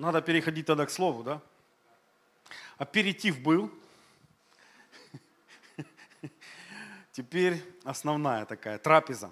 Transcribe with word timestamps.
Надо 0.00 0.22
переходить 0.22 0.64
тогда 0.64 0.86
к 0.86 0.90
слову, 0.90 1.22
да? 1.22 1.42
Аперитив 2.78 3.38
был. 3.42 3.70
Теперь 7.12 7.62
основная 7.84 8.46
такая 8.46 8.78
трапеза. 8.78 9.30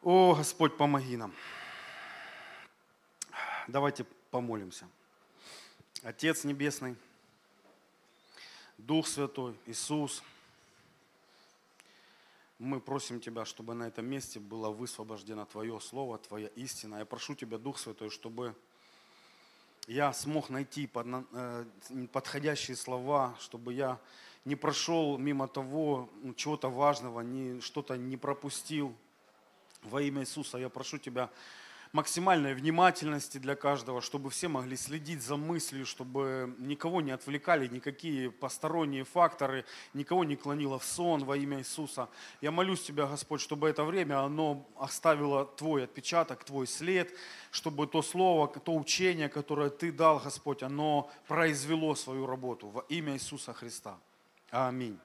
О, 0.00 0.36
Господь, 0.36 0.76
помоги 0.76 1.16
нам. 1.16 1.34
Давайте 3.66 4.04
помолимся. 4.30 4.86
Отец 6.04 6.44
Небесный, 6.44 6.94
Дух 8.76 9.08
Святой, 9.08 9.58
Иисус, 9.66 10.22
мы 12.60 12.80
просим 12.80 13.20
Тебя, 13.20 13.44
чтобы 13.44 13.74
на 13.74 13.88
этом 13.88 14.06
месте 14.06 14.38
было 14.38 14.70
высвобождено 14.70 15.46
Твое 15.46 15.80
Слово, 15.80 16.18
Твоя 16.18 16.46
истина. 16.54 16.98
Я 16.98 17.04
прошу 17.04 17.34
Тебя, 17.34 17.58
Дух 17.58 17.76
Святой, 17.76 18.10
чтобы 18.10 18.54
я 19.88 20.12
смог 20.12 20.50
найти 20.50 20.88
э, 20.94 21.64
подходящие 22.12 22.76
слова, 22.76 23.34
чтобы 23.40 23.72
я 23.72 23.98
не 24.44 24.54
прошел 24.54 25.16
мимо 25.16 25.48
того 25.48 26.10
чего-то 26.36 26.68
важного, 26.68 27.22
не, 27.22 27.60
что-то 27.62 27.96
не 27.96 28.18
пропустил. 28.18 28.94
Во 29.82 30.02
имя 30.02 30.22
Иисуса 30.22 30.58
я 30.58 30.68
прошу 30.68 30.98
Тебя, 30.98 31.30
максимальной 31.92 32.54
внимательности 32.54 33.38
для 33.38 33.56
каждого, 33.56 34.00
чтобы 34.00 34.30
все 34.30 34.48
могли 34.48 34.76
следить 34.76 35.22
за 35.22 35.36
мыслью, 35.36 35.86
чтобы 35.86 36.54
никого 36.58 37.00
не 37.00 37.12
отвлекали 37.12 37.66
никакие 37.66 38.30
посторонние 38.30 39.04
факторы, 39.04 39.64
никого 39.94 40.24
не 40.24 40.36
клонило 40.36 40.78
в 40.78 40.84
сон 40.84 41.24
во 41.24 41.36
имя 41.36 41.58
Иисуса. 41.58 42.08
Я 42.40 42.50
молюсь 42.50 42.82
Тебя, 42.82 43.06
Господь, 43.06 43.40
чтобы 43.40 43.68
это 43.68 43.84
время, 43.84 44.20
оно 44.20 44.66
оставило 44.76 45.46
Твой 45.46 45.84
отпечаток, 45.84 46.44
Твой 46.44 46.66
след, 46.66 47.12
чтобы 47.50 47.86
то 47.86 48.02
слово, 48.02 48.48
то 48.48 48.74
учение, 48.74 49.28
которое 49.28 49.70
Ты 49.70 49.92
дал, 49.92 50.18
Господь, 50.18 50.62
оно 50.62 51.10
произвело 51.26 51.94
свою 51.94 52.26
работу 52.26 52.68
во 52.68 52.80
имя 52.88 53.14
Иисуса 53.14 53.52
Христа. 53.52 53.98
Аминь. 54.50 54.98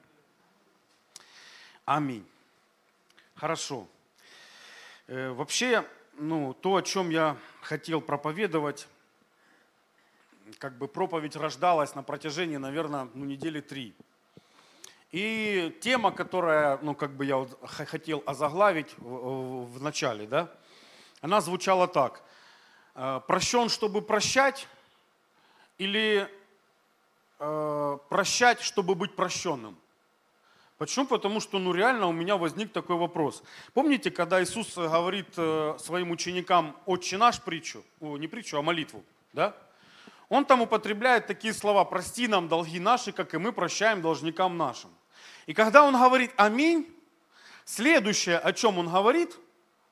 Аминь. 1.84 2.26
Хорошо. 3.34 3.86
Э, 5.06 5.30
вообще, 5.32 5.84
ну, 6.18 6.54
то, 6.54 6.76
о 6.76 6.82
чем 6.82 7.10
я 7.10 7.36
хотел 7.60 8.00
проповедовать, 8.00 8.88
как 10.58 10.76
бы 10.78 10.88
проповедь 10.88 11.36
рождалась 11.36 11.94
на 11.94 12.02
протяжении, 12.02 12.56
наверное, 12.56 13.08
ну, 13.14 13.24
недели 13.24 13.60
три. 13.60 13.94
И 15.12 15.76
тема, 15.80 16.10
которая, 16.10 16.78
ну, 16.82 16.94
как 16.94 17.12
бы 17.12 17.24
я 17.24 17.36
вот 17.36 17.58
хотел 17.64 18.22
озаглавить 18.26 18.94
в, 18.98 19.64
в 19.66 19.82
начале, 19.82 20.26
да, 20.26 20.52
она 21.20 21.40
звучала 21.40 21.86
так. 21.88 22.22
«Э, 22.94 23.20
Прощен, 23.26 23.68
чтобы 23.68 24.02
прощать, 24.02 24.68
или 25.78 26.28
э, 27.38 27.98
прощать, 28.08 28.60
чтобы 28.60 28.94
быть 28.94 29.16
прощенным? 29.16 29.78
Почему? 30.78 31.06
Потому 31.06 31.40
что 31.40 31.58
ну, 31.58 31.72
реально 31.72 32.08
у 32.08 32.12
меня 32.12 32.36
возник 32.36 32.72
такой 32.72 32.96
вопрос. 32.96 33.42
Помните, 33.74 34.10
когда 34.10 34.42
Иисус 34.42 34.74
говорит 34.74 35.28
э, 35.36 35.76
своим 35.78 36.10
ученикам 36.10 36.76
«Отче 36.84 37.16
наш» 37.16 37.40
притчу, 37.40 37.84
не 38.00 38.26
притчу, 38.26 38.58
а 38.58 38.62
молитву, 38.62 39.04
да? 39.32 39.54
Он 40.28 40.44
там 40.44 40.62
употребляет 40.62 41.26
такие 41.26 41.54
слова 41.54 41.84
«Прости 41.84 42.26
нам 42.26 42.48
долги 42.48 42.80
наши, 42.80 43.12
как 43.12 43.34
и 43.34 43.38
мы 43.38 43.52
прощаем 43.52 44.02
должникам 44.02 44.56
нашим». 44.56 44.90
И 45.46 45.54
когда 45.54 45.84
он 45.84 45.94
говорит 45.94 46.32
«Аминь», 46.36 46.88
следующее, 47.64 48.38
о 48.38 48.52
чем 48.52 48.78
он 48.78 48.88
говорит, 48.88 49.36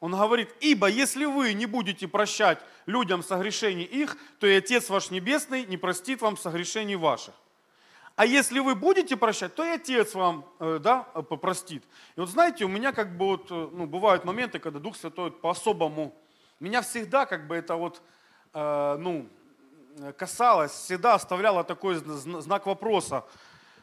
он 0.01 0.13
говорит, 0.13 0.53
ибо 0.61 0.89
если 0.89 1.27
вы 1.27 1.53
не 1.53 1.67
будете 1.67 2.09
прощать 2.09 2.59
людям 2.87 3.23
согрешений 3.23 3.85
их, 3.85 4.17
то 4.41 4.49
и 4.49 4.55
Отец 4.55 4.89
ваш 4.89 5.11
Небесный 5.11 5.65
не 5.65 5.77
простит 5.77 6.23
вам 6.23 6.37
согрешений 6.37 6.97
ваших. 6.97 7.35
А 8.17 8.27
если 8.27 8.59
вы 8.61 8.75
будете 8.75 9.17
прощать, 9.17 9.55
то 9.55 9.65
и 9.65 9.71
Отец 9.71 10.15
вам 10.15 10.45
э, 10.61 10.79
да, 10.83 11.01
попростит. 11.03 11.83
И 12.17 12.21
вот 12.21 12.29
знаете, 12.29 12.65
у 12.65 12.69
меня 12.69 12.93
как 12.93 13.17
бы 13.17 13.27
вот, 13.27 13.51
э, 13.51 13.69
ну, 13.73 13.87
бывают 13.87 14.25
моменты, 14.25 14.59
когда 14.59 14.79
Дух 14.79 14.97
Святой 14.97 15.31
по-особому, 15.31 16.15
меня 16.61 16.83
всегда 16.83 17.27
как 17.27 17.47
бы 17.47 17.57
это 17.57 17.77
вот, 17.77 18.03
э, 18.53 18.97
ну, 18.99 19.29
касалось, 20.17 20.73
всегда 20.73 21.15
оставляло 21.15 21.65
такой 21.65 21.97
знак 21.97 22.67
вопроса 22.67 23.25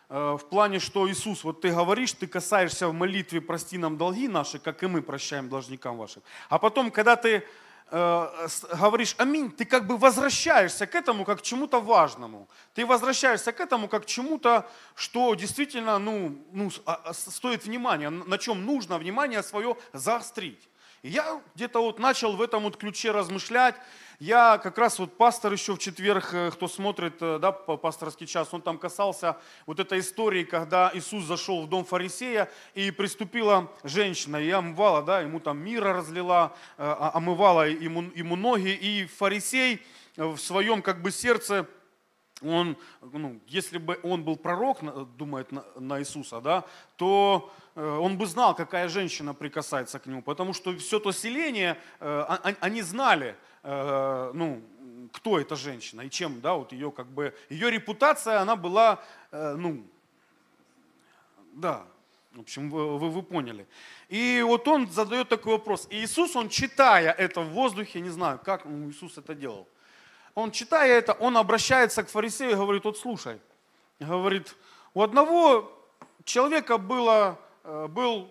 э, 0.09 0.37
в 0.39 0.45
плане, 0.49 0.79
что 0.79 1.09
Иисус, 1.09 1.43
вот 1.43 1.61
ты 1.61 1.71
говоришь, 1.71 2.13
ты 2.13 2.27
касаешься 2.27 2.87
в 2.87 2.93
молитве 2.93 3.41
«Прости 3.41 3.77
нам 3.77 3.97
долги 3.97 4.27
наши, 4.27 4.59
как 4.59 4.83
и 4.83 4.87
мы 4.87 5.01
прощаем 5.01 5.49
должникам 5.49 5.97
вашим». 5.97 6.21
А 6.49 6.59
потом, 6.59 6.91
когда 6.91 7.15
ты 7.15 7.43
говоришь 7.91 9.15
аминь, 9.17 9.51
ты 9.51 9.65
как 9.65 9.87
бы 9.87 9.97
возвращаешься 9.97 10.85
к 10.85 10.95
этому 10.95 11.25
как 11.25 11.39
к 11.39 11.41
чему-то 11.41 11.81
важному. 11.81 12.47
Ты 12.73 12.85
возвращаешься 12.85 13.51
к 13.51 13.59
этому 13.59 13.87
как 13.87 14.03
к 14.03 14.05
чему-то, 14.05 14.69
что 14.95 15.33
действительно 15.35 15.97
ну, 15.97 16.37
ну, 16.51 16.71
а, 16.85 17.01
а, 17.05 17.13
стоит 17.13 17.65
внимания, 17.65 18.09
на 18.09 18.37
чем 18.37 18.65
нужно 18.65 18.97
внимание 18.97 19.41
свое 19.43 19.75
заострить. 19.93 20.69
И 21.01 21.09
я 21.09 21.41
где-то 21.55 21.81
вот 21.81 21.97
начал 21.99 22.35
в 22.35 22.41
этом 22.41 22.63
вот 22.63 22.75
ключе 22.75 23.11
размышлять. 23.11 23.75
Я 24.19 24.57
как 24.57 24.77
раз 24.77 24.99
вот 24.99 25.15
пастор 25.15 25.53
еще 25.53 25.75
в 25.75 25.79
четверг, 25.79 26.33
э, 26.33 26.51
кто 26.51 26.67
смотрит, 26.67 27.21
э, 27.21 27.39
да, 27.39 27.53
пасторский 27.53 28.27
час, 28.27 28.49
он 28.51 28.61
там 28.61 28.77
касался 28.77 29.37
вот 29.65 29.79
этой 29.79 30.01
истории, 30.01 30.43
когда 30.43 30.91
Иисус 30.93 31.23
зашел 31.23 31.61
в 31.61 31.69
дом 31.69 31.85
фарисея 31.85 32.51
и 32.73 32.91
приступила 32.91 33.71
женщина, 33.85 34.35
и 34.35 34.49
омывала, 34.49 35.01
да, 35.03 35.21
ему 35.21 35.39
там 35.39 35.59
мира 35.59 35.93
разлила, 35.93 36.53
э, 36.77 36.83
а, 36.83 37.11
омывала 37.13 37.69
ему, 37.69 38.11
ему 38.13 38.35
ноги, 38.35 38.71
и 38.71 39.05
фарисей 39.05 39.81
в 40.17 40.37
своем 40.37 40.81
как 40.81 41.01
бы 41.01 41.11
сердце 41.11 41.65
он, 42.41 42.77
ну, 43.01 43.39
если 43.47 43.77
бы 43.77 43.99
он 44.03 44.23
был 44.23 44.35
пророк, 44.37 44.79
думает 45.17 45.51
на, 45.51 45.65
на 45.77 45.99
Иисуса, 45.99 46.41
да, 46.41 46.65
то 46.95 47.51
он 47.81 48.17
бы 48.17 48.25
знал, 48.25 48.55
какая 48.55 48.89
женщина 48.89 49.33
прикасается 49.33 49.99
к 49.99 50.05
нему, 50.05 50.21
потому 50.21 50.53
что 50.53 50.75
все 50.77 50.99
то 50.99 51.11
селение, 51.11 51.77
э, 51.99 52.21
они 52.59 52.81
знали, 52.81 53.35
э, 53.63 54.31
ну, 54.33 54.61
кто 55.13 55.39
эта 55.39 55.55
женщина 55.55 56.01
и 56.01 56.09
чем, 56.09 56.41
да, 56.41 56.53
вот 56.53 56.71
ее 56.71 56.91
как 56.91 57.07
бы, 57.07 57.33
ее 57.49 57.71
репутация, 57.71 58.39
она 58.41 58.55
была, 58.55 59.03
ну, 59.31 59.83
да, 61.53 61.85
в 62.33 62.41
общем, 62.41 62.69
вы, 62.69 62.97
вы, 62.97 63.09
вы 63.09 63.23
поняли. 63.23 63.67
И 64.07 64.43
вот 64.45 64.67
он 64.67 64.89
задает 64.89 65.29
такой 65.29 65.53
вопрос. 65.53 65.87
И 65.89 65.97
Иисус, 65.97 66.35
он 66.35 66.49
читая 66.49 67.11
это 67.11 67.41
в 67.41 67.49
воздухе, 67.49 68.01
не 68.01 68.09
знаю, 68.09 68.39
как 68.43 68.65
Иисус 68.65 69.17
это 69.17 69.33
делал, 69.33 69.67
он 70.35 70.51
читая 70.51 70.97
это, 70.97 71.13
он 71.13 71.37
обращается 71.37 72.03
к 72.03 72.09
фарисею 72.09 72.51
и 72.51 72.55
говорит, 72.55 72.83
вот 72.85 72.97
слушай, 72.97 73.39
говорит, 73.99 74.55
у 74.93 75.01
одного 75.01 75.71
человека 76.23 76.77
было, 76.77 77.39
э, 77.39 77.48
был, 77.87 78.29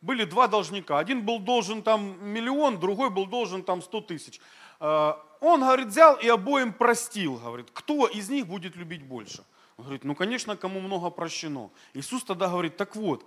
были 0.00 0.24
два 0.24 0.48
должника. 0.48 0.98
Один 0.98 1.24
был 1.24 1.38
должен 1.38 1.82
там 1.82 2.16
миллион, 2.24 2.78
другой 2.78 3.10
был 3.10 3.26
должен 3.26 3.62
там 3.62 3.82
сто 3.82 4.00
тысяч. 4.00 4.40
Э, 4.80 5.12
он, 5.40 5.60
говорит, 5.60 5.88
взял 5.88 6.16
и 6.16 6.28
обоим 6.28 6.72
простил. 6.72 7.36
Говорит, 7.36 7.68
кто 7.72 8.06
из 8.06 8.28
них 8.28 8.46
будет 8.46 8.76
любить 8.76 9.02
больше? 9.02 9.44
Он 9.76 9.84
говорит, 9.84 10.04
ну, 10.04 10.14
конечно, 10.14 10.56
кому 10.56 10.80
много 10.80 11.10
прощено. 11.10 11.70
Иисус 11.94 12.24
тогда 12.24 12.48
говорит, 12.48 12.76
так 12.76 12.96
вот, 12.96 13.24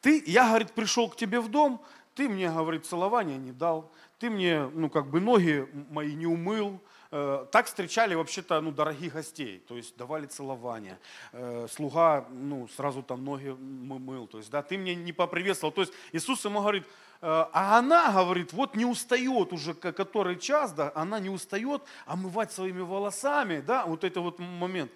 ты, 0.00 0.22
я, 0.26 0.48
говорит, 0.48 0.72
пришел 0.72 1.08
к 1.08 1.16
тебе 1.16 1.40
в 1.40 1.48
дом, 1.48 1.80
ты 2.14 2.28
мне, 2.28 2.50
говорит, 2.50 2.86
целования 2.86 3.36
не 3.36 3.52
дал, 3.52 3.90
ты 4.18 4.28
мне, 4.28 4.66
ну, 4.74 4.90
как 4.90 5.08
бы 5.10 5.20
ноги 5.20 5.68
мои 5.90 6.14
не 6.14 6.26
умыл, 6.26 6.80
Э, 6.80 6.91
так 7.12 7.66
встречали 7.66 8.14
вообще-то 8.14 8.60
ну, 8.62 8.72
дорогих 8.72 9.12
гостей, 9.12 9.62
то 9.68 9.76
есть 9.76 9.96
давали 9.98 10.24
целование. 10.26 10.98
Э, 11.32 11.66
слуга 11.70 12.26
ну, 12.30 12.68
сразу 12.68 13.02
там 13.02 13.22
ноги 13.22 13.48
мыл, 13.48 14.26
то 14.26 14.38
есть 14.38 14.50
да, 14.50 14.62
ты 14.62 14.78
мне 14.78 14.94
не 14.94 15.12
поприветствовал. 15.12 15.72
То 15.72 15.82
есть 15.82 15.92
Иисус 16.12 16.42
ему 16.46 16.60
говорит, 16.60 16.84
э, 16.84 16.88
а 17.20 17.78
она, 17.78 18.10
говорит, 18.12 18.54
вот 18.54 18.76
не 18.76 18.86
устает 18.86 19.52
уже 19.52 19.74
который 19.74 20.38
час, 20.38 20.72
да, 20.72 20.90
она 20.94 21.20
не 21.20 21.28
устает 21.28 21.82
омывать 22.06 22.50
своими 22.50 22.80
волосами, 22.80 23.60
да, 23.60 23.84
вот 23.84 24.04
это 24.04 24.20
вот 24.20 24.38
момент 24.38 24.90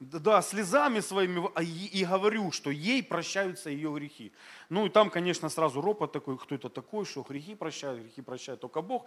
да, 0.00 0.40
слезами 0.40 1.00
своими, 1.00 1.48
а 1.54 1.62
и, 1.62 2.04
говорю, 2.04 2.52
что 2.52 2.70
ей 2.70 3.02
прощаются 3.02 3.68
ее 3.68 3.92
грехи. 3.92 4.32
Ну 4.70 4.86
и 4.86 4.88
там, 4.88 5.10
конечно, 5.10 5.50
сразу 5.50 5.82
ропот 5.82 6.10
такой, 6.10 6.38
кто 6.38 6.54
это 6.54 6.70
такой, 6.70 7.04
что 7.04 7.22
грехи 7.22 7.54
прощают, 7.54 8.00
грехи 8.00 8.22
прощает 8.22 8.60
только 8.60 8.80
Бог. 8.80 9.04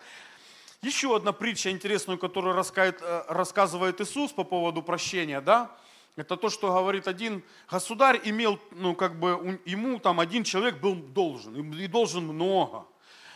Еще 0.83 1.15
одна 1.15 1.31
притча 1.31 1.71
интересную, 1.71 2.19
которую 2.19 2.53
э, 3.01 3.23
рассказывает 3.29 4.01
Иисус 4.01 4.33
по 4.33 4.43
поводу 4.43 4.83
прощения, 4.83 5.39
да, 5.39 5.71
это 6.17 6.35
то, 6.35 6.49
что 6.49 6.67
говорит 6.67 7.07
один 7.07 7.41
государь 7.71 8.19
имел, 8.25 8.59
ну, 8.71 8.93
как 8.93 9.17
бы, 9.17 9.61
ему 9.63 9.97
там 9.99 10.19
один 10.19 10.43
человек 10.43 10.81
был 10.81 10.95
должен, 10.95 11.73
и 11.73 11.87
должен 11.87 12.25
много. 12.25 12.85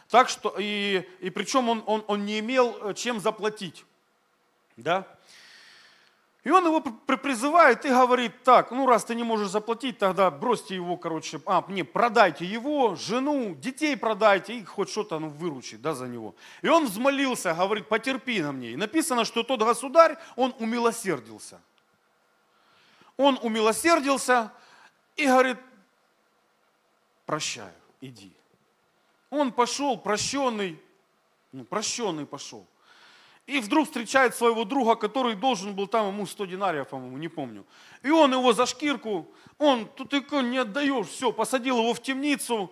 Так 0.09 0.27
что, 0.27 0.55
и, 0.59 1.07
и 1.21 1.29
причем 1.29 1.69
он, 1.69 1.83
он, 1.85 2.03
он 2.07 2.25
не 2.25 2.39
имел 2.39 2.77
э, 2.81 2.93
чем 2.93 3.21
заплатить, 3.21 3.85
да. 4.75 5.07
И 6.43 6.49
он 6.49 6.65
его 6.65 6.79
призывает 6.81 7.83
и 7.85 7.89
говорит, 7.89 8.43
так, 8.43 8.71
ну 8.71 8.85
раз 8.85 9.03
ты 9.03 9.15
не 9.15 9.23
можешь 9.23 9.49
заплатить, 9.49 9.97
тогда 9.97 10.31
бросьте 10.31 10.75
его, 10.75 10.95
короче, 10.95 11.41
а, 11.45 11.65
не, 11.67 11.83
продайте 11.83 12.45
его, 12.45 12.95
жену, 12.95 13.53
детей 13.55 13.97
продайте 13.97 14.57
и 14.57 14.63
хоть 14.63 14.89
что-то 14.89 15.19
ну, 15.19 15.29
выручить, 15.29 15.81
да, 15.81 15.93
за 15.93 16.07
него. 16.07 16.35
И 16.61 16.69
он 16.69 16.85
взмолился, 16.85 17.53
говорит, 17.53 17.89
потерпи 17.89 18.41
на 18.41 18.53
мне. 18.53 18.71
И 18.71 18.75
написано, 18.77 19.25
что 19.25 19.43
тот 19.43 19.61
государь, 19.61 20.17
он 20.35 20.55
умилосердился. 20.59 21.59
Он 23.17 23.37
умилосердился 23.41 24.53
и 25.17 25.25
говорит, 25.25 25.57
прощаю, 27.25 27.73
иди. 27.99 28.31
Он 29.29 29.51
пошел, 29.51 29.97
прощенный, 29.97 30.79
ну, 31.51 31.65
прощенный 31.65 32.25
пошел. 32.25 32.65
И 33.47 33.59
вдруг 33.61 33.87
встречает 33.87 34.35
своего 34.35 34.65
друга, 34.65 34.95
который 34.95 35.33
должен 35.33 35.73
был 35.73 35.87
там 35.87 36.07
ему 36.07 36.27
100 36.27 36.45
динариев, 36.45 36.89
по-моему, 36.89 37.17
не 37.17 37.29
помню. 37.29 37.65
И 38.03 38.09
он 38.09 38.33
его 38.33 38.51
за 38.51 38.65
шкирку, 38.65 39.25
он, 39.57 39.87
тут 39.95 40.09
ты 40.09 40.21
не 40.41 40.57
отдаешь, 40.57 41.07
все, 41.07 41.31
посадил 41.31 41.79
его 41.79 41.93
в 41.93 42.01
темницу. 42.01 42.69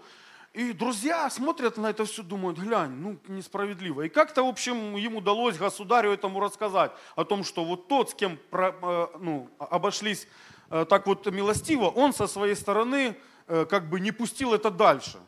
И 0.51 0.73
друзья 0.73 1.29
смотрят 1.29 1.77
на 1.77 1.87
это 1.87 2.03
все, 2.03 2.23
думают, 2.23 2.57
глянь, 2.57 2.91
ну 2.91 3.17
несправедливо. 3.29 4.01
И 4.01 4.09
как-то, 4.09 4.43
в 4.43 4.47
общем, 4.47 4.97
ему 4.97 5.19
удалось 5.19 5.57
государю 5.57 6.11
этому 6.11 6.41
рассказать 6.41 6.91
о 7.15 7.23
том, 7.23 7.45
что 7.45 7.63
вот 7.63 7.87
тот, 7.87 8.09
с 8.09 8.13
кем 8.13 8.37
э, 8.51 9.07
ну, 9.19 9.49
обошлись 9.59 10.27
э, 10.69 10.85
так 10.89 11.07
вот 11.07 11.25
милостиво, 11.25 11.85
он 11.85 12.13
со 12.13 12.27
своей 12.27 12.55
стороны 12.55 13.15
э, 13.47 13.65
как 13.65 13.89
бы 13.89 14.01
не 14.01 14.11
пустил 14.11 14.53
это 14.53 14.71
дальше. 14.71 15.19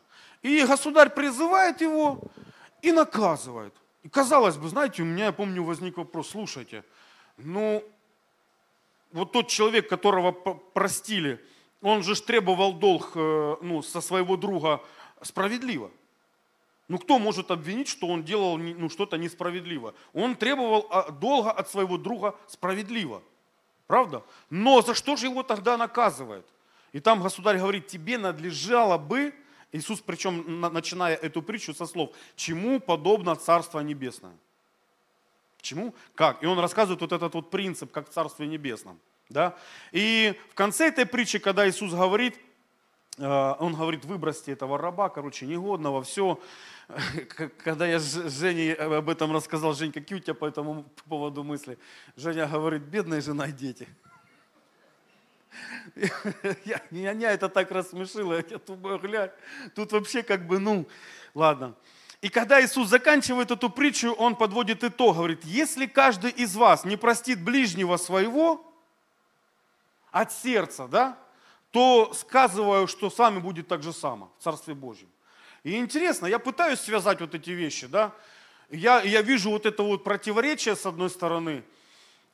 И 0.42 0.66
государь 0.66 1.10
призывает 1.10 1.80
его 1.80 2.20
и 2.82 2.92
наказывает. 2.92 3.74
Казалось 4.12 4.58
бы, 4.58 4.70
знаете, 4.70 5.02
у 5.02 5.06
меня, 5.06 5.26
я 5.26 5.32
помню, 5.32 5.64
возник 5.64 5.98
вопрос, 5.98 6.30
слушайте, 6.30 6.84
ну, 7.38 7.84
вот 9.12 9.32
тот 9.32 9.48
человек, 9.48 9.90
которого 9.90 10.32
простили, 10.32 11.44
он 11.82 12.04
же 12.04 12.20
требовал 12.22 12.74
долг 12.74 13.12
э, 13.16 13.56
ну, 13.62 13.82
со 13.82 14.02
своего 14.02 14.38
друга 14.38 14.82
справедливо. 15.22 15.92
Ну 16.88 16.98
кто 16.98 17.20
может 17.20 17.52
обвинить, 17.52 17.90
что 17.90 18.08
он 18.08 18.24
делал 18.24 18.58
ну, 18.58 18.90
что-то 18.90 19.18
несправедливо? 19.18 19.94
Он 20.14 20.36
требовал 20.36 20.88
а, 20.90 21.12
долга 21.12 21.52
от 21.52 21.70
своего 21.70 21.98
друга 21.98 22.36
справедливо. 22.48 23.22
Правда? 23.88 24.24
Но 24.50 24.82
за 24.82 24.94
что 24.94 25.16
же 25.16 25.28
его 25.28 25.44
тогда 25.44 25.78
наказывает? 25.78 26.46
И 26.94 27.00
там 27.00 27.22
государь 27.22 27.58
говорит, 27.58 27.88
тебе 27.88 28.18
надлежало 28.18 28.98
бы 28.98 29.34
Иисус, 29.72 30.02
причем 30.02 30.62
начиная 30.62 31.16
эту 31.16 31.42
притчу 31.42 31.74
со 31.74 31.86
слов, 31.86 32.16
чему 32.36 32.80
подобно 32.80 33.36
Царство 33.36 33.80
Небесное? 33.82 34.36
Чему? 35.62 35.94
Как? 36.16 36.42
И 36.44 36.46
он 36.46 36.60
рассказывает 36.60 37.02
вот 37.02 37.12
этот 37.12 37.34
вот 37.34 37.50
принцип, 37.50 37.92
как 37.92 38.10
в 38.10 38.14
Царстве 38.14 38.48
Небесном. 38.48 39.00
Да? 39.30 39.58
И 39.92 40.40
в 40.52 40.54
конце 40.56 40.88
этой 40.88 41.06
притчи, 41.06 41.40
когда 41.40 41.68
Иисус 41.68 41.92
говорит, 41.92 42.40
э, 43.18 43.56
он 43.60 43.76
говорит, 43.76 44.06
выбросьте 44.06 44.54
этого 44.54 44.78
раба, 44.78 45.10
короче, 45.10 45.46
негодного, 45.46 46.04
все. 46.04 46.40
Когда 47.64 47.86
я 47.86 48.00
с 48.00 48.30
Женей 48.40 48.74
об 48.74 49.10
этом 49.10 49.34
рассказал, 49.34 49.74
Жень, 49.74 49.92
какие 49.92 50.18
у 50.18 50.22
тебя 50.22 50.36
по 50.36 50.46
этому 50.46 50.86
поводу 51.10 51.44
мысли? 51.44 51.78
Женя 52.16 52.48
говорит, 52.48 52.84
бедная 52.84 53.20
жена 53.20 53.48
и 53.48 53.52
дети. 53.52 53.88
Я, 56.66 56.82
меня 56.92 57.32
это 57.32 57.50
так 57.50 57.72
рассмешило, 57.72 58.44
я 58.50 58.58
думаю, 58.60 59.00
глянь, 59.00 59.32
тут 59.76 59.92
вообще 59.92 60.24
как 60.24 60.46
бы, 60.46 60.60
ну, 60.60 60.88
ладно. 61.34 61.76
И 62.22 62.30
когда 62.30 62.64
Иисус 62.64 62.90
заканчивает 62.90 63.52
эту 63.52 63.70
притчу, 63.70 64.14
Он 64.14 64.36
подводит 64.36 64.84
итог, 64.84 65.16
говорит, 65.18 65.44
если 65.44 65.86
каждый 65.86 66.32
из 66.32 66.56
вас 66.56 66.84
не 66.84 66.98
простит 66.98 67.44
ближнего 67.44 67.98
своего 67.98 68.66
от 70.12 70.32
сердца, 70.34 70.88
да, 70.88 71.18
то 71.72 72.14
сказываю, 72.14 72.88
что 72.88 73.10
с 73.10 73.18
вами 73.18 73.40
будет 73.40 73.68
так 73.68 73.84
же 73.84 73.94
само 73.94 74.32
в 74.40 74.44
Царстве 74.44 74.74
Божьем. 74.74 75.10
И 75.64 75.78
интересно, 75.78 76.26
я 76.26 76.40
пытаюсь 76.40 76.80
связать 76.80 77.22
вот 77.22 77.36
эти 77.36 77.52
вещи, 77.52 77.88
да, 77.88 78.14
я, 78.70 79.02
я 79.02 79.22
вижу 79.22 79.52
вот 79.52 79.66
это 79.66 79.84
вот 79.84 80.04
противоречие 80.04 80.76
с 80.76 80.86
одной 80.86 81.10
стороны– 81.10 81.64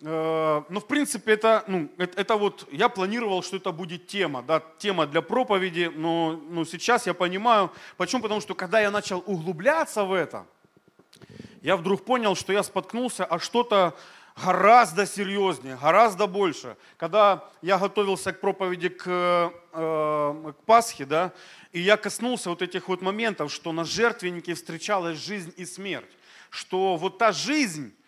ну, 0.04 0.80
в 0.82 0.86
принципе, 0.86 1.32
это, 1.32 1.64
ну, 1.66 1.90
это, 1.98 2.20
это 2.20 2.36
вот, 2.36 2.68
я 2.74 2.90
планировал, 2.90 3.42
что 3.42 3.56
это 3.56 3.72
будет 3.72 4.06
тема, 4.06 4.42
да, 4.42 4.62
тема 4.78 5.08
для 5.08 5.22
проповеди, 5.22 5.90
но 5.96 6.42
ну, 6.50 6.66
сейчас 6.66 7.08
я 7.08 7.14
понимаю, 7.14 7.72
почему, 7.96 8.22
потому 8.22 8.42
что 8.42 8.54
когда 8.54 8.82
я 8.82 8.92
начал 8.92 9.24
углубляться 9.26 10.04
в 10.04 10.12
это, 10.12 10.46
я 11.62 11.78
вдруг 11.78 12.04
понял, 12.04 12.36
что 12.36 12.52
я 12.52 12.64
споткнулся 12.64 13.24
о 13.24 13.40
что-то 13.40 13.96
гораздо 14.44 15.06
серьезнее, 15.06 15.78
гораздо 15.82 16.28
больше. 16.28 16.76
Когда 16.98 17.50
я 17.62 17.78
готовился 17.78 18.34
к 18.34 18.42
проповеди 18.42 18.90
к, 18.90 19.06
э, 19.08 20.52
к 20.52 20.66
Пасхе, 20.66 21.06
да, 21.06 21.32
и 21.72 21.80
я 21.80 21.96
коснулся 21.96 22.50
вот 22.50 22.62
этих 22.62 22.90
вот 22.90 23.02
моментов, 23.02 23.54
что 23.54 23.72
на 23.72 23.86
жертвеннике 23.86 24.54
встречалась 24.56 25.18
жизнь 25.18 25.54
и 25.56 25.66
смерть, 25.66 26.12
что 26.50 26.98
вот 26.98 27.20
та 27.20 27.32
жизнь, 27.32 27.94
Э, 27.94 28.03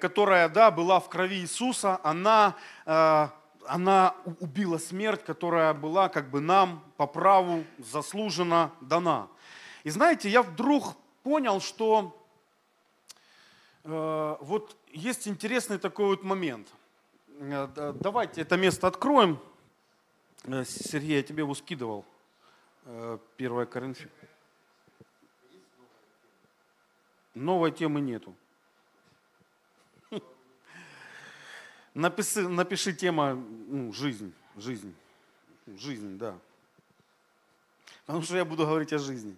которая, 0.00 0.48
да, 0.48 0.70
была 0.70 1.00
в 1.00 1.08
крови 1.08 1.36
Иисуса, 1.36 2.00
она, 2.02 2.56
э, 2.86 3.28
она 3.66 4.14
убила 4.40 4.78
смерть, 4.78 5.24
которая 5.24 5.74
была 5.74 6.08
как 6.08 6.30
бы 6.30 6.40
нам 6.40 6.84
по 6.96 7.06
праву 7.06 7.64
заслуженно 7.78 8.72
дана. 8.80 9.28
И 9.84 9.90
знаете, 9.90 10.28
я 10.28 10.42
вдруг 10.42 10.96
понял, 11.22 11.60
что 11.60 12.16
э, 13.84 14.36
вот 14.40 14.76
есть 14.92 15.28
интересный 15.28 15.78
такой 15.78 16.06
вот 16.06 16.22
момент. 16.24 16.68
Давайте 17.38 18.42
это 18.42 18.56
место 18.56 18.86
откроем. 18.86 19.38
Сергей, 20.44 21.16
я 21.16 21.22
тебе 21.22 21.42
его 21.42 21.54
скидывал. 21.54 22.04
1 22.84 23.66
Коринфянам. 23.66 24.10
Новой 27.34 27.70
темы 27.70 28.00
нету. 28.00 28.34
Напиши, 31.94 32.48
напиши 32.48 32.92
тема 32.92 33.34
ну, 33.34 33.92
жизнь, 33.92 34.32
жизнь, 34.56 34.94
жизнь, 35.66 36.18
да. 36.18 36.38
Потому 38.06 38.24
что 38.24 38.36
я 38.36 38.44
буду 38.44 38.64
говорить 38.64 38.92
о 38.92 38.98
жизни. 38.98 39.36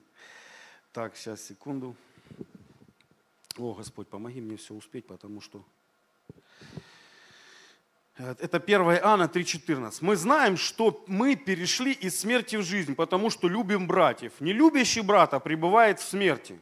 Так, 0.93 1.17
сейчас, 1.17 1.43
секунду. 1.43 1.97
О, 3.59 3.75
Господь, 3.75 4.09
помоги 4.09 4.41
мне 4.41 4.57
все 4.57 4.75
успеть, 4.75 5.07
потому 5.07 5.41
что... 5.41 5.65
Это 8.17 8.59
1 8.59 8.81
Иоанна 8.81 9.25
3,14. 9.25 9.99
Мы 10.03 10.17
знаем, 10.17 10.57
что 10.57 11.03
мы 11.07 11.35
перешли 11.35 11.93
из 11.93 12.21
смерти 12.21 12.57
в 12.57 12.63
жизнь, 12.63 12.95
потому 12.95 13.31
что 13.31 13.49
любим 13.49 13.87
братьев. 13.87 14.33
Не 14.41 14.53
любящий 14.53 15.01
брата 15.01 15.41
пребывает 15.41 15.99
в 15.99 16.05
смерти. 16.05 16.61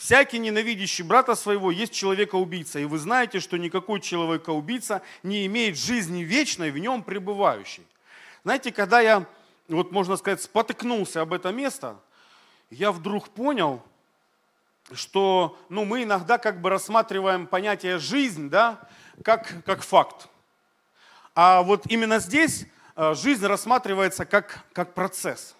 Всякий 0.00 0.38
ненавидящий 0.38 1.04
брата 1.04 1.34
своего 1.34 1.70
есть 1.70 1.92
человека-убийца, 1.92 2.78
и 2.78 2.86
вы 2.86 2.96
знаете, 2.96 3.38
что 3.38 3.58
никакой 3.58 4.00
человека-убийца 4.00 5.02
не 5.22 5.44
имеет 5.44 5.76
жизни 5.76 6.22
вечной 6.22 6.70
в 6.70 6.78
нем 6.78 7.02
пребывающей. 7.02 7.86
Знаете, 8.42 8.72
когда 8.72 9.02
я, 9.02 9.26
вот 9.68 9.92
можно 9.92 10.16
сказать, 10.16 10.40
спотыкнулся 10.40 11.20
об 11.20 11.34
это 11.34 11.52
место, 11.52 12.00
я 12.70 12.92
вдруг 12.92 13.28
понял, 13.28 13.82
что 14.94 15.58
ну, 15.68 15.84
мы 15.84 16.04
иногда 16.04 16.38
как 16.38 16.62
бы 16.62 16.70
рассматриваем 16.70 17.46
понятие 17.46 17.98
«жизнь» 17.98 18.48
да, 18.48 18.80
как, 19.22 19.62
как 19.66 19.82
факт. 19.82 20.28
А 21.34 21.60
вот 21.60 21.82
именно 21.88 22.20
здесь 22.20 22.64
э, 22.96 23.12
жизнь 23.14 23.44
рассматривается 23.44 24.24
как, 24.24 24.64
как 24.72 24.94
процесс 24.94 25.54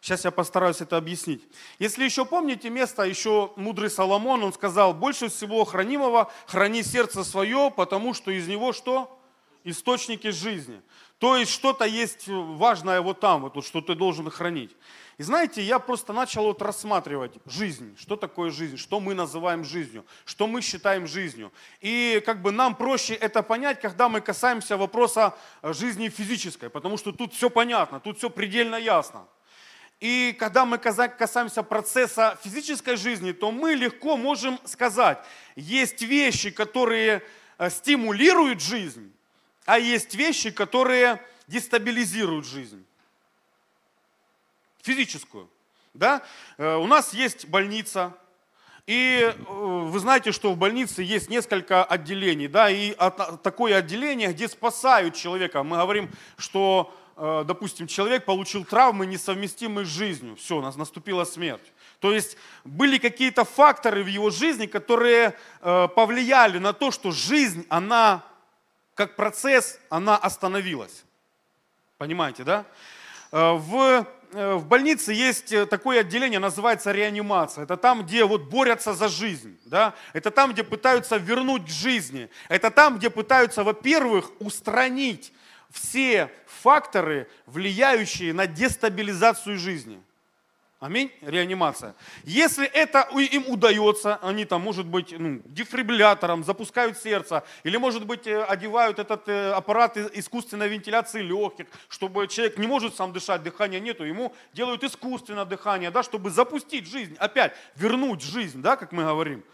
Сейчас 0.00 0.24
я 0.24 0.30
постараюсь 0.30 0.80
это 0.80 0.96
объяснить. 0.96 1.42
Если 1.78 2.04
еще 2.04 2.24
помните 2.24 2.70
место, 2.70 3.02
еще 3.02 3.52
мудрый 3.56 3.90
Соломон, 3.90 4.44
он 4.44 4.52
сказал, 4.52 4.94
больше 4.94 5.28
всего 5.28 5.64
хранимого 5.64 6.30
храни 6.46 6.82
сердце 6.82 7.24
свое, 7.24 7.72
потому 7.74 8.14
что 8.14 8.30
из 8.30 8.46
него 8.46 8.72
что? 8.72 9.18
Источники 9.64 10.30
жизни. 10.30 10.80
То 11.18 11.36
есть 11.36 11.50
что-то 11.50 11.86
есть 11.86 12.28
важное 12.28 13.00
вот 13.00 13.20
там, 13.20 13.42
вот, 13.42 13.64
что 13.64 13.80
ты 13.80 13.94
должен 13.94 14.30
хранить. 14.30 14.76
И 15.18 15.22
знаете, 15.22 15.62
я 15.62 15.78
просто 15.78 16.12
начал 16.12 16.44
вот 16.44 16.60
рассматривать 16.60 17.32
жизнь, 17.46 17.96
что 17.98 18.16
такое 18.16 18.50
жизнь, 18.50 18.76
что 18.76 19.00
мы 19.00 19.14
называем 19.14 19.64
жизнью, 19.64 20.04
что 20.26 20.46
мы 20.46 20.60
считаем 20.60 21.06
жизнью. 21.06 21.52
И 21.80 22.22
как 22.26 22.42
бы 22.42 22.52
нам 22.52 22.74
проще 22.74 23.14
это 23.14 23.42
понять, 23.42 23.80
когда 23.80 24.10
мы 24.10 24.20
касаемся 24.20 24.76
вопроса 24.76 25.34
жизни 25.62 26.10
физической, 26.10 26.68
потому 26.68 26.98
что 26.98 27.12
тут 27.12 27.32
все 27.32 27.48
понятно, 27.48 27.98
тут 27.98 28.18
все 28.18 28.28
предельно 28.28 28.76
ясно. 28.76 29.26
И 30.00 30.36
когда 30.38 30.66
мы 30.66 30.78
касаемся 30.78 31.62
процесса 31.62 32.38
физической 32.42 32.96
жизни, 32.96 33.32
то 33.32 33.50
мы 33.50 33.74
легко 33.74 34.16
можем 34.16 34.60
сказать, 34.64 35.18
есть 35.54 36.02
вещи, 36.02 36.50
которые 36.50 37.22
э, 37.58 37.70
стимулируют 37.70 38.60
жизнь, 38.60 39.10
а 39.64 39.78
есть 39.78 40.14
вещи, 40.14 40.50
которые 40.50 41.20
дестабилизируют 41.46 42.46
жизнь. 42.46 42.84
Физическую. 44.82 45.48
Да? 45.94 46.22
Э, 46.58 46.76
у 46.76 46.86
нас 46.86 47.14
есть 47.14 47.46
больница, 47.48 48.12
И 48.86 49.20
э, 49.20 49.34
вы 49.48 49.98
знаете, 49.98 50.30
что 50.30 50.52
в 50.52 50.56
больнице 50.56 51.02
есть 51.02 51.28
несколько 51.28 51.84
отделений, 51.84 52.46
да, 52.46 52.70
и 52.70 52.94
такое 53.42 53.76
отделение, 53.76 54.32
где 54.32 54.46
спасают 54.48 55.16
человека. 55.16 55.64
Мы 55.64 55.76
говорим, 55.76 56.08
что, 56.36 56.94
допустим, 57.16 57.86
человек 57.86 58.24
получил 58.24 58.64
травмы, 58.64 59.06
несовместимые 59.06 59.86
с 59.86 59.88
жизнью. 59.88 60.36
Все, 60.36 60.58
у 60.58 60.60
нас 60.60 60.76
наступила 60.76 61.24
смерть. 61.24 61.72
То 62.00 62.12
есть 62.12 62.36
были 62.64 62.98
какие-то 62.98 63.44
факторы 63.44 64.04
в 64.04 64.06
его 64.06 64.30
жизни, 64.30 64.66
которые 64.66 65.34
э, 65.62 65.88
повлияли 65.88 66.58
на 66.58 66.72
то, 66.72 66.90
что 66.90 67.10
жизнь, 67.10 67.66
она 67.70 68.22
как 68.94 69.16
процесс, 69.16 69.78
она 69.88 70.16
остановилась. 70.16 71.04
Понимаете, 71.98 72.44
да? 72.44 72.64
В 73.30 74.06
Э, 74.32 74.54
в 74.54 74.66
больнице 74.66 75.12
есть 75.12 75.52
э, 75.52 75.66
такое 75.66 76.00
отделение, 76.00 76.38
называется 76.38 76.92
реанимация. 76.92 77.64
Это 77.64 77.76
там, 77.76 78.04
где 78.04 78.24
вот 78.24 78.42
борются 78.42 78.92
за 78.92 79.08
жизнь. 79.08 79.58
Да? 79.64 79.94
Это 80.12 80.30
там, 80.30 80.52
где 80.52 80.64
пытаются 80.64 81.16
вернуть 81.16 81.66
к 81.66 81.68
жизни. 81.68 82.28
Это 82.48 82.70
там, 82.70 82.98
где 82.98 83.10
пытаются, 83.10 83.64
во-первых, 83.64 84.30
устранить 84.40 85.32
все 85.70 86.30
факторы, 86.46 87.28
влияющие 87.46 88.32
на 88.32 88.46
дестабилизацию 88.46 89.58
жизни. 89.58 90.00
Аминь. 90.78 91.10
Реанимация. 91.22 91.94
Если 92.24 92.66
это 92.66 93.08
им 93.14 93.44
удается, 93.48 94.16
они 94.16 94.44
там, 94.44 94.60
может 94.60 94.84
быть, 94.84 95.14
ну, 95.18 95.40
дефибриллятором 95.46 96.44
запускают 96.44 96.98
сердце, 96.98 97.44
или, 97.64 97.78
может 97.78 98.04
быть, 98.04 98.26
э, 98.26 98.44
одевают 98.44 98.98
этот 98.98 99.26
э, 99.26 99.52
аппарат 99.52 99.96
искусственной 99.96 100.68
вентиляции 100.68 101.22
легких, 101.22 101.66
чтобы 101.88 102.28
человек 102.28 102.58
не 102.58 102.66
может 102.66 102.94
сам 102.94 103.14
дышать, 103.14 103.42
дыхания 103.42 103.80
нету, 103.80 104.04
ему 104.04 104.34
делают 104.52 104.84
искусственное 104.84 105.46
дыхание, 105.46 105.90
да, 105.90 106.02
чтобы 106.02 106.28
запустить 106.28 106.86
жизнь, 106.86 107.16
опять 107.18 107.54
вернуть 107.76 108.20
жизнь, 108.20 108.60
да, 108.60 108.76
как 108.76 108.92
мы 108.92 109.04
говорим. 109.04 109.44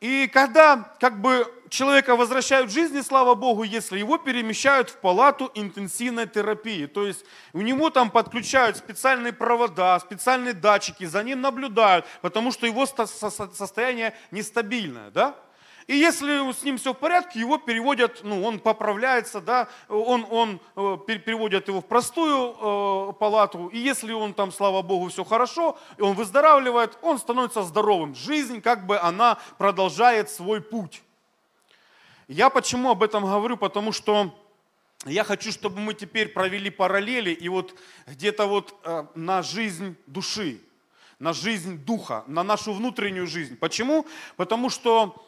И 0.00 0.28
когда 0.32 0.94
как 1.00 1.20
бы 1.20 1.52
человека 1.70 2.14
возвращают 2.14 2.70
в 2.70 2.72
жизни, 2.72 3.00
слава 3.00 3.34
Богу, 3.34 3.64
если 3.64 3.98
его 3.98 4.16
перемещают 4.16 4.90
в 4.90 4.96
палату 4.98 5.50
интенсивной 5.54 6.26
терапии. 6.26 6.86
То 6.86 7.06
есть 7.06 7.24
у 7.52 7.60
него 7.60 7.90
там 7.90 8.10
подключают 8.10 8.76
специальные 8.76 9.32
провода, 9.32 9.98
специальные 9.98 10.54
датчики, 10.54 11.04
за 11.04 11.22
ним 11.22 11.40
наблюдают, 11.40 12.06
потому 12.22 12.52
что 12.52 12.66
его 12.66 12.86
состояние 12.86 14.14
нестабильное. 14.30 15.10
Да? 15.10 15.34
И 15.88 15.96
если 15.96 16.52
с 16.52 16.62
ним 16.64 16.76
все 16.76 16.92
в 16.92 16.98
порядке, 16.98 17.40
его 17.40 17.56
переводят, 17.56 18.20
ну, 18.22 18.44
он 18.44 18.58
поправляется, 18.58 19.40
да, 19.40 19.68
он, 19.88 20.26
он 20.28 20.60
э, 20.76 20.98
переводят 21.06 21.66
его 21.66 21.80
в 21.80 21.86
простую 21.86 22.52
э, 22.52 23.12
палату. 23.14 23.68
И 23.68 23.78
если 23.78 24.12
он 24.12 24.34
там, 24.34 24.52
слава 24.52 24.82
Богу, 24.82 25.08
все 25.08 25.24
хорошо, 25.24 25.78
и 25.96 26.02
он 26.02 26.14
выздоравливает, 26.14 26.98
он 27.00 27.18
становится 27.18 27.62
здоровым. 27.62 28.14
Жизнь, 28.14 28.60
как 28.60 28.84
бы, 28.84 28.98
она 28.98 29.38
продолжает 29.56 30.28
свой 30.28 30.60
путь. 30.60 31.02
Я 32.28 32.50
почему 32.50 32.90
об 32.90 33.02
этом 33.02 33.24
говорю? 33.24 33.56
Потому 33.56 33.92
что 33.92 34.38
я 35.06 35.24
хочу, 35.24 35.50
чтобы 35.50 35.80
мы 35.80 35.94
теперь 35.94 36.28
провели 36.28 36.68
параллели 36.68 37.30
и 37.30 37.48
вот 37.48 37.74
где-то 38.06 38.44
вот 38.44 38.74
э, 38.84 39.06
на 39.14 39.40
жизнь 39.40 39.96
души, 40.06 40.60
на 41.18 41.32
жизнь 41.32 41.78
духа, 41.78 42.24
на 42.26 42.42
нашу 42.42 42.74
внутреннюю 42.74 43.26
жизнь. 43.26 43.56
Почему? 43.56 44.06
Потому 44.36 44.68
что 44.68 45.24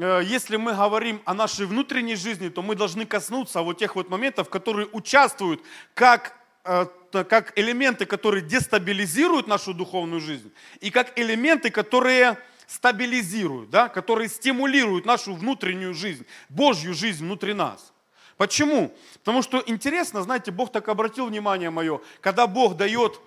если 0.00 0.56
мы 0.56 0.72
говорим 0.72 1.20
о 1.26 1.34
нашей 1.34 1.66
внутренней 1.66 2.16
жизни, 2.16 2.48
то 2.48 2.62
мы 2.62 2.74
должны 2.74 3.04
коснуться 3.04 3.60
вот 3.60 3.78
тех 3.78 3.96
вот 3.96 4.08
моментов, 4.08 4.48
которые 4.48 4.88
участвуют 4.92 5.62
как, 5.94 6.36
э, 6.64 6.86
как 7.12 7.58
элементы, 7.58 8.06
которые 8.06 8.42
дестабилизируют 8.42 9.46
нашу 9.46 9.74
духовную 9.74 10.20
жизнь, 10.20 10.50
и 10.80 10.90
как 10.90 11.18
элементы, 11.18 11.70
которые 11.70 12.38
стабилизируют, 12.66 13.68
да, 13.70 13.88
которые 13.88 14.28
стимулируют 14.28 15.04
нашу 15.04 15.34
внутреннюю 15.34 15.92
жизнь, 15.92 16.24
Божью 16.48 16.94
жизнь 16.94 17.24
внутри 17.24 17.52
нас. 17.52 17.92
Почему? 18.36 18.94
Потому 19.18 19.42
что 19.42 19.62
интересно, 19.66 20.22
знаете, 20.22 20.50
Бог 20.50 20.72
так 20.72 20.88
обратил 20.88 21.26
внимание 21.26 21.68
мое, 21.68 22.00
когда 22.22 22.46
Бог 22.46 22.76
дает 22.76 23.20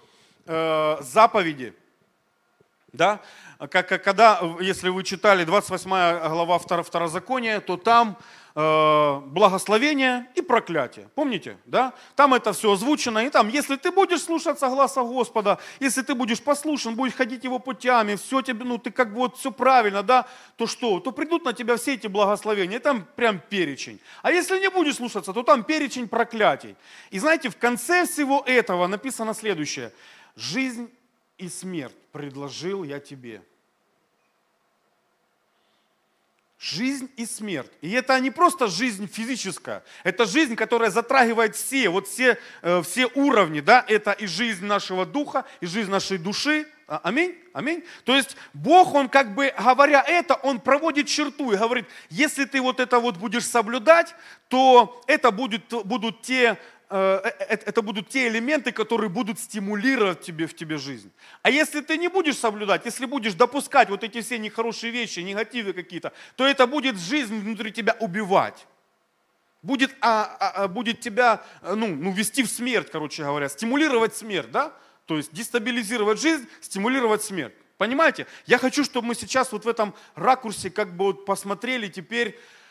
э, 0.48 0.98
заповеди, 1.02 1.76
да, 2.94 3.22
как, 3.68 4.04
когда, 4.04 4.42
если 4.60 4.90
вы 4.90 5.04
читали 5.04 5.46
28 5.46 5.90
глава 6.30 6.58
Второзакония, 6.58 7.60
то 7.60 7.78
там 7.78 8.18
э, 8.56 9.22
благословение 9.26 10.28
и 10.36 10.42
проклятие. 10.42 11.08
Помните? 11.16 11.58
Да? 11.66 11.94
Там 12.16 12.34
это 12.34 12.52
все 12.54 12.74
озвучено. 12.74 13.20
И 13.20 13.30
там, 13.30 13.48
если 13.50 13.76
ты 13.76 13.92
будешь 13.92 14.24
слушаться 14.24 14.68
гласа 14.68 15.02
Господа, 15.02 15.60
если 15.80 16.02
ты 16.02 16.16
будешь 16.16 16.42
послушан, 16.42 16.96
будешь 16.96 17.14
ходить 17.14 17.44
его 17.44 17.60
путями, 17.60 18.16
все 18.16 18.42
тебе, 18.42 18.66
ну 18.66 18.78
ты 18.78 18.92
как 18.92 19.14
бы 19.14 19.20
вот 19.20 19.38
все 19.38 19.52
правильно, 19.52 20.04
да, 20.04 20.26
то 20.58 20.68
что? 20.68 21.00
То 21.00 21.12
придут 21.12 21.46
на 21.46 21.54
тебя 21.54 21.78
все 21.78 21.94
эти 21.94 22.08
благословения. 22.08 22.78
И 22.78 22.82
там 22.82 23.08
прям 23.16 23.40
перечень. 23.40 24.00
А 24.22 24.32
если 24.32 24.60
не 24.60 24.70
будешь 24.70 24.96
слушаться, 24.96 25.34
то 25.34 25.44
там 25.44 25.64
перечень 25.64 26.08
проклятий. 26.08 26.76
И 27.12 27.20
знаете, 27.20 27.50
в 27.50 27.58
конце 27.58 28.06
всего 28.06 28.44
этого 28.46 28.88
написано 28.88 29.34
следующее. 29.34 29.92
Жизнь 30.36 30.90
и 31.38 31.48
смерть 31.48 31.96
предложил 32.12 32.84
я 32.84 33.00
тебе– 33.00 33.42
Жизнь 36.64 37.10
и 37.18 37.26
смерть. 37.26 37.70
И 37.82 37.92
это 37.92 38.18
не 38.22 38.32
просто 38.32 38.68
жизнь 38.68 39.10
физическая, 39.12 39.84
это 40.06 40.26
жизнь, 40.26 40.56
которая 40.56 40.92
затрагивает 40.92 41.58
все, 41.58 41.90
вот 41.90 42.08
все, 42.08 42.40
э, 42.62 42.82
все 42.84 43.10
уровни, 43.16 43.60
да, 43.60 43.84
это 43.86 44.14
и 44.14 44.28
жизнь 44.28 44.64
нашего 44.66 45.06
духа, 45.06 45.44
и 45.60 45.66
жизнь 45.66 45.92
нашей 45.92 46.18
души. 46.18 46.66
А, 46.88 47.02
аминь, 47.04 47.36
аминь. 47.52 47.84
То 48.06 48.16
есть 48.16 48.38
Бог, 48.54 48.94
Он 48.94 49.10
как 49.10 49.36
бы, 49.36 49.54
говоря 49.60 50.06
это, 50.08 50.36
Он 50.36 50.62
проводит 50.62 51.08
черту 51.08 51.52
и 51.52 51.58
говорит, 51.58 51.86
если 52.10 52.46
ты 52.46 52.62
вот 52.62 52.80
это 52.80 52.98
вот 53.00 53.18
будешь 53.18 53.46
соблюдать, 53.46 54.16
то 54.48 55.02
это 55.08 55.32
будет, 55.32 55.68
будут 55.68 56.22
те 56.22 56.58
это 56.90 57.82
будут 57.82 58.10
те 58.10 58.28
элементы, 58.28 58.72
которые 58.72 59.10
будут 59.10 59.40
стимулировать 59.40 60.22
тебе, 60.22 60.48
в 60.48 60.56
тебе 60.56 60.78
жизнь. 60.78 61.12
А 61.42 61.50
если 61.50 61.82
ты 61.82 61.98
не 61.98 62.08
будешь 62.08 62.38
соблюдать, 62.38 62.86
если 62.86 63.06
будешь 63.06 63.34
допускать 63.34 63.90
вот 63.90 64.04
эти 64.04 64.22
все 64.22 64.38
нехорошие 64.38 64.92
вещи, 64.92 65.20
негативы 65.20 65.74
какие-то, 65.74 66.14
то 66.36 66.46
это 66.46 66.68
будет 66.68 67.00
жизнь 67.00 67.40
внутри 67.40 67.72
тебя 67.72 67.96
убивать. 68.00 68.68
Будет, 69.62 69.96
а, 70.02 70.36
а, 70.40 70.64
а, 70.64 70.68
будет 70.68 71.00
тебя 71.00 71.44
ну, 71.62 71.88
ну, 71.88 72.12
вести 72.12 72.44
в 72.44 72.48
смерть, 72.48 72.90
короче 72.92 73.24
говоря, 73.24 73.48
стимулировать 73.50 74.16
смерть, 74.16 74.52
да? 74.52 74.74
То 75.06 75.18
есть 75.18 75.34
дестабилизировать 75.34 76.20
жизнь, 76.22 76.48
стимулировать 76.62 77.24
смерть. 77.24 77.54
Понимаете? 77.78 78.28
Я 78.46 78.58
хочу, 78.58 78.84
чтобы 78.84 79.08
мы 79.08 79.16
сейчас 79.16 79.52
вот 79.52 79.66
в 79.66 79.68
этом 79.68 79.94
ракурсе 80.16 80.70
как 80.70 80.96
бы 80.96 81.06
вот 81.06 81.26
посмотрели 81.26 81.88
теперь 81.88 82.38
Э, 82.38 82.63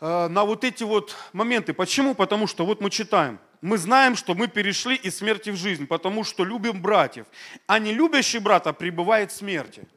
на 0.00 0.44
вот 0.44 0.64
эти 0.64 0.82
вот 0.84 1.16
моменты. 1.32 1.72
Почему? 1.72 2.14
Потому 2.14 2.46
что 2.46 2.66
вот 2.66 2.80
мы 2.80 2.90
читаем. 2.90 3.38
Мы 3.62 3.78
знаем, 3.78 4.16
что 4.16 4.34
мы 4.34 4.48
перешли 4.48 4.94
из 4.94 5.16
смерти 5.16 5.50
в 5.50 5.56
жизнь, 5.56 5.86
потому 5.86 6.24
что 6.24 6.44
любим 6.44 6.82
братьев. 6.82 7.26
А 7.66 7.78
не 7.78 7.92
любящий 7.94 8.38
брата 8.38 8.72
пребывает 8.72 9.32
в 9.32 9.36
смерти. 9.36 9.88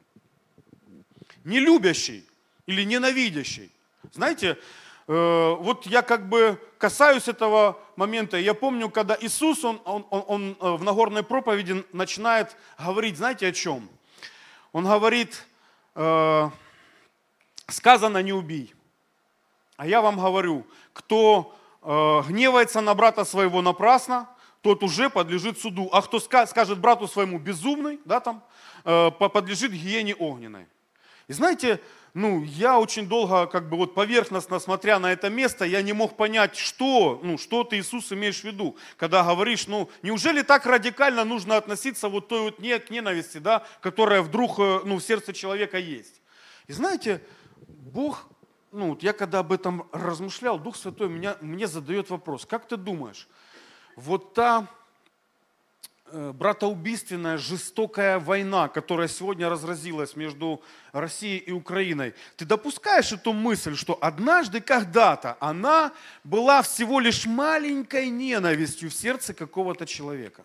Не 1.44 1.60
любящий 1.60 2.26
или 2.66 2.84
ненавидящий. 2.84 3.70
Знаете, 4.12 4.58
э, 5.06 5.56
вот 5.58 5.86
я 5.86 6.02
как 6.02 6.28
бы 6.28 6.58
касаюсь 6.78 7.28
этого 7.28 7.78
момента. 7.96 8.38
Я 8.38 8.54
помню, 8.54 8.88
когда 8.88 9.16
Иисус, 9.20 9.64
он, 9.64 9.80
он, 9.84 10.06
он, 10.10 10.24
он 10.26 10.56
э, 10.60 10.76
в 10.76 10.82
Нагорной 10.82 11.22
проповеди 11.22 11.84
начинает 11.92 12.56
говорить, 12.78 13.18
знаете 13.18 13.48
о 13.48 13.52
чем? 13.52 13.88
Он 14.72 14.84
говорит, 14.84 15.44
сказано 17.66 18.18
не 18.22 18.32
убий. 18.32 18.72
А 19.80 19.86
я 19.86 20.02
вам 20.02 20.20
говорю, 20.20 20.66
кто 20.92 21.56
э, 21.80 22.22
гневается 22.28 22.82
на 22.82 22.94
брата 22.94 23.24
своего 23.24 23.62
напрасно, 23.62 24.28
тот 24.60 24.82
уже 24.82 25.08
подлежит 25.08 25.58
суду. 25.58 25.88
А 25.90 26.02
кто 26.02 26.20
скажет 26.20 26.78
брату 26.78 27.08
своему 27.08 27.38
безумный, 27.38 27.98
да, 28.04 28.20
там, 28.20 28.44
э, 28.84 29.10
подлежит 29.10 29.72
гиене 29.72 30.14
огненной. 30.14 30.66
И 31.28 31.32
знаете, 31.32 31.80
ну, 32.12 32.44
я 32.44 32.78
очень 32.78 33.08
долго, 33.08 33.46
как 33.46 33.70
бы 33.70 33.78
вот 33.78 33.94
поверхностно 33.94 34.58
смотря 34.58 34.98
на 34.98 35.14
это 35.14 35.30
место, 35.30 35.64
я 35.64 35.80
не 35.80 35.94
мог 35.94 36.14
понять, 36.14 36.58
что, 36.58 37.18
ну, 37.22 37.38
что 37.38 37.64
ты, 37.64 37.78
Иисус, 37.78 38.12
имеешь 38.12 38.42
в 38.42 38.44
виду, 38.44 38.76
когда 38.98 39.24
говоришь, 39.24 39.66
ну, 39.66 39.88
неужели 40.02 40.42
так 40.42 40.66
радикально 40.66 41.24
нужно 41.24 41.56
относиться 41.56 42.10
вот 42.10 42.28
той 42.28 42.42
вот 42.42 42.58
не, 42.58 42.78
к 42.78 42.90
ненависти, 42.90 43.38
да, 43.38 43.64
которая 43.80 44.20
вдруг, 44.20 44.58
э, 44.58 44.80
ну, 44.84 44.98
в 44.98 45.02
сердце 45.02 45.32
человека 45.32 45.78
есть. 45.78 46.20
И 46.66 46.74
знаете, 46.74 47.22
Бог 47.66 48.29
ну, 48.72 48.90
вот 48.90 49.02
я 49.02 49.12
когда 49.12 49.40
об 49.40 49.52
этом 49.52 49.88
размышлял, 49.92 50.58
Дух 50.58 50.76
Святой 50.76 51.08
меня, 51.08 51.36
мне 51.40 51.66
задает 51.66 52.10
вопрос, 52.10 52.46
как 52.46 52.68
ты 52.68 52.76
думаешь, 52.76 53.28
вот 53.96 54.34
та 54.34 54.68
э, 56.06 56.32
братоубийственная, 56.32 57.36
жестокая 57.36 58.18
война, 58.20 58.68
которая 58.68 59.08
сегодня 59.08 59.48
разразилась 59.48 60.14
между 60.14 60.62
Россией 60.92 61.38
и 61.38 61.50
Украиной, 61.50 62.14
ты 62.36 62.44
допускаешь 62.44 63.12
эту 63.12 63.32
мысль, 63.32 63.74
что 63.74 63.98
однажды, 64.00 64.60
когда-то 64.60 65.36
она 65.40 65.92
была 66.22 66.62
всего 66.62 67.00
лишь 67.00 67.26
маленькой 67.26 68.08
ненавистью 68.08 68.90
в 68.90 68.94
сердце 68.94 69.34
какого-то 69.34 69.84
человека? 69.86 70.44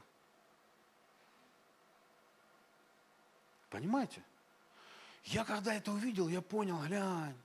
Понимаете? 3.69 4.23
Я 5.25 5.43
когда 5.43 5.73
это 5.73 5.91
увидел, 5.91 6.27
я 6.27 6.41
понял, 6.41 6.79
глянь. 6.87 7.35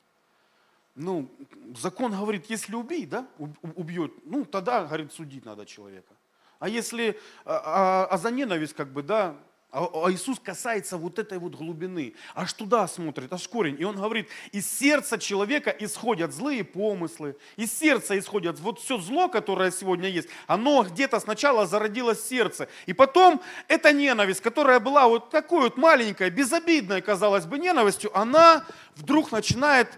Ну, 0.95 1.31
закон 1.77 2.13
говорит, 2.13 2.47
если 2.49 2.75
убей, 2.75 3.07
да, 3.07 3.27
убьет, 3.39 4.13
ну, 4.25 4.45
тогда, 4.45 4.85
говорит, 4.85 5.13
судить 5.13 5.45
надо 5.45 5.65
человека. 5.65 6.15
А 6.59 6.69
если, 6.69 7.19
а, 7.45 7.63
а, 7.65 8.15
а 8.15 8.19
за 8.19 8.31
ненависть, 8.31 8.75
как 8.75 8.93
бы, 8.93 9.03
да, 9.03 9.37
а, 9.73 9.89
а 10.07 10.11
Иисус 10.11 10.41
касается 10.41 10.97
вот 10.97 11.19
этой 11.19 11.39
вот 11.39 11.55
глубины, 11.55 12.15
аж 12.35 12.53
туда 12.53 12.89
смотрит, 12.89 13.33
аж 13.33 13.47
корень. 13.49 13.77
И 13.79 13.85
он 13.85 13.97
говорит, 13.97 14.29
из 14.51 14.69
сердца 14.69 15.17
человека 15.17 15.71
исходят 15.71 16.33
злые 16.33 16.65
помыслы, 16.65 17.37
из 17.57 17.73
сердца 17.73 18.19
исходят 18.19 18.59
вот 18.59 18.81
все 18.81 18.99
зло, 18.99 19.29
которое 19.29 19.71
сегодня 19.71 20.09
есть, 20.09 20.29
оно 20.49 20.83
где-то 20.83 21.21
сначала 21.21 21.67
зародилось 21.67 22.19
в 22.19 22.29
сердце. 22.29 22.69
И 22.87 22.93
потом 22.93 23.41
эта 23.69 23.93
ненависть, 23.93 24.41
которая 24.41 24.81
была 24.81 25.07
вот 25.07 25.31
такой 25.31 25.61
вот 25.61 25.77
маленькой, 25.77 26.31
безобидной, 26.31 27.01
казалось 27.01 27.47
бы, 27.47 27.59
ненавистью, 27.59 28.17
она 28.19 28.67
вдруг 28.97 29.31
начинает 29.31 29.89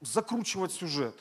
закручивать 0.00 0.72
сюжет. 0.72 1.16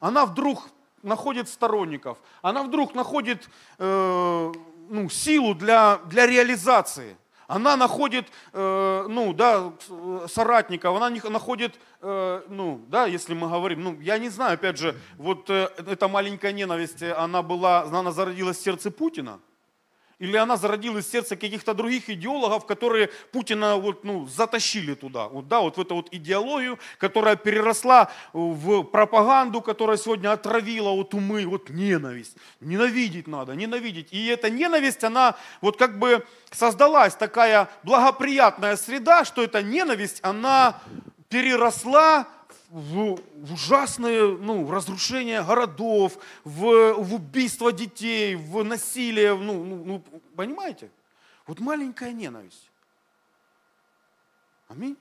Она 0.00 0.26
вдруг 0.26 0.68
находит 1.02 1.48
сторонников, 1.48 2.18
она 2.42 2.62
вдруг 2.62 2.94
находит 2.94 3.48
э, 3.78 4.52
ну, 4.88 5.08
силу 5.08 5.54
для, 5.54 5.98
для 6.06 6.26
реализации– 6.26 7.16
она 7.46 7.76
находит, 7.76 8.26
э, 8.52 9.06
ну, 9.08 9.32
да, 9.32 9.72
соратников, 10.26 10.96
она 10.96 11.10
находит, 11.10 11.78
э, 12.00 12.42
ну, 12.48 12.84
да, 12.88 13.06
если 13.06 13.34
мы 13.34 13.48
говорим, 13.48 13.84
ну, 13.84 14.00
я 14.00 14.18
не 14.18 14.28
знаю, 14.28 14.54
опять 14.54 14.78
же, 14.78 14.96
вот 15.18 15.50
э, 15.50 15.68
эта 15.76 16.08
маленькая 16.08 16.52
ненависть, 16.52 17.02
она 17.02 17.42
была, 17.42 17.82
она 17.82 18.12
зародилась 18.12 18.58
в 18.58 18.62
сердце 18.62 18.90
Путина, 18.90 19.40
или 20.18 20.36
она 20.36 20.56
зародилась 20.56 21.06
в 21.06 21.10
сердце 21.10 21.36
каких-то 21.36 21.74
других 21.74 22.08
идеологов, 22.08 22.66
которые 22.66 23.10
Путина 23.32 23.76
вот, 23.76 24.04
ну, 24.04 24.26
затащили 24.26 24.94
туда, 24.94 25.28
вот, 25.28 25.48
да, 25.48 25.60
вот 25.60 25.76
в 25.76 25.80
эту 25.80 25.94
вот 25.96 26.08
идеологию, 26.12 26.78
которая 26.98 27.36
переросла 27.36 28.10
в 28.32 28.82
пропаганду, 28.82 29.60
которая 29.60 29.96
сегодня 29.96 30.32
отравила 30.32 30.90
вот 30.90 31.14
умы, 31.14 31.46
вот 31.46 31.70
ненависть. 31.70 32.36
Ненавидеть 32.60 33.26
надо, 33.26 33.54
ненавидеть. 33.54 34.12
И 34.12 34.26
эта 34.26 34.50
ненависть, 34.50 35.04
она 35.04 35.36
вот 35.60 35.76
как 35.76 35.98
бы 35.98 36.24
создалась 36.50 37.14
такая 37.14 37.68
благоприятная 37.82 38.76
среда, 38.76 39.24
что 39.24 39.42
эта 39.42 39.62
ненависть, 39.62 40.20
она 40.22 40.80
переросла 41.28 42.28
в, 42.74 43.20
ужасные 43.52 44.36
ну, 44.36 44.68
разрушение 44.68 45.44
городов, 45.44 46.18
в, 46.42 46.94
в 46.94 47.14
убийство 47.14 47.70
детей, 47.70 48.34
в 48.34 48.64
насилие. 48.64 49.36
Ну, 49.36 49.62
ну, 49.62 49.84
ну, 49.84 50.02
понимаете? 50.34 50.90
Вот 51.46 51.60
маленькая 51.60 52.12
ненависть. 52.12 52.68
Аминь. 54.66 54.96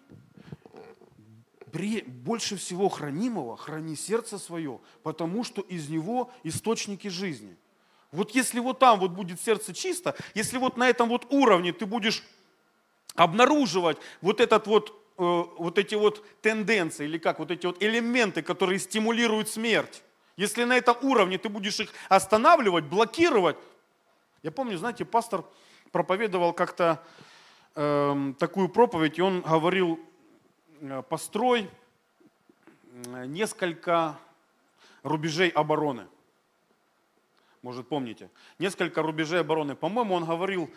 Больше 2.05 2.57
всего 2.57 2.89
хранимого 2.89 3.57
храни 3.57 3.95
сердце 3.95 4.37
свое, 4.37 4.79
потому 5.01 5.43
что 5.43 5.61
из 5.63 5.89
него 5.89 6.31
источники 6.43 7.07
жизни. 7.07 7.57
Вот 8.11 8.35
если 8.35 8.59
вот 8.59 8.77
там 8.77 8.99
вот 8.99 9.09
будет 9.09 9.41
сердце 9.41 9.73
чисто, 9.73 10.15
если 10.35 10.59
вот 10.59 10.77
на 10.77 10.87
этом 10.87 11.09
вот 11.09 11.25
уровне 11.33 11.73
ты 11.73 11.87
будешь 11.87 12.23
обнаруживать 13.15 13.97
вот 14.21 14.39
этот 14.39 14.67
вот 14.67 15.02
Э, 15.17 15.43
вот 15.57 15.77
эти 15.77 15.93
вот 15.93 16.25
тенденции, 16.41 17.05
или 17.05 17.19
как, 17.19 17.39
вот 17.39 17.51
эти 17.51 17.67
вот 17.67 17.81
элементы, 17.83 18.41
которые 18.41 18.79
стимулируют 18.79 19.47
смерть. 19.47 20.03
Если 20.37 20.63
на 20.63 20.75
этом 20.75 20.97
уровне 21.03 21.37
ты 21.37 21.49
будешь 21.49 21.79
их 21.79 21.91
останавливать, 22.09 22.85
блокировать. 22.85 23.55
Я 24.41 24.51
помню, 24.51 24.77
знаете, 24.77 25.05
пастор 25.05 25.45
проповедовал 25.91 26.53
как-то 26.53 27.03
э, 27.75 28.33
такую 28.39 28.69
проповедь, 28.69 29.19
и 29.19 29.21
он 29.21 29.41
говорил, 29.41 29.99
э, 30.81 31.03
построй 31.07 31.69
э, 33.05 33.25
несколько 33.27 34.17
рубежей 35.03 35.49
обороны. 35.49 36.07
Может, 37.61 37.87
помните? 37.87 38.31
Несколько 38.57 39.03
рубежей 39.03 39.41
обороны. 39.41 39.75
По-моему, 39.75 40.15
он 40.15 40.25
говорил, 40.25 40.71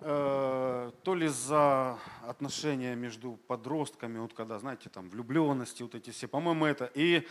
то 0.00 1.14
ли 1.14 1.26
за 1.26 1.98
отношения 2.22 2.94
между 2.94 3.32
подростками, 3.48 4.18
вот 4.18 4.32
когда, 4.32 4.58
знаете, 4.58 4.88
там 4.88 5.08
влюбленности, 5.10 5.82
вот 5.82 5.94
эти 5.94 6.10
все, 6.10 6.28
по-моему, 6.28 6.66
это. 6.66 6.88
И 6.94 7.26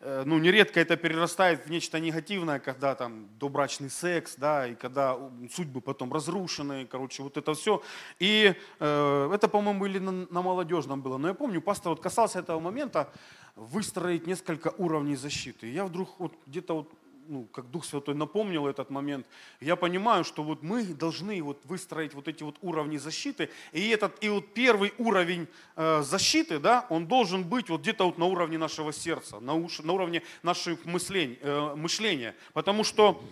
э, 0.00 0.22
ну, 0.24 0.38
нередко 0.38 0.80
это 0.80 0.96
перерастает 0.96 1.66
в 1.66 1.70
нечто 1.70 2.00
негативное, 2.00 2.58
когда 2.58 2.94
там 2.94 3.28
добрачный 3.38 3.90
секс, 3.90 4.36
да, 4.36 4.66
и 4.66 4.74
когда 4.74 5.18
судьбы 5.52 5.82
потом 5.82 6.10
разрушены, 6.10 6.86
короче, 6.86 7.22
вот 7.22 7.36
это 7.36 7.52
все. 7.52 7.82
И 8.18 8.54
э, 8.80 9.30
это, 9.34 9.48
по-моему, 9.48 9.84
или 9.84 9.98
на, 9.98 10.12
на 10.12 10.40
молодежном 10.40 11.02
было. 11.02 11.18
Но 11.18 11.28
я 11.28 11.34
помню, 11.34 11.60
пастор 11.60 11.90
вот 11.90 12.00
касался 12.00 12.38
этого 12.38 12.60
момента, 12.60 13.12
выстроить 13.56 14.26
несколько 14.26 14.72
уровней 14.78 15.16
защиты. 15.16 15.68
И 15.68 15.72
я 15.72 15.84
вдруг 15.84 16.18
вот 16.18 16.32
где-то 16.46 16.74
вот 16.76 16.92
ну, 17.28 17.44
как 17.44 17.70
Дух 17.70 17.84
Святой 17.84 18.14
напомнил 18.14 18.66
этот 18.66 18.90
момент, 18.90 19.26
я 19.60 19.76
понимаю, 19.76 20.24
что 20.24 20.42
вот 20.42 20.62
мы 20.62 20.84
должны 20.84 21.42
вот 21.42 21.64
выстроить 21.64 22.14
вот 22.14 22.28
эти 22.28 22.42
вот 22.42 22.56
уровни 22.62 22.96
защиты, 22.96 23.50
и 23.72 23.88
этот 23.88 24.22
и 24.22 24.28
вот 24.28 24.52
первый 24.54 24.92
уровень 24.98 25.48
э, 25.76 26.02
защиты, 26.02 26.58
да, 26.58 26.86
он 26.90 27.06
должен 27.06 27.44
быть 27.44 27.68
вот 27.68 27.80
где-то 27.80 28.04
вот 28.06 28.18
на 28.18 28.26
уровне 28.26 28.58
нашего 28.58 28.92
сердца, 28.92 29.40
на, 29.40 29.54
уш, 29.54 29.80
на 29.80 29.92
уровне 29.92 30.22
наших 30.42 30.84
мыслений, 30.84 31.38
э, 31.40 31.74
мышления, 31.74 32.34
потому 32.52 32.84
что, 32.84 33.22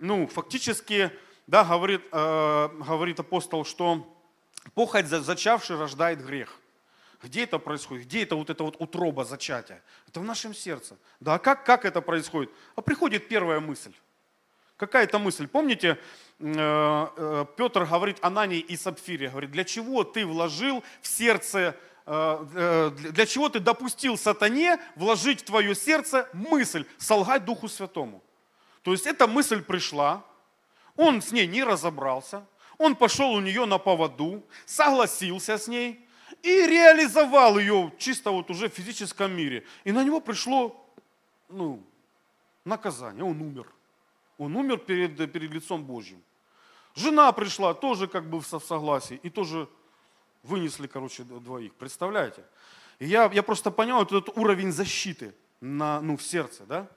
ну, 0.00 0.26
фактически, 0.26 1.10
да, 1.46 1.64
говорит, 1.64 2.02
э, 2.12 2.68
говорит 2.86 3.20
апостол, 3.20 3.64
что 3.64 4.06
похоть 4.74 5.06
зачавший 5.06 5.76
рождает 5.76 6.24
грех. 6.24 6.61
Где 7.22 7.44
это 7.44 7.58
происходит? 7.58 8.06
Где 8.06 8.24
это 8.24 8.34
вот 8.34 8.50
эта 8.50 8.64
вот 8.64 8.76
утроба 8.80 9.24
зачатия? 9.24 9.82
Это 10.08 10.20
в 10.20 10.24
нашем 10.24 10.54
сердце. 10.54 10.96
Да, 11.20 11.34
а 11.34 11.38
как, 11.38 11.64
как 11.64 11.84
это 11.84 12.00
происходит? 12.00 12.50
А 12.74 12.82
приходит 12.82 13.28
первая 13.28 13.60
мысль. 13.60 13.92
Какая 14.76 15.04
это 15.04 15.20
мысль? 15.20 15.46
Помните, 15.46 15.96
э, 16.40 17.06
э, 17.16 17.46
Петр 17.56 17.84
говорит 17.84 18.18
Анании 18.20 18.58
и 18.58 18.76
Сапфире, 18.76 19.28
говорит, 19.28 19.52
для 19.52 19.62
чего 19.62 20.02
ты 20.02 20.26
вложил 20.26 20.82
в 21.00 21.06
сердце, 21.06 21.76
э, 22.04 22.90
для 23.12 23.26
чего 23.26 23.48
ты 23.48 23.60
допустил 23.60 24.18
сатане 24.18 24.80
вложить 24.96 25.42
в 25.42 25.44
твое 25.44 25.76
сердце 25.76 26.28
мысль 26.32 26.84
солгать 26.98 27.44
Духу 27.44 27.68
Святому? 27.68 28.20
То 28.82 28.90
есть 28.90 29.06
эта 29.06 29.28
мысль 29.28 29.62
пришла, 29.62 30.24
он 30.96 31.22
с 31.22 31.30
ней 31.30 31.46
не 31.46 31.62
разобрался, 31.62 32.44
он 32.76 32.96
пошел 32.96 33.30
у 33.30 33.40
нее 33.40 33.66
на 33.66 33.78
поводу, 33.78 34.42
согласился 34.66 35.58
с 35.58 35.68
ней, 35.68 36.01
и 36.42 36.66
реализовал 36.66 37.58
ее 37.58 37.92
чисто 37.98 38.30
вот 38.30 38.50
уже 38.50 38.68
в 38.68 38.74
физическом 38.74 39.34
мире. 39.34 39.64
И 39.84 39.92
на 39.92 40.02
него 40.04 40.20
пришло 40.20 40.84
ну, 41.48 41.82
наказание, 42.64 43.24
он 43.24 43.40
умер. 43.40 43.66
Он 44.38 44.56
умер 44.56 44.78
перед, 44.78 45.16
перед 45.32 45.52
лицом 45.52 45.84
Божьим. 45.84 46.22
Жена 46.94 47.30
пришла 47.32 47.74
тоже 47.74 48.06
как 48.06 48.28
бы 48.28 48.40
в 48.40 48.46
согласии 48.46 49.20
и 49.22 49.30
тоже 49.30 49.68
вынесли, 50.42 50.86
короче, 50.86 51.22
двоих. 51.22 51.74
Представляете? 51.74 52.44
И 52.98 53.06
я, 53.06 53.30
я 53.32 53.42
просто 53.42 53.70
понял 53.70 53.96
вот 53.98 54.12
этот 54.12 54.36
уровень 54.36 54.72
защиты 54.72 55.34
на, 55.60 56.00
ну, 56.00 56.16
в 56.16 56.22
сердце, 56.22 56.64
да? 56.66 56.88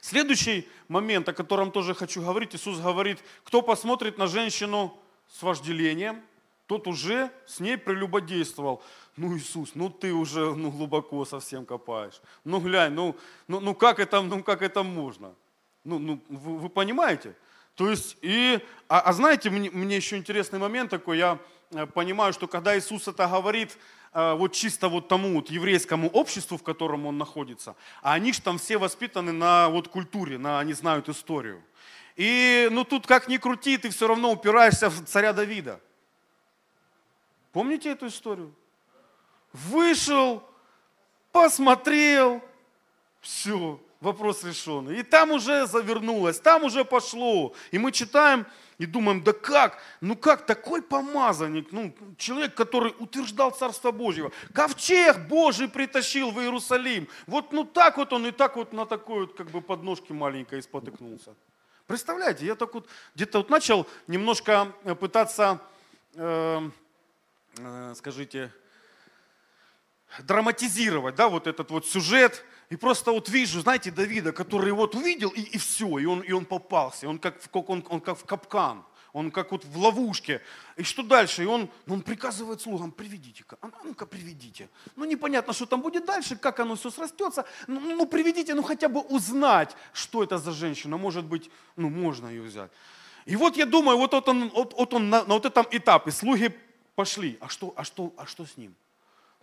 Следующий 0.00 0.68
момент, 0.88 1.28
о 1.28 1.32
котором 1.32 1.70
тоже 1.70 1.94
хочу 1.94 2.22
говорить, 2.22 2.54
Иисус 2.54 2.78
говорит, 2.78 3.18
кто 3.44 3.62
посмотрит 3.62 4.18
на 4.18 4.26
женщину 4.26 4.98
с 5.28 5.42
вожделением, 5.42 6.22
тот 6.70 6.86
уже 6.86 7.32
с 7.46 7.58
ней 7.58 7.76
прелюбодействовал. 7.76 8.80
Ну, 9.16 9.36
Иисус, 9.36 9.72
ну 9.74 9.90
ты 9.90 10.12
уже 10.12 10.54
ну, 10.54 10.70
глубоко 10.70 11.24
совсем 11.24 11.66
копаешь. 11.66 12.22
Ну, 12.44 12.60
глянь, 12.60 12.92
ну, 12.92 13.16
ну, 13.48 13.58
ну, 13.58 13.74
как, 13.74 13.98
это, 13.98 14.22
ну 14.22 14.44
как 14.44 14.62
это 14.62 14.84
можно? 14.84 15.34
Ну, 15.82 15.98
ну 15.98 16.20
вы, 16.28 16.58
вы 16.58 16.68
понимаете? 16.68 17.34
То 17.74 17.90
есть, 17.90 18.16
и, 18.22 18.60
а, 18.88 19.00
а 19.00 19.12
знаете, 19.12 19.50
мне, 19.50 19.68
мне 19.72 19.96
еще 19.96 20.16
интересный 20.16 20.60
момент 20.60 20.90
такой, 20.90 21.18
я 21.18 21.38
э, 21.72 21.86
понимаю, 21.86 22.32
что 22.32 22.46
когда 22.46 22.78
Иисус 22.78 23.08
это 23.08 23.26
говорит, 23.26 23.76
э, 24.14 24.34
вот 24.34 24.52
чисто 24.52 24.88
вот 24.88 25.08
тому 25.08 25.34
вот 25.34 25.50
еврейскому 25.50 26.08
обществу, 26.08 26.56
в 26.56 26.62
котором 26.62 27.04
он 27.04 27.18
находится, 27.18 27.74
а 28.00 28.12
они 28.12 28.32
же 28.32 28.42
там 28.42 28.58
все 28.58 28.78
воспитаны 28.78 29.32
на 29.32 29.68
вот 29.70 29.88
культуре, 29.88 30.38
на, 30.38 30.60
они 30.60 30.72
знают 30.72 31.08
историю. 31.08 31.64
И 32.14 32.68
ну 32.70 32.84
тут 32.84 33.08
как 33.08 33.26
ни 33.26 33.38
крути, 33.38 33.76
ты 33.76 33.90
все 33.90 34.06
равно 34.06 34.30
упираешься 34.30 34.88
в 34.88 35.04
царя 35.06 35.32
Давида. 35.32 35.80
Помните 37.52 37.90
эту 37.90 38.06
историю? 38.06 38.54
Вышел, 39.52 40.42
посмотрел, 41.32 42.40
все, 43.20 43.80
вопрос 44.00 44.44
решен. 44.44 44.88
И 44.90 45.02
там 45.02 45.32
уже 45.32 45.66
завернулось, 45.66 46.38
там 46.38 46.62
уже 46.64 46.84
пошло. 46.84 47.52
И 47.72 47.78
мы 47.78 47.90
читаем 47.90 48.46
и 48.78 48.86
думаем, 48.86 49.22
да 49.24 49.32
как, 49.32 49.78
ну 50.00 50.16
как 50.16 50.46
такой 50.46 50.80
помазанник, 50.80 51.72
ну 51.72 51.92
человек, 52.16 52.54
который 52.54 52.94
утверждал 52.98 53.50
Царство 53.50 53.90
Божьего, 53.90 54.30
ковчег 54.54 55.28
Божий 55.28 55.68
притащил 55.68 56.30
в 56.30 56.40
Иерусалим. 56.40 57.08
Вот 57.26 57.52
ну 57.52 57.64
так 57.64 57.96
вот 57.96 58.12
он 58.12 58.26
и 58.26 58.30
так 58.30 58.56
вот 58.56 58.72
на 58.72 58.86
такой 58.86 59.26
вот 59.26 59.34
как 59.34 59.50
бы 59.50 59.60
подножке 59.60 60.14
маленькой 60.14 60.62
спотыкнулся. 60.62 61.34
Представляете, 61.88 62.46
я 62.46 62.54
так 62.54 62.72
вот 62.72 62.88
где-то 63.16 63.38
вот 63.38 63.50
начал 63.50 63.86
немножко 64.06 64.72
пытаться... 65.00 65.58
Э, 65.58 65.60
Э, 66.14 66.70
скажите, 67.94 68.52
драматизировать, 70.18 71.14
да, 71.14 71.28
вот 71.28 71.46
этот 71.46 71.70
вот 71.70 71.86
сюжет. 71.86 72.44
И 72.68 72.76
просто 72.76 73.12
вот 73.12 73.28
вижу, 73.28 73.60
знаете, 73.60 73.90
Давида, 73.90 74.32
который 74.32 74.72
вот 74.72 74.94
увидел, 74.94 75.30
и, 75.30 75.40
и 75.40 75.58
все, 75.58 75.98
и 75.98 76.04
он, 76.04 76.20
и 76.20 76.32
он 76.32 76.44
попался, 76.44 77.08
он 77.08 77.18
как, 77.18 77.40
как, 77.50 77.68
он, 77.68 77.84
он 77.88 78.00
как 78.00 78.18
в 78.18 78.24
капкан, 78.24 78.84
он 79.12 79.30
как 79.32 79.50
вот 79.50 79.64
в 79.64 79.76
ловушке. 79.76 80.40
И 80.76 80.84
что 80.84 81.02
дальше? 81.02 81.42
И 81.42 81.46
он, 81.46 81.68
ну, 81.86 81.94
он 81.94 82.02
приказывает 82.02 82.60
слугам, 82.60 82.92
приведите-ка, 82.92 83.56
а 83.60 83.70
ну-ка 83.82 84.06
приведите. 84.06 84.68
Ну 84.94 85.04
непонятно, 85.04 85.52
что 85.52 85.66
там 85.66 85.80
будет 85.80 86.04
дальше, 86.04 86.36
как 86.36 86.60
оно 86.60 86.76
все 86.76 86.90
срастется. 86.90 87.44
Ну, 87.66 87.80
ну 87.80 88.06
приведите, 88.06 88.54
ну 88.54 88.62
хотя 88.62 88.88
бы 88.88 89.00
узнать, 89.00 89.76
что 89.92 90.22
это 90.22 90.38
за 90.38 90.52
женщина. 90.52 90.96
Может 90.96 91.24
быть, 91.24 91.50
ну 91.74 91.88
можно 91.88 92.28
ее 92.28 92.42
взять. 92.42 92.70
И 93.26 93.36
вот 93.36 93.56
я 93.56 93.66
думаю, 93.66 93.98
вот, 93.98 94.12
вот 94.12 94.28
он, 94.28 94.48
вот, 94.50 94.74
вот 94.74 94.94
он 94.94 95.10
на, 95.10 95.24
на 95.24 95.34
вот 95.34 95.44
этом 95.44 95.66
этапе, 95.70 96.10
слуги 96.12 96.56
пошли, 97.00 97.38
а 97.40 97.48
что, 97.48 97.72
а 97.76 97.84
что, 97.84 98.12
а 98.18 98.26
что 98.26 98.44
с 98.44 98.58
ним? 98.58 98.74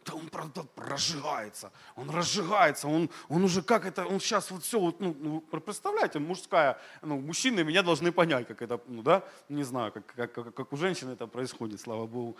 Да 0.05 0.13
он 0.13 0.29
правда 0.29 0.63
разжигается, 0.75 1.71
он 1.95 2.09
разжигается, 2.11 2.87
он, 2.87 3.09
он 3.29 3.43
уже 3.43 3.63
как 3.63 3.85
это, 3.85 4.05
он 4.05 4.19
сейчас 4.19 4.51
вот 4.51 4.63
все, 4.63 4.79
вот, 4.79 4.99
ну, 4.99 5.15
ну 5.19 5.41
представляете, 5.41 6.19
мужская, 6.19 6.77
ну, 7.01 7.19
мужчины 7.19 7.63
меня 7.63 7.81
должны 7.81 8.11
понять, 8.11 8.47
как 8.47 8.61
это, 8.61 8.79
ну 8.85 9.01
да, 9.01 9.23
не 9.49 9.63
знаю, 9.63 9.91
как, 9.91 10.05
как, 10.05 10.31
как, 10.33 10.53
как 10.53 10.73
у 10.73 10.77
женщин 10.77 11.09
это 11.09 11.25
происходит, 11.25 11.81
слава 11.81 12.05
Богу. 12.05 12.37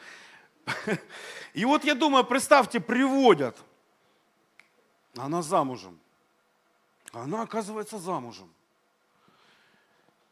И 1.56 1.66
вот 1.66 1.84
я 1.84 1.96
думаю, 1.96 2.24
представьте, 2.24 2.80
приводят, 2.80 3.58
она 5.16 5.42
замужем, 5.42 6.00
она 7.12 7.42
оказывается 7.42 7.98
замужем. 7.98 8.50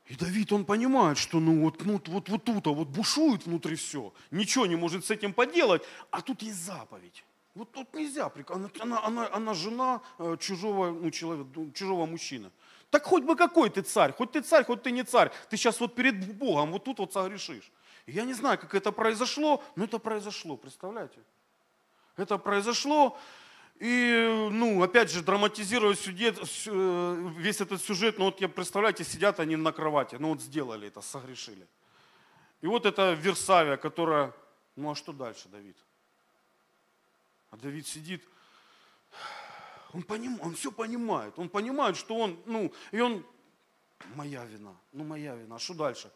И 0.07 0.15
Давид, 0.15 0.51
он 0.51 0.65
понимает, 0.65 1.17
что 1.17 1.39
ну 1.39 1.61
вот, 1.61 1.83
ну, 1.83 1.99
вот, 2.07 2.29
вот 2.29 2.43
тут, 2.43 2.67
а 2.67 2.71
вот 2.71 2.87
бушует 2.89 3.45
внутри 3.45 3.75
все, 3.75 4.13
ничего 4.29 4.67
не 4.67 4.75
может 4.75 5.03
с 5.05 5.11
этим 5.11 5.33
поделать, 5.33 5.81
а 6.11 6.21
тут 6.21 6.43
есть 6.43 6.63
заповедь. 6.63 7.23
Вот 7.55 7.71
тут 7.71 7.93
нельзя, 7.93 8.31
она, 8.49 8.69
она, 8.79 9.03
она, 9.03 9.29
она 9.31 9.53
жена 9.53 10.01
э, 10.19 10.37
чужого, 10.39 10.91
ну, 10.91 11.09
человека, 11.09 11.49
чужого 11.73 12.05
мужчины. 12.05 12.51
Так 12.91 13.05
хоть 13.05 13.23
бы 13.23 13.35
какой 13.35 13.69
ты 13.69 13.81
царь, 13.81 14.13
хоть 14.13 14.33
ты 14.33 14.41
царь, 14.41 14.65
хоть 14.65 14.83
ты 14.83 14.91
не 14.91 15.03
царь, 15.03 15.31
ты 15.49 15.57
сейчас 15.57 15.79
вот 15.79 15.95
перед 15.95 16.37
Богом 16.37 16.71
вот 16.71 16.83
тут 16.83 16.99
вот 16.99 17.13
согрешишь. 17.13 17.71
Я 18.05 18.25
не 18.25 18.33
знаю, 18.33 18.59
как 18.59 18.75
это 18.75 18.91
произошло, 18.91 19.63
но 19.75 19.85
это 19.85 19.97
произошло, 19.99 20.57
представляете? 20.57 21.19
Это 22.17 22.37
произошло, 22.37 23.17
и, 23.79 24.49
ну, 24.51 24.81
опять 24.81 25.11
же, 25.11 25.21
драматизируя 25.21 25.95
сюжет, 25.95 26.39
э, 26.67 27.31
весь 27.37 27.59
этот 27.59 27.81
сюжет, 27.81 28.17
ну 28.17 28.25
вот 28.25 28.39
я, 28.39 28.47
представляете, 28.47 29.03
сидят 29.03 29.39
они 29.39 29.57
на 29.57 29.73
кровати, 29.73 30.15
ну 30.15 30.29
вот 30.29 30.41
сделали 30.41 30.87
это, 30.87 31.01
согрешили. 31.01 31.67
И 32.61 32.67
вот 32.67 32.85
это 32.85 33.13
Версавия, 33.13 33.75
которая, 33.75 34.33
ну 34.77 34.91
а 34.91 34.95
что 34.95 35.11
дальше, 35.11 35.49
Давид? 35.49 35.75
А 37.51 37.57
Давид 37.57 37.85
сидит, 37.85 38.23
он, 39.93 40.03
поним, 40.03 40.39
он 40.41 40.55
все 40.55 40.71
понимает, 40.71 41.37
он 41.37 41.49
понимает, 41.49 41.97
что 41.97 42.15
он, 42.15 42.41
ну, 42.45 42.73
и 42.91 43.01
он, 43.01 43.25
моя 44.15 44.45
вина, 44.45 44.75
ну 44.93 45.03
моя 45.03 45.35
вина, 45.35 45.57
а 45.57 45.59
что 45.59 45.73
дальше? 45.73 46.11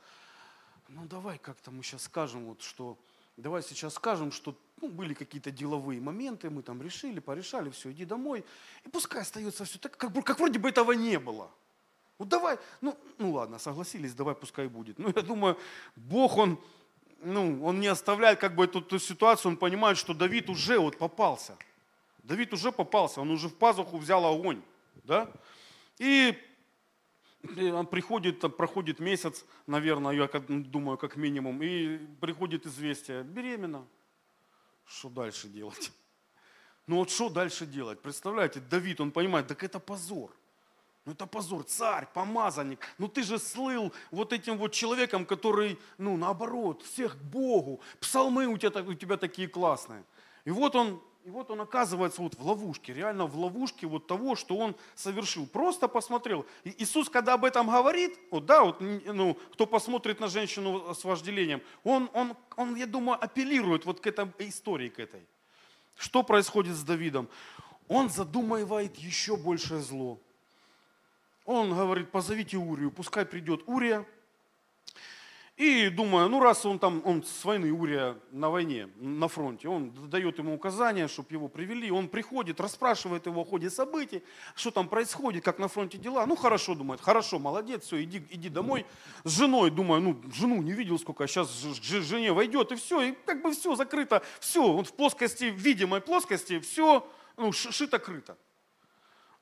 Ну 0.87 1.05
давай 1.05 1.37
как-то 1.37 1.71
мы 1.71 1.83
сейчас 1.83 2.03
скажем, 2.03 2.45
вот 2.45 2.61
что, 2.61 2.97
давай 3.35 3.63
сейчас 3.63 3.95
скажем, 3.95 4.31
что 4.31 4.55
ну, 4.81 4.89
были 4.89 5.13
какие-то 5.13 5.51
деловые 5.51 5.99
моменты, 6.01 6.49
мы 6.49 6.61
там 6.61 6.81
решили, 6.81 7.19
порешали, 7.19 7.69
все, 7.69 7.91
иди 7.91 8.05
домой. 8.05 8.43
И 8.85 8.89
пускай 8.89 9.21
остается 9.21 9.65
все 9.65 9.77
так, 9.79 9.97
как, 9.97 10.13
как 10.23 10.39
вроде 10.39 10.59
бы 10.59 10.69
этого 10.69 10.93
не 10.93 11.19
было. 11.19 11.51
Вот 12.17 12.27
давай, 12.27 12.57
ну, 12.81 12.97
ну 13.17 13.31
ладно, 13.31 13.59
согласились, 13.59 14.13
давай 14.13 14.35
пускай 14.35 14.67
будет. 14.67 14.99
Ну, 14.99 15.11
я 15.15 15.21
думаю, 15.21 15.57
Бог, 15.95 16.37
Он, 16.37 16.59
ну, 17.21 17.63
он 17.63 17.79
не 17.79 17.87
оставляет 17.87 18.39
как 18.39 18.55
бы 18.55 18.65
эту, 18.65 18.79
эту 18.79 18.99
ситуацию, 18.99 19.51
он 19.51 19.57
понимает, 19.57 19.97
что 19.97 20.13
Давид 20.13 20.49
уже 20.49 20.79
вот 20.79 20.97
попался. 20.97 21.57
Давид 22.23 22.53
уже 22.53 22.71
попался, 22.71 23.21
он 23.21 23.31
уже 23.31 23.47
в 23.47 23.55
пазуху 23.55 23.97
взял 23.97 24.25
огонь. 24.25 24.61
Да? 25.03 25.31
И 25.97 26.37
он 27.57 27.87
приходит, 27.87 28.39
проходит 28.57 28.99
месяц, 28.99 29.45
наверное, 29.65 30.11
я 30.11 30.27
думаю, 30.49 30.97
как 30.97 31.15
минимум, 31.15 31.61
и 31.63 31.97
приходит 32.19 32.65
известие, 32.65 33.23
беременна. 33.23 33.85
Что 34.89 35.09
дальше 35.09 35.47
делать? 35.47 35.91
Ну 36.87 36.95
вот 36.95 37.11
что 37.11 37.29
дальше 37.29 37.67
делать? 37.67 38.01
Представляете, 38.01 38.61
Давид, 38.61 38.99
он 38.99 39.11
понимает, 39.11 39.45
так 39.45 39.63
это 39.63 39.79
позор. 39.79 40.35
Ну 41.05 41.11
это 41.11 41.27
позор, 41.27 41.63
царь, 41.63 42.07
помазанник. 42.15 42.79
Ну 42.97 43.07
ты 43.07 43.21
же 43.21 43.37
слыл 43.37 43.93
вот 44.09 44.33
этим 44.33 44.57
вот 44.57 44.73
человеком, 44.73 45.23
который, 45.27 45.77
ну 45.99 46.17
наоборот, 46.17 46.81
всех 46.81 47.15
к 47.19 47.21
Богу. 47.21 47.79
Псалмы 47.99 48.47
у 48.47 48.57
тебя, 48.57 48.81
у 48.81 48.95
тебя 48.95 49.17
такие 49.17 49.47
классные. 49.47 50.03
И 50.45 50.49
вот 50.49 50.75
он 50.75 50.99
и 51.29 51.31
вот 51.31 51.51
он 51.51 51.61
оказывается 51.61 52.23
вот 52.23 52.33
в 52.33 52.43
ловушке, 52.43 52.91
реально 52.91 53.27
в 53.27 53.37
ловушке 53.37 53.85
вот 53.85 54.07
того, 54.07 54.35
что 54.35 54.57
он 54.57 54.75
совершил. 54.95 55.45
Просто 55.45 55.87
посмотрел. 55.87 56.43
И 56.63 56.73
Иисус, 56.79 57.07
когда 57.07 57.35
об 57.35 57.45
этом 57.45 57.69
говорит, 57.69 58.17
вот, 58.31 58.47
да, 58.47 58.63
вот, 58.63 58.81
ну, 58.81 59.37
кто 59.53 59.67
посмотрит 59.67 60.19
на 60.19 60.27
женщину 60.27 60.91
с 60.91 61.03
вожделением, 61.03 61.61
он, 61.83 62.09
он, 62.13 62.35
он, 62.57 62.75
я 62.75 62.87
думаю, 62.87 63.23
апеллирует 63.23 63.85
вот 63.85 63.99
к 63.99 64.07
этой 64.07 64.27
истории, 64.39 64.89
к 64.89 64.97
этой. 64.97 65.21
Что 65.97 66.23
происходит 66.23 66.75
с 66.75 66.81
Давидом? 66.81 67.29
Он 67.87 68.09
задумывает 68.09 68.95
еще 68.95 69.37
большее 69.37 69.81
зло. 69.81 70.19
Он 71.45 71.75
говорит, 71.75 72.09
позовите 72.09 72.57
Урию, 72.57 72.89
пускай 72.89 73.23
придет 73.23 73.61
Урия, 73.67 74.03
и 75.59 75.89
думаю, 75.89 76.29
ну 76.29 76.39
раз 76.39 76.65
он 76.65 76.79
там, 76.79 77.01
он 77.03 77.21
с 77.21 77.43
войны, 77.43 77.73
Урия 77.73 78.15
на 78.31 78.49
войне, 78.49 78.87
на 78.95 79.27
фронте, 79.27 79.67
он 79.67 79.91
дает 80.09 80.37
ему 80.37 80.55
указания, 80.55 81.09
чтобы 81.09 81.27
его 81.31 81.49
привели, 81.49 81.91
он 81.91 82.07
приходит, 82.07 82.61
расспрашивает 82.61 83.25
его 83.25 83.41
о 83.41 83.43
ходе 83.43 83.69
событий, 83.69 84.23
что 84.55 84.71
там 84.71 84.87
происходит, 84.87 85.43
как 85.43 85.59
на 85.59 85.67
фронте 85.67 85.97
дела. 85.97 86.25
Ну 86.25 86.37
хорошо, 86.37 86.75
думает, 86.75 87.01
хорошо, 87.01 87.39
молодец, 87.39 87.83
все, 87.83 88.01
иди, 88.01 88.23
иди 88.29 88.47
домой. 88.47 88.85
С 89.25 89.37
женой, 89.37 89.69
думаю, 89.69 90.01
ну 90.01 90.21
жену 90.31 90.61
не 90.61 90.71
видел 90.71 90.97
сколько, 90.97 91.27
сейчас 91.27 91.51
жене 91.59 92.31
войдет, 92.31 92.71
и 92.71 92.75
все, 92.75 93.01
и 93.01 93.11
как 93.25 93.41
бы 93.41 93.51
все 93.51 93.75
закрыто, 93.75 94.23
все, 94.39 94.63
он 94.63 94.85
в 94.85 94.93
плоскости, 94.93 95.49
в 95.51 95.55
видимой 95.55 95.99
плоскости, 95.99 96.59
все, 96.59 97.05
ну, 97.35 97.49
шито-крыто. 97.49 98.37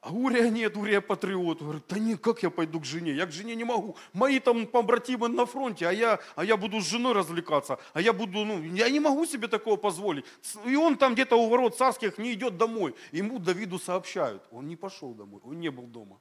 А 0.01 0.11
Урия 0.11 0.49
нет, 0.49 0.77
Урия 0.77 1.01
патриот. 1.01 1.61
Говорит, 1.61 1.83
да 1.89 1.97
нет, 1.97 2.21
как 2.21 2.43
я 2.43 2.49
пойду 2.49 2.79
к 2.79 2.85
жене? 2.85 3.13
Я 3.13 3.25
к 3.25 3.31
жене 3.31 3.55
не 3.55 3.63
могу. 3.63 3.95
Мои 4.13 4.39
там 4.39 4.67
побратимы 4.67 5.27
на 5.27 5.45
фронте, 5.45 5.87
а 5.87 5.91
я, 5.91 6.19
а 6.35 6.45
я 6.45 6.55
буду 6.55 6.79
с 6.81 6.87
женой 6.87 7.13
развлекаться. 7.13 7.79
А 7.93 8.01
я 8.01 8.13
буду, 8.13 8.45
ну, 8.45 8.61
я 8.61 8.89
не 8.89 8.99
могу 8.99 9.25
себе 9.25 9.47
такого 9.47 9.75
позволить. 9.75 10.25
И 10.65 10.75
он 10.75 10.97
там 10.97 11.13
где-то 11.13 11.35
у 11.35 11.49
ворот 11.49 11.77
царских 11.77 12.19
не 12.19 12.33
идет 12.33 12.57
домой. 12.57 12.93
Ему 13.11 13.39
Давиду 13.39 13.79
сообщают. 13.79 14.43
Он 14.51 14.67
не 14.67 14.75
пошел 14.75 15.13
домой, 15.13 15.41
он 15.43 15.59
не 15.59 15.69
был 15.69 15.83
дома. 15.83 16.19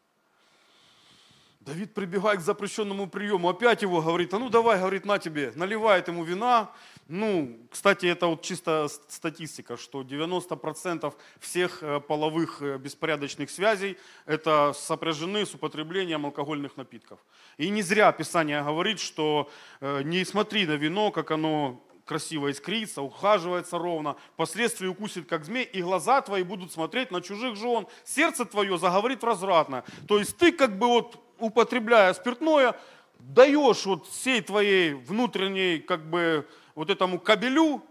Давид 1.67 1.95
прибегает 1.95 2.39
к 2.39 2.43
запрещенному 2.43 3.09
приему, 3.09 3.49
опять 3.49 3.83
его 3.83 4.01
говорит, 4.01 4.33
а 4.33 4.39
ну 4.39 4.49
давай, 4.49 4.79
говорит, 4.79 5.05
на 5.05 5.19
тебе, 5.19 5.53
наливает 5.57 6.07
ему 6.07 6.23
вина. 6.23 6.71
Ну, 7.09 7.57
кстати, 7.71 8.07
это 8.07 8.27
вот 8.27 8.43
чисто 8.43 8.89
статистика, 9.09 9.77
что 9.77 10.03
90% 10.03 11.15
всех 11.39 11.83
э, 11.83 12.01
половых 12.01 12.61
э, 12.63 12.79
беспорядочных 12.79 13.49
связей 13.49 13.97
это 14.27 14.73
сопряжены 14.75 15.47
с 15.47 15.55
употреблением 15.55 16.27
алкогольных 16.27 16.77
напитков. 16.77 17.21
И 17.59 17.69
не 17.69 17.83
зря 17.83 18.11
Писание 18.11 18.61
говорит, 18.63 18.99
что 18.99 19.49
э, 19.81 20.03
не 20.03 20.25
смотри 20.25 20.67
на 20.67 20.73
вино, 20.73 21.13
как 21.13 21.31
оно 21.31 21.81
красиво 22.05 22.51
искрится, 22.51 23.03
ухаживается 23.03 23.79
ровно, 23.79 24.17
впоследствии 24.35 24.89
укусит, 24.89 25.29
как 25.29 25.45
змей, 25.45 25.65
и 25.65 25.83
глаза 25.83 26.23
твои 26.23 26.43
будут 26.43 26.73
смотреть 26.73 27.13
на 27.13 27.21
чужих 27.21 27.57
жен, 27.57 27.87
сердце 28.05 28.45
твое 28.45 28.79
заговорит 28.79 29.23
развратно. 29.23 29.85
То 30.09 30.19
есть 30.19 30.37
ты 30.39 30.51
как 30.51 30.77
бы 30.77 30.89
вот 30.89 31.21
употребляя 31.39 32.15
спиртное, 32.15 32.75
даешь 33.19 33.85
вот 33.87 34.07
всей 34.07 34.41
твоей 34.41 34.95
внутренней, 34.95 35.79
как 35.79 36.09
бы, 36.09 36.47
вот 36.77 36.91
этому 36.91 37.19
кабелю, 37.19 37.83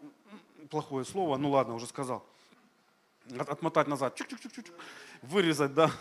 плохое 0.70 1.04
слово, 1.04 1.36
ну 1.36 1.50
ладно, 1.50 1.76
уже 1.76 1.88
сказал, 1.88 2.26
отмотать 3.38 3.88
назад, 3.88 4.18
чук-чук-чук-чук, 4.18 4.74
вырезать, 5.24 5.74
да. 5.74 5.92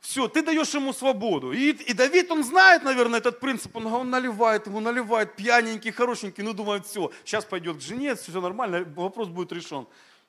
Все, 0.00 0.28
ты 0.28 0.42
даешь 0.42 0.74
ему 0.74 0.92
свободу. 0.92 1.52
И, 1.52 1.70
и 1.70 1.94
Давид, 1.94 2.30
он 2.30 2.44
знает, 2.44 2.84
наверное, 2.84 3.20
этот 3.20 3.40
принцип, 3.40 3.74
он, 3.74 3.86
он 3.86 4.10
наливает 4.10 4.66
ему, 4.66 4.80
наливает, 4.80 5.34
пьяненький, 5.34 5.90
хорошенький, 5.92 6.42
ну 6.42 6.52
думает, 6.52 6.86
все, 6.86 7.10
сейчас 7.24 7.44
пойдет 7.44 7.78
к 7.78 7.80
жене, 7.80 8.14
все 8.14 8.40
нормально, 8.40 8.84
вопрос 8.96 9.28
будет 9.28 9.52
решен. 9.52 9.86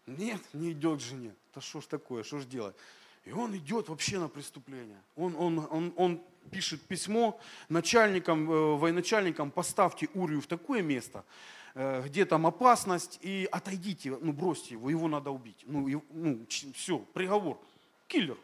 Нет, 0.07 0.41
не 0.53 0.71
идет 0.71 0.99
к 0.99 1.01
жене. 1.01 1.33
Да 1.53 1.61
что 1.61 1.81
ж 1.81 1.85
такое, 1.85 2.23
что 2.23 2.39
ж 2.39 2.45
делать? 2.45 2.75
И 3.25 3.31
он 3.31 3.55
идет 3.57 3.89
вообще 3.89 4.19
на 4.19 4.29
преступление. 4.29 5.01
Он, 5.15 5.35
он, 5.35 5.67
он, 5.69 5.93
он 5.97 6.21
пишет 6.51 6.81
письмо 6.81 7.39
начальникам, 7.69 8.49
э, 8.49 8.75
военачальникам, 8.77 9.51
поставьте 9.51 10.07
Урию 10.13 10.41
в 10.41 10.47
такое 10.47 10.81
место, 10.81 11.25
где 11.75 12.25
там 12.25 12.47
опасность, 12.47 13.19
и 13.21 13.47
отойдите, 13.51 14.17
ну 14.21 14.31
бросьте 14.31 14.75
его, 14.75 14.89
его 14.89 15.07
надо 15.09 15.31
убить. 15.31 15.63
Ну, 15.65 15.87
и, 15.87 15.97
ну 16.11 16.45
все, 16.73 16.99
приговор, 16.99 17.59
киллер, 18.07 18.37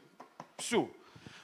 все. 0.57 0.89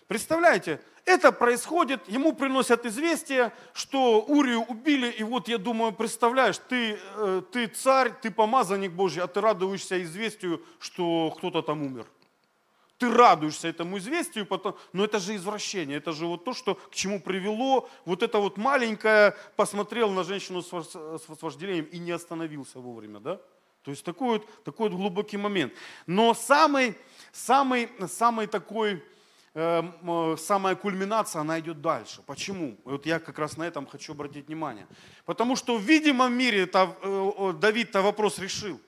Представляете, 0.07 0.81
это 1.07 1.31
происходит, 1.31 2.07
ему 2.09 2.33
приносят 2.33 2.85
известие, 2.85 3.53
что 3.73 4.21
Урию 4.21 4.63
убили, 4.63 5.09
и 5.09 5.23
вот 5.23 5.47
я 5.47 5.57
думаю, 5.57 5.93
представляешь, 5.93 6.57
ты, 6.57 6.99
э, 7.15 7.41
ты 7.49 7.67
царь, 7.67 8.11
ты 8.21 8.29
помазанник 8.29 8.91
Божий, 8.91 9.23
а 9.23 9.27
ты 9.27 9.39
радуешься 9.39 10.03
известию, 10.03 10.61
что 10.79 11.33
кто-то 11.37 11.61
там 11.61 11.81
умер. 11.81 12.05
Ты 12.97 13.11
радуешься 13.11 13.67
этому 13.67 13.99
известию, 13.99 14.45
потом, 14.45 14.75
но 14.91 15.03
это 15.05 15.19
же 15.19 15.35
извращение, 15.35 15.97
это 15.97 16.13
же 16.13 16.25
вот 16.25 16.45
то, 16.45 16.53
что 16.53 16.75
к 16.75 16.95
чему 16.95 17.21
привело, 17.21 17.87
вот 18.05 18.23
это 18.23 18.39
вот 18.39 18.57
маленькое, 18.57 19.35
посмотрел 19.55 20.09
на 20.09 20.23
женщину 20.23 20.63
с 20.63 21.41
вожделением 21.41 21.85
и 21.85 21.99
не 21.99 22.11
остановился 22.11 22.79
вовремя, 22.79 23.19
да? 23.19 23.39
То 23.83 23.91
есть 23.91 24.03
такой 24.03 24.39
вот, 24.39 24.63
такой 24.63 24.89
вот 24.89 24.97
глубокий 24.97 25.37
момент. 25.37 25.71
Но 26.07 26.33
самый, 26.33 26.97
самый, 27.31 27.89
самый 28.09 28.47
такой, 28.47 29.01
э, 29.53 29.83
э, 29.83 30.35
самая 30.37 30.75
кульминация, 30.75 31.39
она 31.39 31.57
идет 31.59 31.79
дальше. 31.79 32.21
Почему? 32.25 32.77
Вот 32.83 33.05
я 33.05 33.19
как 33.19 33.39
раз 33.39 33.55
на 33.55 33.63
этом 33.63 33.85
хочу 33.87 34.11
обратить 34.11 34.47
внимание. 34.47 34.87
Потому 35.23 35.55
что 35.55 35.77
в 35.77 35.81
видимом 35.81 36.33
мире 36.33 36.69
э, 36.73 37.53
Давид-то 37.61 38.01
вопрос 38.01 38.39
решил 38.39 38.81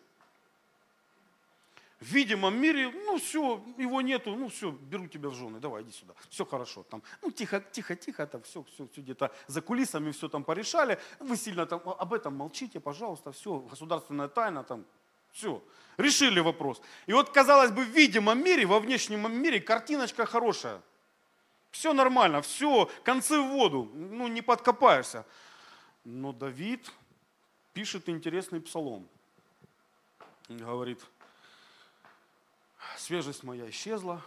видимом 2.00 2.60
мире, 2.60 2.92
ну 2.92 3.18
все, 3.18 3.64
его 3.78 4.02
нету, 4.02 4.36
ну 4.36 4.48
все, 4.48 4.72
беру 4.72 5.08
тебя 5.08 5.30
в 5.30 5.34
жены, 5.36 5.60
давай, 5.60 5.84
иди 5.84 5.92
сюда, 5.92 6.14
все 6.30 6.46
хорошо. 6.46 6.84
Там, 6.84 7.04
ну 7.22 7.32
тихо, 7.32 7.60
тихо, 7.72 7.96
тихо, 7.96 8.24
это 8.24 8.40
все, 8.42 8.64
все, 8.64 8.88
все 8.88 9.02
где-то 9.02 9.32
за 9.48 9.62
кулисами 9.62 10.12
все 10.12 10.30
там 10.30 10.44
порешали, 10.44 11.00
вы 11.20 11.36
сильно 11.36 11.66
там 11.66 11.82
об 11.86 12.14
этом 12.14 12.36
молчите, 12.36 12.80
пожалуйста, 12.80 13.32
все, 13.32 13.60
государственная 13.60 14.30
тайна 14.30 14.64
там, 14.64 14.86
все, 15.32 15.62
решили 15.98 16.40
вопрос. 16.40 16.82
И 17.06 17.14
вот, 17.14 17.30
казалось 17.30 17.72
бы, 17.72 17.84
в 17.84 17.90
видимом 17.90 18.44
мире, 18.44 18.66
во 18.66 18.80
внешнем 18.80 19.32
мире 19.42 19.60
картиночка 19.60 20.26
хорошая. 20.26 20.82
Все 21.72 21.94
нормально, 21.94 22.42
все, 22.42 22.90
концы 23.04 23.40
в 23.40 23.48
воду, 23.50 23.92
ну 23.94 24.28
не 24.28 24.42
подкопаешься. 24.42 25.26
Но 26.04 26.32
Давид 26.32 26.92
пишет 27.74 28.10
интересный 28.10 28.60
псалом. 28.60 29.08
Говорит, 30.48 31.00
свежесть 32.98 33.44
моя 33.44 33.70
исчезла. 33.70 34.22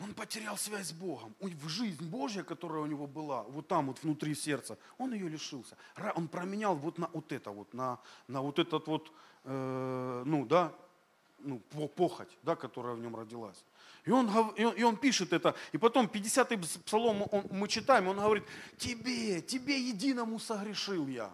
Он 0.00 0.14
потерял 0.14 0.56
связь 0.56 0.88
с 0.88 0.92
Богом. 0.92 1.34
В 1.40 1.68
жизнь 1.68 2.02
Божья, 2.08 2.42
которая 2.42 2.80
у 2.80 2.86
него 2.86 3.06
была, 3.06 3.42
вот 3.42 3.68
там 3.68 3.88
вот 3.88 4.02
внутри 4.02 4.34
сердца, 4.34 4.78
он 4.96 5.12
ее 5.12 5.28
лишился. 5.28 5.76
Он 6.14 6.26
променял 6.26 6.74
вот 6.74 6.96
на 6.96 7.08
вот 7.12 7.32
это 7.32 7.50
вот, 7.50 7.74
на, 7.74 7.98
на 8.26 8.40
вот 8.40 8.58
этот 8.58 8.86
вот, 8.86 9.12
э, 9.44 10.22
ну 10.24 10.46
да, 10.46 10.72
ну, 11.42 11.58
похоть, 11.96 12.28
да, 12.42 12.56
которая 12.56 12.94
в 12.94 13.00
нем 13.00 13.14
родилась. 13.14 13.62
И 14.04 14.10
он, 14.10 14.28
и, 14.56 14.64
он, 14.64 14.74
и 14.74 14.82
он 14.82 14.96
пишет 14.96 15.32
это, 15.32 15.54
и 15.72 15.78
потом 15.78 16.06
50-й 16.06 16.82
псалом 16.84 17.26
он, 17.30 17.44
мы 17.50 17.68
читаем, 17.68 18.08
он 18.08 18.16
говорит, 18.16 18.44
тебе, 18.78 19.42
тебе 19.42 19.78
единому 19.78 20.38
согрешил 20.38 21.06
я. 21.06 21.30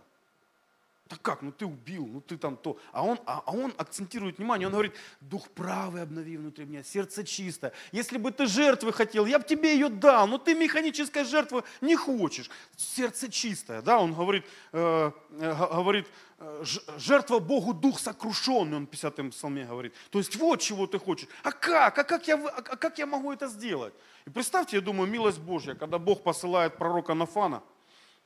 Так 1.08 1.22
как? 1.22 1.42
Ну 1.42 1.52
ты 1.52 1.66
убил, 1.66 2.04
ну 2.06 2.20
ты 2.20 2.36
там 2.36 2.56
то. 2.56 2.78
А 2.90 3.04
он, 3.04 3.20
а, 3.26 3.42
а 3.46 3.52
он 3.52 3.72
акцентирует 3.76 4.38
внимание, 4.38 4.66
он 4.66 4.72
говорит, 4.72 4.92
дух 5.20 5.48
правый 5.50 6.02
обнови 6.02 6.36
внутри 6.36 6.64
меня, 6.64 6.82
сердце 6.82 7.22
чисто. 7.22 7.72
Если 7.92 8.18
бы 8.18 8.32
ты 8.32 8.46
жертвы 8.46 8.92
хотел, 8.92 9.24
я 9.24 9.38
бы 9.38 9.44
тебе 9.44 9.74
ее 9.74 9.88
дал, 9.88 10.26
но 10.26 10.38
ты 10.38 10.54
механической 10.54 11.24
жертвы 11.24 11.62
не 11.80 11.94
хочешь. 11.94 12.50
Сердце 12.76 13.30
чистое, 13.30 13.82
да, 13.82 14.00
он 14.00 14.14
говорит, 14.14 14.44
э, 14.72 15.12
э, 15.30 15.54
говорит 15.54 16.08
э, 16.40 16.64
жертва 16.96 17.38
Богу 17.38 17.72
дух 17.72 18.00
сокрушенный, 18.00 18.78
он 18.78 18.86
в 18.88 18.90
50-м 18.90 19.30
псалме 19.30 19.64
говорит. 19.64 19.94
То 20.10 20.18
есть 20.18 20.34
вот 20.34 20.60
чего 20.60 20.88
ты 20.88 20.98
хочешь. 20.98 21.28
А 21.44 21.52
как? 21.52 21.98
А 21.98 22.02
как 22.04 22.26
я, 22.26 22.34
а 22.34 22.62
как 22.62 22.98
я 22.98 23.06
могу 23.06 23.32
это 23.32 23.46
сделать? 23.46 23.94
И 24.26 24.30
представьте, 24.30 24.76
я 24.76 24.82
думаю, 24.82 25.08
милость 25.08 25.38
Божья, 25.38 25.74
когда 25.74 25.98
Бог 25.98 26.24
посылает 26.24 26.76
пророка 26.78 27.14
Нафана– 27.14 27.62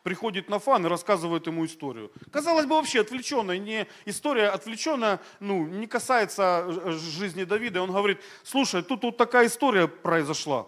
приходит 0.03 0.49
на 0.49 0.59
фан 0.59 0.87
и 0.87 0.89
рассказывает 0.89 1.47
ему 1.47 1.67
историю. 1.67 2.11
Казалось 2.33 2.67
бы, 2.67 2.77
вообще 2.77 3.01
отвлеченная, 3.01 3.59
не 3.59 3.87
история 4.05 4.49
отвлеченная, 4.49 5.21
ну, 5.41 5.67
не 5.67 5.87
касается 5.87 6.65
э, 6.67 6.93
жизни 6.93 7.45
Давида. 7.45 7.83
Он 7.83 7.93
говорит, 7.93 8.21
слушай, 8.43 8.83
тут 8.83 9.03
вот 9.03 9.17
такая 9.17 9.47
история 9.47 9.89
произошла. 9.89 10.67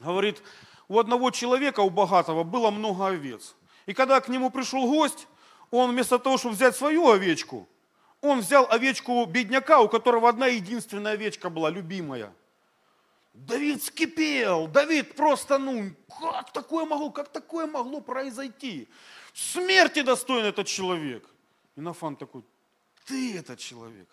Говорит, 0.00 0.42
у 0.88 0.98
одного 0.98 1.30
человека, 1.30 1.80
у 1.80 1.90
богатого, 1.90 2.44
было 2.44 2.70
много 2.70 3.06
овец. 3.06 3.56
И 3.86 3.94
когда 3.94 4.20
к 4.20 4.28
нему 4.28 4.50
пришел 4.50 4.86
гость, 4.86 5.26
он 5.70 5.92
вместо 5.92 6.18
того, 6.18 6.38
чтобы 6.38 6.54
взять 6.54 6.76
свою 6.76 7.08
овечку, 7.08 7.68
он 8.20 8.40
взял 8.40 8.66
овечку 8.70 9.24
бедняка, 9.26 9.80
у 9.80 9.88
которого 9.88 10.28
одна 10.28 10.46
единственная 10.46 11.12
овечка 11.12 11.50
была, 11.50 11.70
любимая– 11.70 12.32
Давид 13.34 13.82
скипел, 13.82 14.68
Давид 14.68 15.16
просто, 15.16 15.58
ну, 15.58 15.90
как 16.20 16.52
такое 16.52 16.84
могло, 16.84 17.10
как 17.10 17.32
такое 17.32 17.66
могло 17.66 18.00
произойти? 18.00 18.88
Смерти 19.32 20.02
достоин 20.02 20.44
этот 20.44 20.68
человек. 20.68 21.28
И 21.74 21.80
Нафан 21.80 22.14
такой, 22.14 22.44
ты 23.06 23.36
этот 23.36 23.58
человек. 23.58 24.08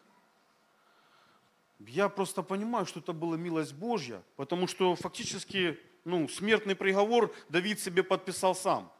Я 1.79 2.09
просто 2.09 2.41
понимаю, 2.41 2.87
что 2.87 2.99
это 2.99 3.13
была 3.13 3.37
милость 3.37 3.73
Божья, 3.73 4.23
потому 4.37 4.65
что 4.67 4.95
фактически, 4.95 5.79
ну, 6.03 6.27
смертный 6.27 6.75
приговор 6.75 7.33
Давид 7.47 7.79
себе 7.79 8.01
подписал 8.01 8.55
сам. 8.55 8.91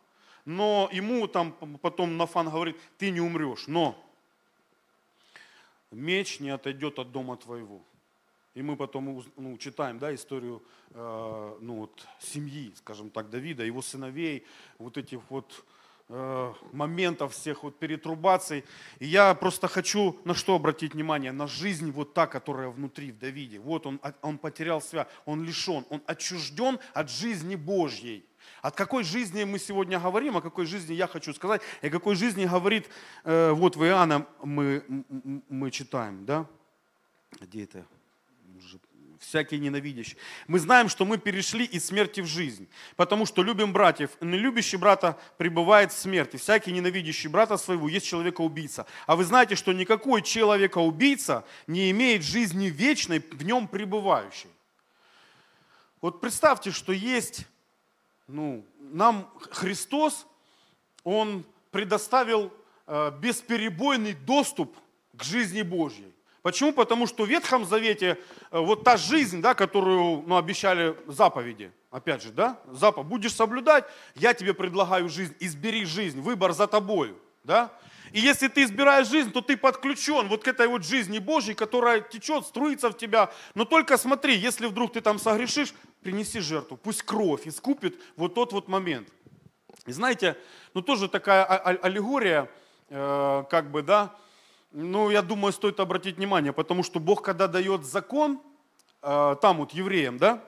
Но 0.45 0.88
ему 0.91 1.27
там 1.27 1.53
потом 1.79 2.17
Нафан 2.17 2.49
говорит, 2.49 2.77
ты 2.99 3.10
не 3.10 3.21
умрешь, 3.21 3.65
но 3.65 3.95
меч 5.89 6.39
не 6.39 6.49
отойдет 6.49 6.99
от 6.99 7.12
дома 7.12 7.38
твоего. 7.38 7.81
И 8.53 8.61
мы 8.61 8.75
потом 8.75 9.23
ну, 9.37 9.57
читаем 9.57 9.97
да, 9.97 10.13
историю 10.13 10.61
э, 10.89 11.57
ну, 11.61 11.75
вот, 11.75 12.05
семьи, 12.19 12.73
скажем 12.75 13.09
так, 13.09 13.29
Давида, 13.29 13.63
его 13.63 13.81
сыновей, 13.81 14.45
вот 14.77 14.97
этих 14.97 15.19
вот 15.29 15.65
э, 16.09 16.53
моментов 16.73 17.33
всех 17.33 17.63
вот 17.63 17.79
перетрубаций. 17.79 18.65
И 18.99 19.05
я 19.05 19.33
просто 19.35 19.69
хочу 19.69 20.19
на 20.25 20.33
что 20.33 20.55
обратить 20.55 20.93
внимание? 20.93 21.31
На 21.31 21.47
жизнь 21.47 21.91
вот 21.91 22.13
та, 22.13 22.27
которая 22.27 22.67
внутри 22.67 23.13
в 23.13 23.19
Давиде. 23.19 23.59
Вот 23.59 23.85
он, 23.85 24.01
он 24.21 24.37
потерял 24.37 24.81
связь, 24.81 25.07
он 25.25 25.45
лишен, 25.45 25.85
он 25.89 26.01
отчужден 26.05 26.77
от 26.93 27.09
жизни 27.09 27.55
Божьей. 27.55 28.25
От 28.61 28.75
какой 28.75 29.05
жизни 29.05 29.45
мы 29.45 29.59
сегодня 29.59 29.97
говорим, 29.97 30.35
о 30.35 30.41
какой 30.41 30.65
жизни 30.65 30.93
я 30.93 31.07
хочу 31.07 31.33
сказать, 31.33 31.61
и 31.81 31.87
о 31.87 31.89
какой 31.89 32.15
жизни 32.15 32.45
говорит, 32.45 32.89
э, 33.23 33.51
вот 33.51 33.77
в 33.77 33.85
Иоанна 33.85 34.27
мы, 34.43 34.83
мы 35.47 35.71
читаем, 35.71 36.25
да? 36.25 36.45
Где 37.39 37.63
это? 37.63 37.85
Всякий 39.21 39.60
ненавидящий. 39.60 40.17
Мы 40.47 40.60
знаем, 40.60 40.89
что 40.89 41.06
мы 41.06 41.17
перешли 41.17 41.63
из 41.63 41.86
смерти 41.86 42.21
в 42.21 42.26
жизнь, 42.26 42.67
потому 42.95 43.26
что 43.26 43.43
любим 43.43 43.71
братьев. 43.71 44.10
Не 44.19 44.38
любящий 44.38 44.78
брата 44.78 45.17
пребывает 45.38 45.93
в 45.93 45.97
смерти. 45.97 46.38
Всякий 46.38 46.71
ненавидящий 46.71 47.30
брата 47.30 47.58
своего 47.58 47.88
есть 47.88 48.08
человека-убийца. 48.08 48.86
А 49.06 49.15
вы 49.15 49.24
знаете, 49.24 49.56
что 49.56 49.74
никакой 49.74 50.21
человека-убийца 50.21 51.45
не 51.67 51.91
имеет 51.91 52.24
жизни 52.24 52.65
вечной 52.65 53.19
в 53.19 53.43
нем 53.43 53.67
пребывающей. 53.67 54.50
Вот 56.02 56.19
представьте, 56.19 56.71
что 56.71 56.91
есть, 56.91 57.45
ну, 58.28 58.65
нам 58.80 59.30
Христос, 59.52 60.26
Он 61.04 61.45
предоставил 61.69 62.52
э, 62.88 63.12
бесперебойный 63.21 64.13
доступ 64.13 64.76
к 65.13 65.24
жизни 65.24 65.62
Божьей. 65.62 66.12
Почему? 66.41 66.73
Потому 66.73 67.06
что 67.06 67.23
в 67.23 67.30
Ветхом 67.30 67.65
Завете 67.65 68.17
э, 68.49 68.60
вот 68.60 68.84
та 68.84 68.97
жизнь, 68.97 69.41
да, 69.41 69.54
которую 69.54 70.23
ну, 70.25 70.38
обещали 70.38 70.95
заповеди, 71.08 71.71
опять 71.91 72.23
же, 72.23 72.32
да, 72.32 72.60
заповедь, 72.71 73.08
будешь 73.08 73.36
соблюдать, 73.36 73.86
я 74.15 74.34
тебе 74.34 74.54
предлагаю 74.54 75.08
жизнь, 75.08 75.36
избери 75.39 75.86
жизнь, 75.86 76.19
выбор 76.19 76.54
за 76.54 76.67
тобою, 76.67 77.17
да. 77.43 77.71
И 78.12 78.19
если 78.19 78.47
ты 78.47 78.63
избираешь 78.63 79.08
жизнь, 79.08 79.32
то 79.32 79.41
ты 79.41 79.56
подключен 79.56 80.27
вот 80.27 80.43
к 80.43 80.47
этой 80.47 80.67
вот 80.67 80.84
жизни 80.84 81.19
Божьей, 81.19 81.54
которая 81.54 82.01
течет, 82.01 82.45
струится 82.45 82.89
в 82.89 82.97
тебя. 82.97 83.32
Но 83.56 83.63
только 83.63 83.97
смотри, 83.97 84.36
если 84.36 84.65
вдруг 84.65 84.93
ты 84.93 85.01
там 85.01 85.17
согрешишь, 85.17 85.73
принеси 86.01 86.39
жертву, 86.39 86.75
пусть 86.75 87.04
кровь 87.04 87.47
искупит 87.47 87.95
вот 88.17 88.34
тот 88.34 88.51
вот 88.51 88.67
момент. 88.67 89.08
И 89.86 89.91
знаете, 89.93 90.38
ну 90.73 90.82
тоже 90.82 91.08
такая 91.08 91.43
а, 91.43 91.56
а, 91.56 91.69
аллегория, 91.84 92.49
э, 92.89 93.43
как 93.49 93.71
бы, 93.71 93.82
да, 93.82 94.15
ну, 94.71 95.10
я 95.10 95.21
думаю, 95.21 95.51
стоит 95.51 95.79
обратить 95.79 96.17
внимание, 96.17 96.53
потому 96.53 96.84
что 96.84 96.99
Бог, 96.99 97.21
когда 97.21 97.47
дает 97.47 97.86
закон, 97.86 98.41
э, 99.01 99.36
там 99.41 99.57
вот 99.57 99.71
евреям, 99.71 100.17
да, 100.17 100.43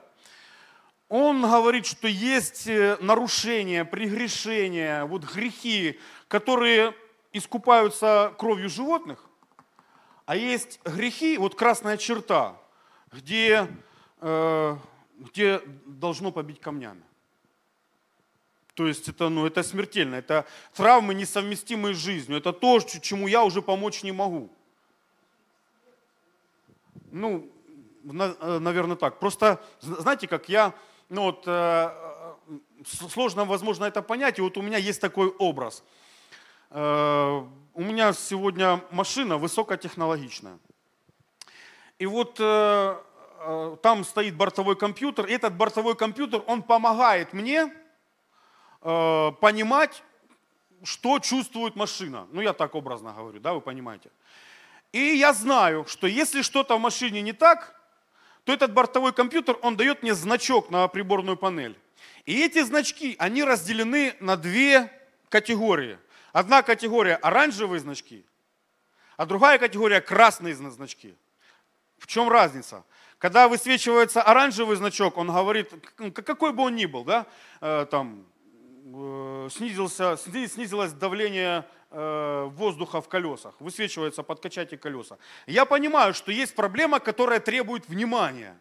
он 1.08 1.42
говорит, 1.42 1.86
что 1.86 2.08
есть 2.08 2.66
э, 2.66 2.96
нарушения, 3.00 3.84
прегрешения, 3.84 5.04
вот 5.04 5.24
грехи, 5.24 5.98
которые 6.28 6.94
искупаются 7.32 8.32
кровью 8.38 8.68
животных, 8.68 9.24
а 10.26 10.36
есть 10.36 10.80
грехи, 10.84 11.36
вот 11.36 11.54
красная 11.54 11.98
черта, 11.98 12.56
где, 13.12 13.68
э, 14.20 14.76
где 15.18 15.60
должно 15.84 16.32
побить 16.32 16.60
камнями. 16.60 17.02
То 18.74 18.86
есть 18.88 19.08
это, 19.08 19.28
ну, 19.28 19.46
это 19.46 19.62
смертельно, 19.62 20.16
это 20.16 20.44
травмы, 20.74 21.14
несовместимые 21.14 21.94
с 21.94 21.98
жизнью, 21.98 22.38
это 22.38 22.52
то, 22.52 22.80
чему 22.80 23.28
я 23.28 23.44
уже 23.44 23.62
помочь 23.62 24.02
не 24.02 24.12
могу. 24.12 24.50
Ну, 27.12 27.48
наверное, 28.02 28.96
так. 28.96 29.20
Просто, 29.20 29.62
знаете, 29.80 30.26
как 30.26 30.48
я, 30.48 30.74
ну 31.08 31.22
вот, 31.22 31.44
сложно, 32.84 33.44
возможно, 33.44 33.84
это 33.84 34.02
понять, 34.02 34.38
и 34.38 34.42
вот 34.42 34.56
у 34.56 34.62
меня 34.62 34.78
есть 34.78 35.00
такой 35.00 35.28
образ. 35.28 35.84
У 36.70 36.74
меня 37.80 38.12
сегодня 38.12 38.80
машина 38.90 39.38
высокотехнологичная. 39.38 40.58
И 42.00 42.06
вот 42.06 42.34
там 43.82 44.04
стоит 44.04 44.34
бортовой 44.36 44.74
компьютер, 44.74 45.26
и 45.26 45.32
этот 45.32 45.54
бортовой 45.54 45.94
компьютер, 45.94 46.42
он 46.48 46.62
помогает 46.62 47.32
мне 47.32 47.72
понимать, 48.84 50.02
что 50.84 51.18
чувствует 51.18 51.74
машина. 51.74 52.28
Ну, 52.32 52.42
я 52.42 52.52
так 52.52 52.74
образно 52.74 53.12
говорю, 53.12 53.40
да, 53.40 53.54
вы 53.54 53.60
понимаете. 53.60 54.10
И 54.92 54.98
я 54.98 55.32
знаю, 55.32 55.86
что 55.88 56.06
если 56.06 56.42
что-то 56.42 56.76
в 56.76 56.80
машине 56.80 57.22
не 57.22 57.32
так, 57.32 57.74
то 58.44 58.52
этот 58.52 58.72
бортовой 58.74 59.12
компьютер, 59.12 59.56
он 59.62 59.76
дает 59.76 60.02
мне 60.02 60.14
значок 60.14 60.70
на 60.70 60.86
приборную 60.88 61.36
панель. 61.36 61.78
И 62.26 62.38
эти 62.40 62.62
значки, 62.62 63.16
они 63.18 63.42
разделены 63.42 64.14
на 64.20 64.36
две 64.36 64.92
категории. 65.30 65.98
Одна 66.32 66.62
категория 66.62 67.16
оранжевые 67.16 67.80
значки, 67.80 68.24
а 69.16 69.24
другая 69.24 69.58
категория 69.58 70.00
красные 70.00 70.54
значки. 70.54 71.16
В 71.98 72.06
чем 72.06 72.28
разница? 72.28 72.84
Когда 73.18 73.48
высвечивается 73.48 74.20
оранжевый 74.20 74.76
значок, 74.76 75.16
он 75.16 75.28
говорит, 75.28 75.72
какой 76.12 76.52
бы 76.52 76.64
он 76.64 76.74
ни 76.74 76.84
был, 76.84 77.04
да, 77.04 77.26
э, 77.60 77.86
там, 77.90 78.26
Э, 78.26 78.33
снизился, 79.50 80.16
снизилось 80.16 80.92
давление 80.92 81.66
э, 81.90 82.44
воздуха 82.52 83.00
в 83.00 83.08
колесах, 83.08 83.54
высвечивается 83.60 84.22
подкачать 84.22 84.78
колеса. 84.80 85.16
Я 85.46 85.64
понимаю, 85.64 86.12
что 86.12 86.30
есть 86.32 86.54
проблема, 86.54 87.00
которая 87.00 87.40
требует 87.40 87.88
внимания. 87.88 88.58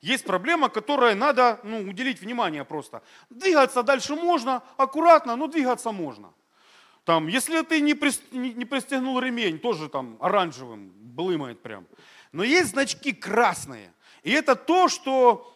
Есть 0.00 0.24
проблема, 0.24 0.70
которой 0.70 1.14
надо 1.14 1.60
ну, 1.62 1.80
уделить 1.80 2.22
внимание 2.22 2.64
просто. 2.64 3.02
Двигаться 3.28 3.82
дальше 3.82 4.14
можно, 4.14 4.62
аккуратно, 4.78 5.36
но 5.36 5.46
двигаться 5.46 5.92
можно. 5.92 6.32
Там, 7.04 7.26
если 7.26 7.60
ты 7.62 7.80
не, 7.80 7.94
при, 7.94 8.12
не, 8.30 8.54
не 8.54 8.64
пристегнул 8.64 9.20
ремень, 9.20 9.58
тоже 9.58 9.90
там 9.90 10.16
оранжевым 10.20 10.90
блымает 10.94 11.60
прям. 11.60 11.86
Но 12.32 12.44
есть 12.44 12.70
значки 12.70 13.12
красные. 13.12 13.92
И 14.22 14.30
это 14.30 14.54
то, 14.54 14.88
что 14.88 15.54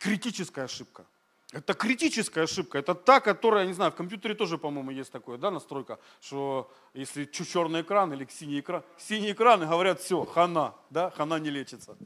критическая 0.00 0.64
ошибка. 0.64 1.06
Это 1.54 1.72
критическая 1.74 2.42
ошибка. 2.42 2.78
Это 2.78 2.96
та, 2.96 3.20
которая, 3.20 3.64
не 3.64 3.72
знаю, 3.72 3.92
в 3.92 3.94
компьютере 3.94 4.34
тоже, 4.34 4.58
по-моему, 4.58 4.90
есть 4.90 5.12
такое, 5.12 5.38
да, 5.38 5.52
настройка, 5.52 6.00
что 6.20 6.68
если 6.94 7.26
черный 7.26 7.82
экран 7.82 8.12
или 8.12 8.26
синий 8.28 8.58
экран, 8.58 8.82
синий 8.98 9.30
экран, 9.30 9.62
и 9.62 9.66
говорят, 9.66 10.00
все, 10.00 10.24
хана, 10.24 10.74
да, 10.90 11.10
хана 11.10 11.38
не 11.38 11.50
лечится. 11.50 11.96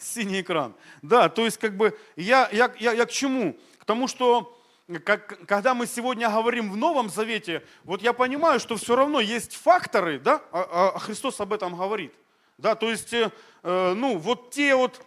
Синий 0.00 0.40
экран. 0.40 0.74
Да, 1.00 1.28
то 1.28 1.44
есть 1.44 1.58
как 1.58 1.76
бы 1.76 1.96
я, 2.16 2.48
я, 2.50 2.74
я, 2.80 2.92
я 2.92 3.06
к 3.06 3.10
чему? 3.12 3.56
К 3.78 3.84
тому, 3.84 4.08
что 4.08 4.60
как, 5.04 5.46
когда 5.46 5.74
мы 5.74 5.86
сегодня 5.86 6.28
говорим 6.28 6.72
в 6.72 6.76
Новом 6.76 7.10
Завете, 7.10 7.64
вот 7.84 8.02
я 8.02 8.12
понимаю, 8.12 8.58
что 8.58 8.76
все 8.76 8.96
равно 8.96 9.20
есть 9.20 9.54
факторы, 9.54 10.18
да, 10.18 10.42
а, 10.50 10.92
а 10.94 10.98
Христос 10.98 11.38
об 11.40 11.52
этом 11.52 11.76
говорит. 11.76 12.12
Да, 12.56 12.74
то 12.74 12.90
есть, 12.90 13.12
э, 13.12 13.30
ну, 13.62 14.18
вот 14.18 14.50
те 14.50 14.74
вот 14.74 15.00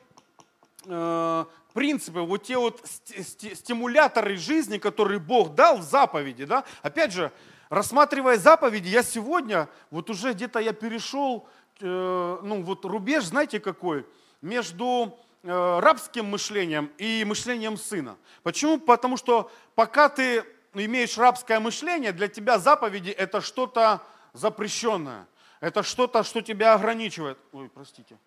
э, 0.85 1.45
принципы, 1.73 2.21
вот 2.21 2.43
те 2.43 2.57
вот 2.57 2.81
стимуляторы 2.85 4.37
жизни, 4.37 4.77
которые 4.77 5.19
Бог 5.19 5.55
дал 5.55 5.77
в 5.77 5.83
заповеди, 5.83 6.45
да, 6.45 6.63
опять 6.81 7.13
же, 7.13 7.31
рассматривая 7.69 8.37
заповеди, 8.37 8.89
я 8.89 9.03
сегодня, 9.03 9.69
вот 9.89 10.09
уже 10.09 10.33
где-то 10.33 10.59
я 10.59 10.73
перешел, 10.73 11.47
э, 11.79 12.39
ну 12.43 12.61
вот 12.63 12.85
рубеж, 12.85 13.23
знаете 13.23 13.59
какой, 13.59 14.05
между 14.41 15.17
э, 15.43 15.79
рабским 15.79 16.25
мышлением 16.25 16.91
и 16.97 17.23
мышлением 17.25 17.77
сына. 17.77 18.17
Почему? 18.43 18.79
Потому 18.79 19.17
что 19.17 19.51
пока 19.75 20.09
ты 20.09 20.43
имеешь 20.73 21.17
рабское 21.17 21.59
мышление, 21.59 22.11
для 22.11 22.27
тебя 22.27 22.59
заповеди 22.59 23.09
это 23.09 23.41
что-то 23.41 24.01
запрещенное, 24.33 25.27
это 25.59 25.83
что-то, 25.83 26.23
что 26.23 26.41
тебя 26.41 26.73
ограничивает. 26.73 27.37
Ой, 27.51 27.69
простите. 27.73 28.17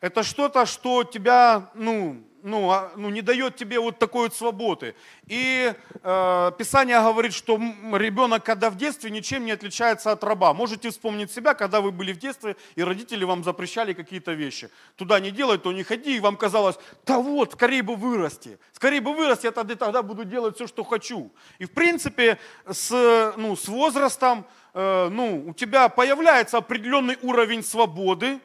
Это 0.00 0.22
что-то, 0.22 0.64
что 0.66 1.02
тебя, 1.04 1.70
ну, 1.74 2.22
ну, 2.48 2.70
а, 2.70 2.92
ну, 2.96 3.10
не 3.10 3.22
дает 3.22 3.56
тебе 3.56 3.78
вот 3.78 3.98
такой 3.98 4.22
вот 4.22 4.34
свободы. 4.34 4.94
И 5.26 5.72
э, 6.02 6.52
Писание 6.58 7.00
говорит, 7.00 7.32
что 7.34 7.56
ребенок, 7.92 8.44
когда 8.44 8.70
в 8.70 8.76
детстве, 8.76 9.10
ничем 9.10 9.44
не 9.44 9.52
отличается 9.52 10.12
от 10.12 10.24
раба. 10.24 10.54
Можете 10.54 10.90
вспомнить 10.90 11.30
себя, 11.30 11.54
когда 11.54 11.80
вы 11.80 11.92
были 11.92 12.12
в 12.12 12.18
детстве, 12.18 12.56
и 12.74 12.82
родители 12.82 13.24
вам 13.24 13.44
запрещали 13.44 13.92
какие-то 13.92 14.32
вещи. 14.32 14.70
Туда 14.96 15.20
не 15.20 15.30
делай, 15.30 15.58
то 15.58 15.72
не 15.72 15.82
ходи, 15.82 16.16
и 16.16 16.20
вам 16.20 16.36
казалось, 16.36 16.76
да 17.06 17.18
вот, 17.18 17.52
скорее 17.52 17.82
бы 17.82 17.96
вырасти. 17.96 18.58
Скорее 18.72 19.00
бы 19.00 19.14
вырасти, 19.14 19.46
я 19.46 19.52
тогда, 19.52 19.74
тогда 19.74 20.02
буду 20.02 20.24
делать 20.24 20.56
все, 20.56 20.66
что 20.66 20.84
хочу. 20.84 21.30
И 21.58 21.66
в 21.66 21.72
принципе, 21.72 22.38
с, 22.66 23.34
ну, 23.36 23.56
с 23.56 23.68
возрастом, 23.68 24.46
э, 24.74 25.08
ну, 25.10 25.48
у 25.48 25.54
тебя 25.54 25.88
появляется 25.88 26.58
определенный 26.58 27.18
уровень 27.22 27.62
свободы, 27.62 28.40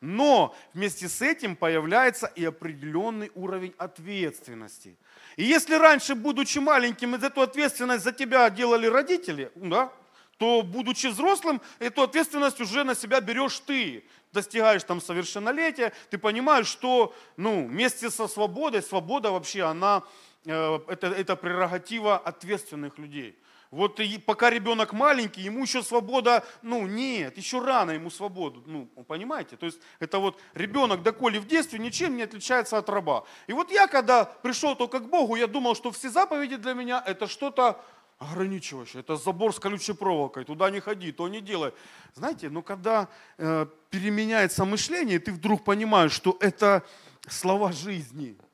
но 0.00 0.54
вместе 0.74 1.08
с 1.08 1.20
этим 1.22 1.56
появляется 1.56 2.26
и 2.26 2.44
определенный 2.44 3.30
уровень 3.34 3.74
ответственности. 3.78 4.96
И 5.36 5.44
если 5.44 5.74
раньше, 5.74 6.14
будучи 6.14 6.58
маленьким, 6.58 7.14
эту 7.14 7.42
ответственность 7.42 8.04
за 8.04 8.12
тебя 8.12 8.48
делали 8.50 8.86
родители, 8.86 9.50
да, 9.56 9.92
то, 10.36 10.62
будучи 10.62 11.08
взрослым, 11.08 11.60
эту 11.80 12.02
ответственность 12.02 12.60
уже 12.60 12.84
на 12.84 12.94
себя 12.94 13.20
берешь 13.20 13.58
ты. 13.60 14.04
Достигаешь 14.32 14.84
там 14.84 15.00
совершеннолетия, 15.00 15.92
ты 16.10 16.18
понимаешь, 16.18 16.66
что 16.66 17.14
ну, 17.36 17.66
вместе 17.66 18.10
со 18.10 18.28
свободой, 18.28 18.82
свобода 18.82 19.30
вообще, 19.30 19.62
она, 19.62 20.04
э, 20.44 20.78
это, 20.86 21.06
это 21.08 21.34
прерогатива 21.34 22.18
ответственных 22.18 22.98
людей. 22.98 23.36
Вот 23.70 24.00
и 24.00 24.16
пока 24.18 24.48
ребенок 24.48 24.94
маленький, 24.94 25.42
ему 25.42 25.62
еще 25.62 25.82
свобода, 25.82 26.42
ну 26.62 26.86
нет, 26.86 27.36
еще 27.36 27.60
рано 27.60 27.90
ему 27.90 28.08
свободу, 28.08 28.62
ну 28.64 28.86
понимаете? 29.06 29.56
То 29.56 29.66
есть 29.66 29.78
это 29.98 30.18
вот 30.18 30.40
ребенок 30.54 31.02
доколе 31.02 31.38
в 31.38 31.46
детстве 31.46 31.78
ничем 31.78 32.16
не 32.16 32.22
отличается 32.22 32.78
от 32.78 32.88
раба. 32.88 33.24
И 33.46 33.52
вот 33.52 33.70
я 33.70 33.86
когда 33.86 34.24
пришел 34.24 34.74
только 34.74 35.00
к 35.00 35.08
Богу, 35.10 35.36
я 35.36 35.46
думал, 35.46 35.74
что 35.74 35.90
все 35.90 36.08
заповеди 36.08 36.56
для 36.56 36.72
меня 36.72 37.02
это 37.06 37.26
что-то 37.26 37.84
ограничивающее, 38.18 39.00
это 39.00 39.16
забор 39.16 39.54
с 39.54 39.58
колючей 39.58 39.92
проволокой, 39.92 40.44
туда 40.44 40.70
не 40.70 40.80
ходи, 40.80 41.12
то 41.12 41.28
не 41.28 41.42
делай. 41.42 41.72
Знаете, 42.14 42.48
но 42.48 42.62
когда 42.62 43.08
э, 43.36 43.66
переменяется 43.90 44.64
мышление, 44.64 45.18
ты 45.18 45.30
вдруг 45.30 45.62
понимаешь, 45.62 46.12
что 46.12 46.36
это 46.40 46.84
слова 47.28 47.70
жизни– 47.70 48.36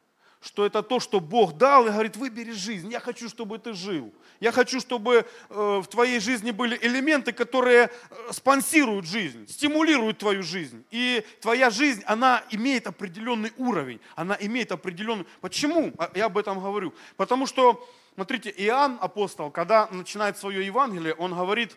что 0.45 0.67
это 0.67 0.83
то, 0.83 1.01
что 1.01 1.21
Бог 1.21 1.57
дал, 1.57 1.87
и 1.87 1.91
говорит, 1.91 2.17
выбери 2.17 2.53
жизнь, 2.53 2.91
я 2.93 3.01
хочу, 3.01 3.31
чтобы 3.31 3.59
ты 3.59 3.73
жил. 3.73 4.13
Я 4.41 4.53
хочу, 4.53 4.79
чтобы 4.79 5.27
э, 5.49 5.83
в 5.83 5.87
твоей 5.87 6.21
жизни 6.21 6.51
были 6.51 6.79
элементы, 6.83 7.33
которые 7.33 7.91
э, 8.11 8.33
спонсируют 8.33 9.07
жизнь, 9.07 9.49
стимулируют 9.49 10.19
твою 10.19 10.43
жизнь. 10.43 10.85
И 10.91 11.25
твоя 11.41 11.71
жизнь, 11.71 12.03
она 12.05 12.45
имеет 12.51 12.87
определенный 12.87 13.53
уровень, 13.57 14.01
она 14.17 14.37
имеет 14.39 14.71
определенный... 14.71 15.25
Почему 15.41 15.95
я 16.15 16.27
об 16.27 16.37
этом 16.37 16.61
говорю? 16.61 16.93
Потому 17.17 17.47
что, 17.47 17.83
смотрите, 18.15 18.51
Иоанн, 18.51 18.99
апостол, 19.01 19.51
когда 19.51 19.89
начинает 19.91 20.37
свое 20.37 20.65
Евангелие, 20.67 21.15
он 21.15 21.35
говорит 21.35 21.75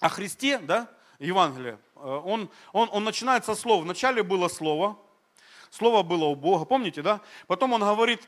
о 0.00 0.10
Христе, 0.10 0.58
да, 0.58 0.90
Евангелие, 1.18 1.78
э, 1.96 2.00
он, 2.00 2.50
он, 2.74 2.90
он 2.92 3.04
начинает 3.04 3.46
со 3.46 3.54
слов. 3.54 3.84
Вначале 3.84 4.22
было 4.22 4.48
Слово, 4.48 4.98
Слово 5.70 6.02
было 6.02 6.24
у 6.24 6.34
Бога, 6.34 6.64
помните, 6.64 7.02
да? 7.02 7.20
Потом 7.46 7.72
он 7.72 7.80
говорит, 7.80 8.20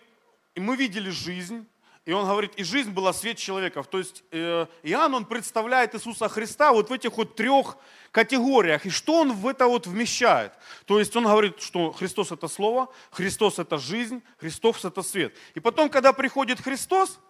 мы 0.56 0.76
видели 0.76 1.10
жизнь, 1.10 1.66
и 2.06 2.12
он 2.12 2.26
говорит, 2.26 2.54
и 2.56 2.64
жизнь 2.64 2.90
была 2.90 3.12
свет 3.12 3.36
человеков. 3.36 3.86
То 3.86 3.98
есть 3.98 4.24
э, 4.30 4.66
Иоанн, 4.82 5.14
он 5.14 5.24
представляет 5.26 5.94
Иисуса 5.94 6.28
Христа 6.28 6.72
вот 6.72 6.88
в 6.88 6.92
этих 6.92 7.16
вот 7.16 7.36
трех 7.36 7.76
категориях. 8.10 8.86
И 8.86 8.90
что 8.90 9.20
он 9.20 9.32
в 9.32 9.46
это 9.46 9.66
вот 9.66 9.86
вмещает? 9.86 10.52
То 10.86 10.98
есть 10.98 11.14
он 11.14 11.24
говорит, 11.24 11.60
что 11.60 11.92
Христос 11.92 12.32
это 12.32 12.48
Слово, 12.48 12.88
Христос 13.10 13.58
это 13.58 13.76
жизнь, 13.76 14.22
Христос 14.38 14.84
это 14.84 15.02
свет. 15.02 15.36
И 15.54 15.60
потом, 15.60 15.90
когда 15.90 16.12
приходит 16.14 16.60
Христос, 16.60 17.20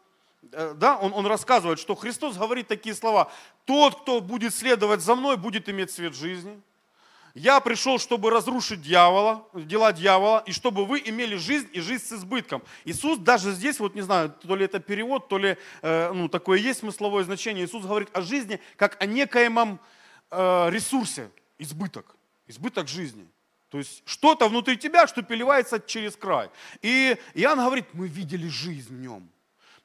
э, 0.52 0.74
да, 0.76 0.96
он, 0.96 1.12
он 1.14 1.26
рассказывает, 1.26 1.80
что 1.80 1.96
Христос 1.96 2.36
говорит 2.36 2.68
такие 2.68 2.94
слова. 2.94 3.30
Тот, 3.64 4.02
кто 4.02 4.20
будет 4.20 4.54
следовать 4.54 5.00
за 5.00 5.16
мной, 5.16 5.36
будет 5.36 5.68
иметь 5.68 5.90
свет 5.90 6.14
жизни 6.14 6.60
я 7.34 7.60
пришел, 7.60 7.98
чтобы 7.98 8.30
разрушить 8.30 8.82
дьявола, 8.82 9.46
дела 9.54 9.92
дьявола, 9.92 10.42
и 10.46 10.52
чтобы 10.52 10.84
вы 10.84 11.02
имели 11.04 11.36
жизнь 11.36 11.68
и 11.72 11.80
жизнь 11.80 12.04
с 12.04 12.12
избытком. 12.12 12.62
Иисус 12.84 13.18
даже 13.18 13.52
здесь, 13.52 13.78
вот 13.78 13.94
не 13.94 14.00
знаю, 14.00 14.30
то 14.30 14.56
ли 14.56 14.64
это 14.64 14.80
перевод, 14.80 15.28
то 15.28 15.38
ли 15.38 15.56
э, 15.82 16.12
ну, 16.12 16.28
такое 16.28 16.58
есть 16.58 16.80
смысловое 16.80 17.24
значение. 17.24 17.64
Иисус 17.64 17.84
говорит 17.84 18.08
о 18.12 18.22
жизни 18.22 18.60
как 18.76 19.00
о 19.00 19.06
некоемом 19.06 19.78
э, 20.30 20.70
ресурсе, 20.70 21.30
избыток, 21.58 22.16
избыток 22.46 22.88
жизни. 22.88 23.26
То 23.68 23.78
есть 23.78 24.02
что-то 24.04 24.48
внутри 24.48 24.76
тебя, 24.76 25.06
что 25.06 25.22
переливается 25.22 25.78
через 25.78 26.16
край. 26.16 26.50
И 26.82 27.16
Иоанн 27.34 27.60
говорит, 27.60 27.86
мы 27.92 28.08
видели 28.08 28.48
жизнь 28.48 28.94
в 28.94 29.00
нем. 29.00 29.30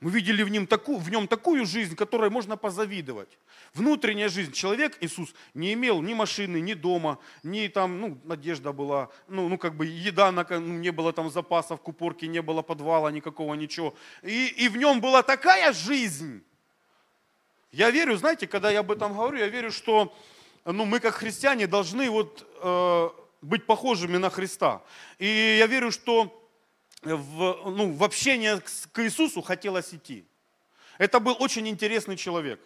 Мы 0.01 0.11
видели 0.11 0.43
в 0.43 0.49
нем, 0.49 0.67
такую, 0.67 0.97
в 0.97 1.09
нем 1.09 1.27
такую 1.27 1.65
жизнь, 1.65 1.95
которой 1.95 2.29
можно 2.29 2.57
позавидовать. 2.57 3.29
Внутренняя 3.75 4.29
жизнь. 4.29 4.53
Человек, 4.53 4.97
Иисус, 5.01 5.35
не 5.53 5.73
имел 5.73 6.01
ни 6.01 6.13
машины, 6.13 6.61
ни 6.61 6.73
дома, 6.73 7.19
ни 7.43 7.67
там, 7.67 7.99
ну, 7.99 8.17
надежда 8.23 8.71
была, 8.71 9.09
ну, 9.27 9.49
ну 9.49 9.57
как 9.57 9.75
бы 9.75 9.85
еда, 9.85 10.31
на, 10.31 10.47
ну, 10.49 10.77
не 10.77 10.91
было 10.91 11.11
там 11.11 11.29
запасов, 11.29 11.81
купорки, 11.81 12.23
не 12.23 12.41
было 12.41 12.61
подвала 12.61 13.11
никакого, 13.11 13.53
ничего. 13.53 13.93
И, 14.23 14.47
и 14.47 14.69
в 14.69 14.77
нем 14.77 15.01
была 15.01 15.23
такая 15.23 15.73
жизнь. 15.73 16.41
Я 17.73 17.91
верю, 17.91 18.15
знаете, 18.15 18.47
когда 18.47 18.71
я 18.71 18.79
об 18.79 18.91
этом 18.93 19.13
говорю, 19.13 19.39
я 19.39 19.49
верю, 19.49 19.71
что 19.71 20.15
ну, 20.63 20.85
мы 20.85 21.01
как 21.01 21.15
христиане 21.15 21.67
должны 21.67 22.09
вот, 22.09 22.47
э, 22.61 23.09
быть 23.41 23.65
похожими 23.65 24.15
на 24.15 24.29
Христа. 24.29 24.83
И 25.19 25.57
я 25.59 25.67
верю, 25.67 25.91
что 25.91 26.49
в, 27.01 27.71
ну, 27.71 27.91
в 27.91 28.03
общение 28.05 28.61
к 28.93 29.03
Иисусу 29.03 29.41
хотелось 29.41 29.93
идти. 29.93 30.25
Это 30.97 31.19
был 31.19 31.35
очень 31.39 31.67
интересный 31.67 32.15
человек. 32.15 32.61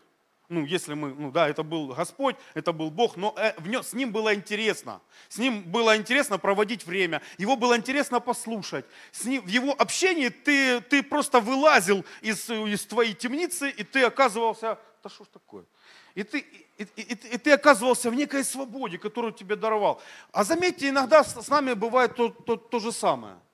Ну, 0.49 0.65
если 0.65 0.95
мы, 0.95 1.13
ну 1.13 1.31
да, 1.31 1.47
это 1.47 1.61
был 1.61 1.87
Господь, 1.87 2.35
это 2.55 2.73
был 2.73 2.89
Бог, 2.89 3.17
но 3.17 3.35
э, 3.37 3.53
в 3.57 3.67
нем, 3.67 3.83
с 3.83 3.93
ним 3.93 4.11
было 4.11 4.33
интересно. 4.33 4.99
С 5.27 5.37
ним 5.37 5.61
было 5.61 5.95
интересно 5.95 6.39
проводить 6.39 6.85
время, 6.85 7.21
его 7.37 7.55
было 7.55 7.77
интересно 7.77 8.19
послушать. 8.19 8.85
С 9.11 9.25
ним, 9.25 9.43
в 9.43 9.47
его 9.47 9.73
общении 9.73 10.29
ты, 10.29 10.81
ты 10.81 11.03
просто 11.03 11.39
вылазил 11.39 12.03
из, 12.21 12.49
из 12.49 12.85
твоей 12.85 13.13
темницы, 13.13 13.69
и 13.69 13.83
ты 13.83 14.03
оказывался, 14.03 14.79
да 15.03 15.09
что 15.09 15.23
ж 15.23 15.27
такое? 15.27 15.65
И 16.15 16.23
ты, 16.23 16.39
и, 16.39 16.83
и, 16.95 17.01
и, 17.01 17.13
и 17.13 17.37
ты 17.37 17.51
оказывался 17.51 18.09
в 18.09 18.15
некой 18.15 18.43
свободе, 18.43 18.97
которую 18.97 19.33
тебе 19.33 19.55
даровал. 19.55 20.01
А 20.31 20.43
заметьте, 20.43 20.89
иногда 20.89 21.23
с, 21.23 21.39
с 21.39 21.47
нами 21.49 21.73
бывает 21.73 22.15
то, 22.15 22.29
то, 22.29 22.55
то 22.55 22.79
же 22.79 22.91
самое– 22.91 23.35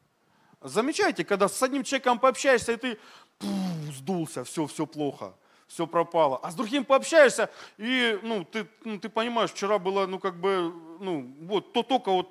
Замечаете, 0.66 1.24
когда 1.24 1.48
с 1.48 1.62
одним 1.62 1.84
человеком 1.84 2.18
пообщаешься, 2.18 2.72
и 2.72 2.78
ты 2.78 2.98
пух, 3.38 3.94
сдулся, 3.94 4.44
все, 4.44 4.66
все 4.66 4.88
плохо, 4.88 5.36
все 5.68 5.88
пропало. 5.88 6.40
А 6.44 6.52
с 6.52 6.56
другим 6.56 6.86
пообщаешься, 6.86 7.50
и 7.78 8.20
ну, 8.22 8.44
ты, 8.44 8.68
ну, 8.84 9.00
ты 9.00 9.10
понимаешь, 9.10 9.52
вчера 9.52 9.80
было, 9.80 10.06
ну, 10.06 10.20
как 10.20 10.40
бы, 10.40 10.74
ну, 11.00 11.34
вот, 11.42 11.74
то 11.74 11.84
только 11.84 12.12
вот 12.12 12.30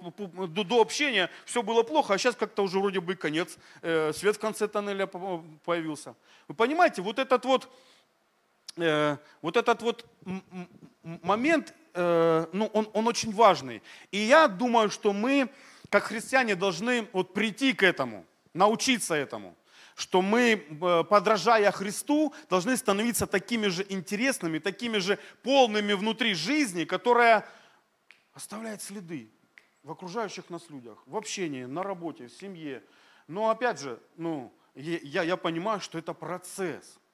до, 0.52 0.64
до 0.64 0.80
общения 0.80 1.30
все 1.44 1.62
было 1.62 1.82
плохо, 1.82 2.14
а 2.14 2.18
сейчас 2.18 2.36
как-то 2.36 2.62
уже 2.62 2.78
вроде 2.78 3.00
бы 3.00 3.14
конец, 3.16 3.58
э, 3.82 4.12
свет 4.12 4.36
в 4.36 4.38
конце 4.38 4.68
тоннеля 4.68 5.06
появился. 5.06 6.14
Вы 6.48 6.54
понимаете, 6.54 7.02
вот 7.02 7.18
этот 7.18 7.44
вот, 7.44 7.68
э, 8.76 9.16
вот 9.42 9.56
этот 9.56 9.82
вот 9.82 10.06
момент, 11.02 11.74
э, 11.94 12.46
ну, 12.52 12.70
он, 12.72 12.88
он 12.92 13.08
очень 13.08 13.32
важный. 13.32 13.82
И 14.12 14.18
я 14.18 14.48
думаю, 14.48 14.90
что 14.90 15.12
мы 15.12 15.50
как 15.90 16.04
христиане 16.04 16.54
должны 16.54 17.08
вот 17.12 17.34
прийти 17.34 17.72
к 17.72 17.82
этому, 17.82 18.24
научиться 18.52 19.14
этому, 19.14 19.54
что 19.94 20.22
мы, 20.22 20.64
э, 20.68 21.04
подражая 21.04 21.70
Христу, 21.70 22.34
должны 22.50 22.76
становиться 22.76 23.26
такими 23.26 23.68
же 23.68 23.86
интересными, 23.88 24.58
такими 24.58 24.98
же 24.98 25.18
полными 25.42 25.92
внутри 25.92 26.34
жизни, 26.34 26.84
которая 26.84 27.46
оставляет 28.32 28.82
следы 28.82 29.30
в 29.82 29.90
окружающих 29.90 30.50
нас 30.50 30.68
людях, 30.70 30.98
в 31.06 31.16
общении, 31.16 31.64
на 31.64 31.82
работе, 31.82 32.26
в 32.26 32.32
семье. 32.32 32.82
Но 33.28 33.50
опять 33.50 33.80
же, 33.80 34.00
ну, 34.16 34.52
я, 34.74 35.22
я 35.22 35.36
понимаю, 35.36 35.80
что 35.80 35.98
это 35.98 36.12
процесс– 36.12 36.98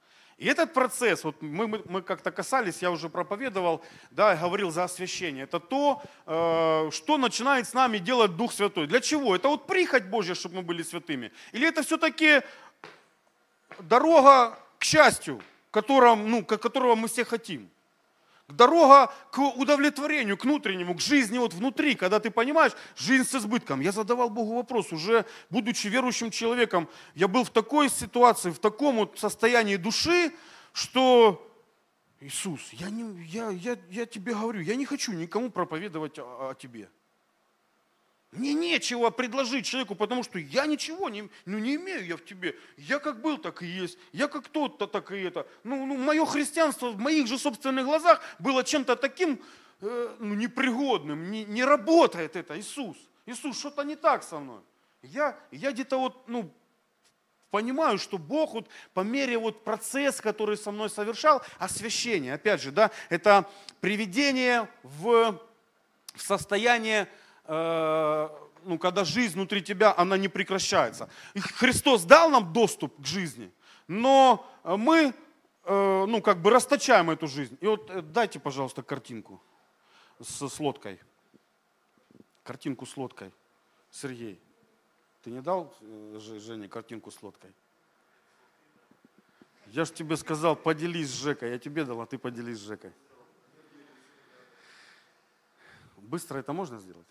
и 0.40 0.46
этот 0.46 0.72
процесс, 0.72 1.22
вот 1.22 1.42
мы, 1.42 1.66
мы, 1.66 1.82
мы 1.84 2.00
как-то 2.00 2.30
касались, 2.30 2.80
я 2.80 2.90
уже 2.90 3.10
проповедовал, 3.10 3.84
да, 4.10 4.34
говорил 4.34 4.70
за 4.70 4.84
освящение. 4.84 5.44
Это 5.44 5.60
то, 5.60 6.02
э, 6.24 6.90
что 6.92 7.18
начинает 7.18 7.68
с 7.68 7.74
нами 7.74 7.98
делать 7.98 8.36
Дух 8.36 8.54
Святой. 8.54 8.86
Для 8.86 9.00
чего? 9.00 9.36
Это 9.36 9.48
вот 9.48 9.66
прихоть 9.66 10.04
Божья, 10.04 10.34
чтобы 10.34 10.56
мы 10.56 10.62
были 10.62 10.82
святыми? 10.82 11.30
Или 11.52 11.68
это 11.68 11.82
все-таки 11.82 12.40
дорога 13.82 14.58
к 14.78 14.84
счастью, 14.84 15.40
которым, 15.70 16.30
ну, 16.30 16.44
которого 16.44 16.94
мы 16.94 17.08
все 17.08 17.24
хотим? 17.24 17.68
Дорога 18.48 19.12
к 19.30 19.38
удовлетворению, 19.38 20.36
к 20.36 20.44
внутреннему, 20.44 20.94
к 20.94 21.00
жизни 21.00 21.38
вот 21.38 21.54
внутри, 21.54 21.94
когда 21.94 22.18
ты 22.18 22.30
понимаешь, 22.30 22.72
жизнь 22.96 23.24
с 23.24 23.34
избытком. 23.34 23.80
Я 23.80 23.92
задавал 23.92 24.28
Богу 24.28 24.56
вопрос, 24.56 24.92
уже 24.92 25.24
будучи 25.50 25.86
верующим 25.86 26.30
человеком, 26.30 26.88
я 27.14 27.28
был 27.28 27.44
в 27.44 27.50
такой 27.50 27.88
ситуации, 27.88 28.50
в 28.50 28.58
таком 28.58 28.96
вот 28.96 29.18
состоянии 29.18 29.76
души, 29.76 30.32
что 30.72 31.46
Иисус, 32.20 32.60
я, 32.72 32.90
не, 32.90 33.24
я, 33.24 33.50
я, 33.50 33.78
я 33.88 34.04
тебе 34.04 34.34
говорю, 34.34 34.60
я 34.60 34.74
не 34.74 34.84
хочу 34.84 35.12
никому 35.12 35.50
проповедовать 35.50 36.18
о, 36.18 36.50
о 36.50 36.54
тебе. 36.54 36.90
Мне 38.32 38.54
нечего 38.54 39.10
предложить 39.10 39.66
человеку, 39.66 39.96
потому 39.96 40.22
что 40.22 40.38
я 40.38 40.66
ничего 40.66 41.08
не, 41.08 41.28
ну, 41.46 41.58
не 41.58 41.74
имею 41.74 42.06
я 42.06 42.16
в 42.16 42.24
тебе. 42.24 42.56
Я 42.76 43.00
как 43.00 43.20
был, 43.20 43.38
так 43.38 43.62
и 43.62 43.66
есть. 43.66 43.98
Я 44.12 44.28
как 44.28 44.48
тот-то, 44.48 44.86
так 44.86 45.10
и 45.10 45.20
это. 45.20 45.48
Ну, 45.64 45.84
ну, 45.84 45.96
мое 45.96 46.24
христианство 46.24 46.90
в 46.90 46.98
моих 46.98 47.26
же 47.26 47.38
собственных 47.38 47.86
глазах 47.86 48.20
было 48.38 48.62
чем-то 48.62 48.94
таким 48.94 49.42
э, 49.80 50.16
ну, 50.20 50.34
непригодным. 50.34 51.32
Не, 51.32 51.44
не 51.44 51.64
работает 51.64 52.36
это, 52.36 52.56
Иисус. 52.58 52.96
Иисус, 53.26 53.58
что-то 53.58 53.82
не 53.82 53.96
так 53.96 54.22
со 54.22 54.38
мной. 54.38 54.60
Я, 55.02 55.36
я 55.50 55.72
где-то 55.72 55.98
вот, 55.98 56.28
ну, 56.28 56.52
понимаю, 57.50 57.98
что 57.98 58.16
Бог 58.16 58.54
вот 58.54 58.68
по 58.94 59.00
мере 59.00 59.38
вот 59.38 59.64
процесс, 59.64 60.20
который 60.20 60.56
со 60.56 60.70
мной 60.70 60.88
совершал, 60.88 61.42
освящение, 61.58 62.34
опять 62.34 62.62
же, 62.62 62.70
да, 62.70 62.92
это 63.08 63.50
приведение 63.80 64.68
в, 64.84 65.40
в 66.14 66.22
состояние 66.22 67.08
Э, 67.52 68.28
ну, 68.62 68.78
когда 68.78 69.04
жизнь 69.04 69.34
внутри 69.34 69.60
тебя, 69.60 69.92
она 69.96 70.16
не 70.16 70.28
прекращается. 70.28 71.10
И 71.34 71.40
Христос 71.40 72.04
дал 72.04 72.30
нам 72.30 72.52
доступ 72.52 73.02
к 73.02 73.04
жизни, 73.04 73.50
но 73.88 74.46
мы, 74.62 75.12
э, 75.64 76.04
ну, 76.06 76.22
как 76.22 76.40
бы 76.42 76.50
расточаем 76.50 77.10
эту 77.10 77.26
жизнь. 77.26 77.58
И 77.60 77.66
вот 77.66 77.90
э, 77.90 78.02
дайте, 78.02 78.38
пожалуйста, 78.38 78.84
картинку 78.84 79.42
с, 80.20 80.48
с 80.48 80.60
лодкой. 80.60 81.00
Картинку 82.44 82.86
с 82.86 82.96
лодкой. 82.96 83.32
Сергей, 83.90 84.40
ты 85.24 85.32
не 85.32 85.40
дал 85.40 85.74
Жене 86.18 86.68
картинку 86.68 87.10
с 87.10 87.20
лодкой? 87.20 87.50
Я 89.66 89.84
же 89.84 89.92
тебе 89.92 90.16
сказал, 90.16 90.54
поделись 90.54 91.08
с 91.08 91.20
Жекой. 91.20 91.50
Я 91.50 91.58
тебе 91.58 91.84
дал, 91.84 92.00
а 92.00 92.06
ты 92.06 92.16
поделись 92.16 92.58
с 92.58 92.60
Жекой. 92.60 92.92
Быстро 95.96 96.38
это 96.38 96.52
можно 96.52 96.78
сделать? 96.78 97.06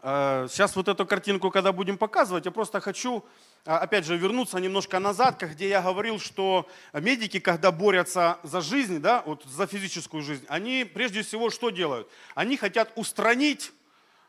Сейчас 0.00 0.76
вот 0.76 0.86
эту 0.86 1.04
картинку, 1.06 1.50
когда 1.50 1.72
будем 1.72 1.98
показывать, 1.98 2.44
я 2.44 2.52
просто 2.52 2.80
хочу, 2.80 3.24
э, 3.64 3.72
опять 3.72 4.04
же, 4.04 4.16
вернуться 4.16 4.58
немножко 4.58 5.00
назад, 5.00 5.42
где 5.42 5.68
я 5.68 5.82
говорил, 5.82 6.20
что 6.20 6.68
медики, 6.92 7.40
когда 7.40 7.72
борются 7.72 8.38
за 8.44 8.60
жизнь, 8.60 9.00
да, 9.00 9.22
вот 9.26 9.42
за 9.44 9.66
физическую 9.66 10.22
жизнь, 10.22 10.44
они 10.48 10.84
прежде 10.84 11.22
всего 11.22 11.50
что 11.50 11.70
делают? 11.70 12.08
Они 12.36 12.56
хотят 12.56 12.92
устранить 12.94 13.72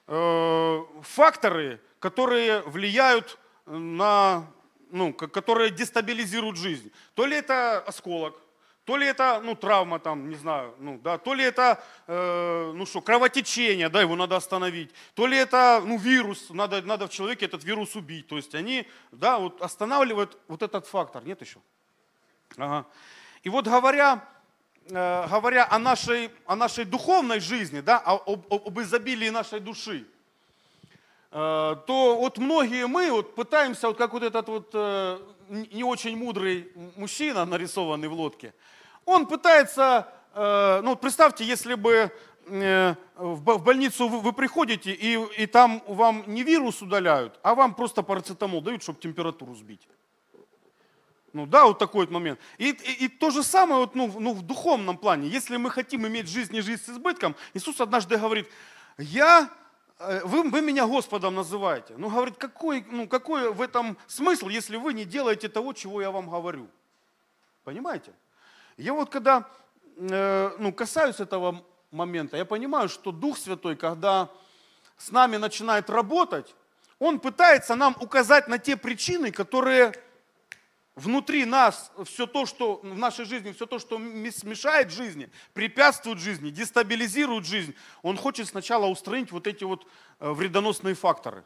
э, 0.07 0.79
факторы, 1.03 1.79
которые 1.99 2.61
влияют 2.61 3.37
на, 3.67 4.47
ну, 4.89 5.13
которые 5.13 5.69
дестабилизируют 5.69 6.57
жизнь. 6.57 6.91
То 7.13 7.27
ли 7.27 7.35
это 7.35 7.79
осколок, 7.79 8.41
то 8.89 8.97
ли 8.97 9.05
это, 9.05 9.39
ну, 9.43 9.53
травма 9.53 9.99
там, 9.99 10.29
не 10.29 10.35
знаю, 10.35 10.73
ну, 10.79 10.99
да, 11.03 11.19
то 11.19 11.35
ли 11.35 11.43
это, 11.43 11.79
э, 12.07 12.71
ну 12.73 12.87
что, 12.87 13.01
кровотечение, 13.01 13.87
да, 13.87 14.01
его 14.01 14.15
надо 14.15 14.35
остановить, 14.35 14.89
то 15.13 15.27
ли 15.27 15.37
это, 15.37 15.79
ну, 15.85 15.99
вирус, 15.99 16.49
надо, 16.49 16.81
надо 16.81 17.05
в 17.05 17.11
человеке 17.11 17.45
этот 17.45 17.63
вирус 17.63 17.95
убить. 17.95 18.27
То 18.27 18.37
есть 18.37 18.55
они, 18.55 18.87
да, 19.11 19.37
вот 19.37 19.61
останавливают 19.61 20.39
вот 20.47 20.63
этот 20.63 20.87
фактор. 20.87 21.23
Нет 21.23 21.39
еще? 21.39 21.59
Ага. 22.57 22.87
И 23.43 23.49
вот 23.49 23.65
говоря, 23.65 24.27
э, 24.89 25.27
говоря 25.29 25.67
о, 25.69 25.77
нашей, 25.77 26.31
о 26.47 26.55
нашей 26.55 26.85
духовной 26.85 27.39
жизни, 27.39 27.81
да, 27.81 27.99
об, 27.99 28.51
об 28.51 28.79
изобилии 28.79 29.29
нашей 29.29 29.59
души, 29.59 30.07
э, 31.31 31.75
то 31.85 32.17
вот 32.19 32.39
многие 32.39 32.87
мы 32.87 33.11
вот 33.11 33.35
пытаемся, 33.35 33.87
вот 33.87 33.99
как 33.99 34.13
вот 34.13 34.23
этот 34.23 34.47
вот 34.47 34.71
э, 34.73 35.19
не 35.49 35.83
очень 35.83 36.15
мудрый 36.15 36.71
мужчина, 36.95 37.45
нарисованный 37.45 38.07
в 38.07 38.13
лодке, 38.13 38.53
он 39.05 39.25
пытается, 39.25 40.07
э, 40.33 40.81
ну 40.83 40.95
представьте, 40.95 41.43
если 41.43 41.75
бы 41.75 42.11
э, 42.45 42.95
в 43.15 43.63
больницу 43.63 44.07
вы 44.07 44.33
приходите, 44.33 44.91
и, 44.91 45.17
и 45.37 45.45
там 45.45 45.83
вам 45.87 46.23
не 46.27 46.43
вирус 46.43 46.81
удаляют, 46.81 47.39
а 47.43 47.55
вам 47.55 47.73
просто 47.73 48.03
парацетамол 48.03 48.61
дают, 48.61 48.83
чтобы 48.83 48.99
температуру 48.99 49.55
сбить. 49.55 49.87
Ну 51.33 51.45
да, 51.45 51.65
вот 51.65 51.79
такой 51.79 52.05
вот 52.05 52.11
момент. 52.11 52.39
И, 52.57 52.69
и, 52.69 53.05
и 53.05 53.07
то 53.07 53.29
же 53.29 53.43
самое 53.43 53.81
вот, 53.81 53.95
ну, 53.95 54.11
ну, 54.19 54.33
в 54.33 54.41
духовном 54.41 54.97
плане. 54.97 55.27
Если 55.27 55.57
мы 55.57 55.69
хотим 55.69 56.07
иметь 56.07 56.27
жизнь 56.27 56.55
и 56.55 56.61
жизнь 56.61 56.83
с 56.83 56.89
избытком, 56.89 57.35
Иисус 57.53 57.79
однажды 57.79 58.17
говорит, 58.17 58.49
я, 58.97 59.49
э, 59.99 60.21
вы, 60.23 60.49
вы 60.49 60.61
меня 60.61 60.87
Господом 60.87 61.35
называете. 61.35 61.95
Ну, 61.97 62.09
говорит, 62.09 62.37
какой, 62.37 62.85
ну, 62.89 63.07
какой 63.07 63.51
в 63.51 63.61
этом 63.61 63.97
смысл, 64.07 64.47
если 64.47 64.77
вы 64.77 64.93
не 64.93 65.05
делаете 65.05 65.49
того, 65.49 65.73
чего 65.73 66.01
я 66.01 66.11
вам 66.11 66.29
говорю? 66.29 66.67
Понимаете? 67.63 68.13
Я 68.79 68.93
вот 68.93 69.09
когда 69.09 69.45
э, 69.97 70.55
ну, 70.57 70.71
касаюсь 70.71 71.19
этого 71.19 71.65
момента, 71.91 72.37
я 72.37 72.45
понимаю, 72.45 72.87
что 72.87 73.11
Дух 73.11 73.37
Святой, 73.37 73.75
когда 73.75 74.29
с 74.97 75.11
нами 75.11 75.35
начинает 75.35 75.89
работать, 75.89 76.55
он 76.97 77.19
пытается 77.19 77.75
нам 77.75 77.97
указать 77.99 78.47
на 78.47 78.57
те 78.57 78.77
причины, 78.77 79.31
которые 79.31 79.93
внутри 80.95 81.43
нас, 81.43 81.91
все 82.05 82.25
то, 82.25 82.45
что 82.45 82.79
в 82.81 82.97
нашей 82.97 83.25
жизни, 83.25 83.51
все 83.51 83.65
то, 83.65 83.79
что 83.79 83.97
смешает 83.97 84.91
жизни, 84.91 85.29
препятствует 85.53 86.19
жизни, 86.19 86.49
дестабилизирует 86.49 87.45
жизнь, 87.45 87.75
он 88.01 88.15
хочет 88.15 88.47
сначала 88.47 88.85
устранить 88.85 89.33
вот 89.33 89.45
эти 89.45 89.65
вот 89.65 89.85
э, 90.21 90.31
вредоносные 90.31 90.95
факторы. 90.95 91.43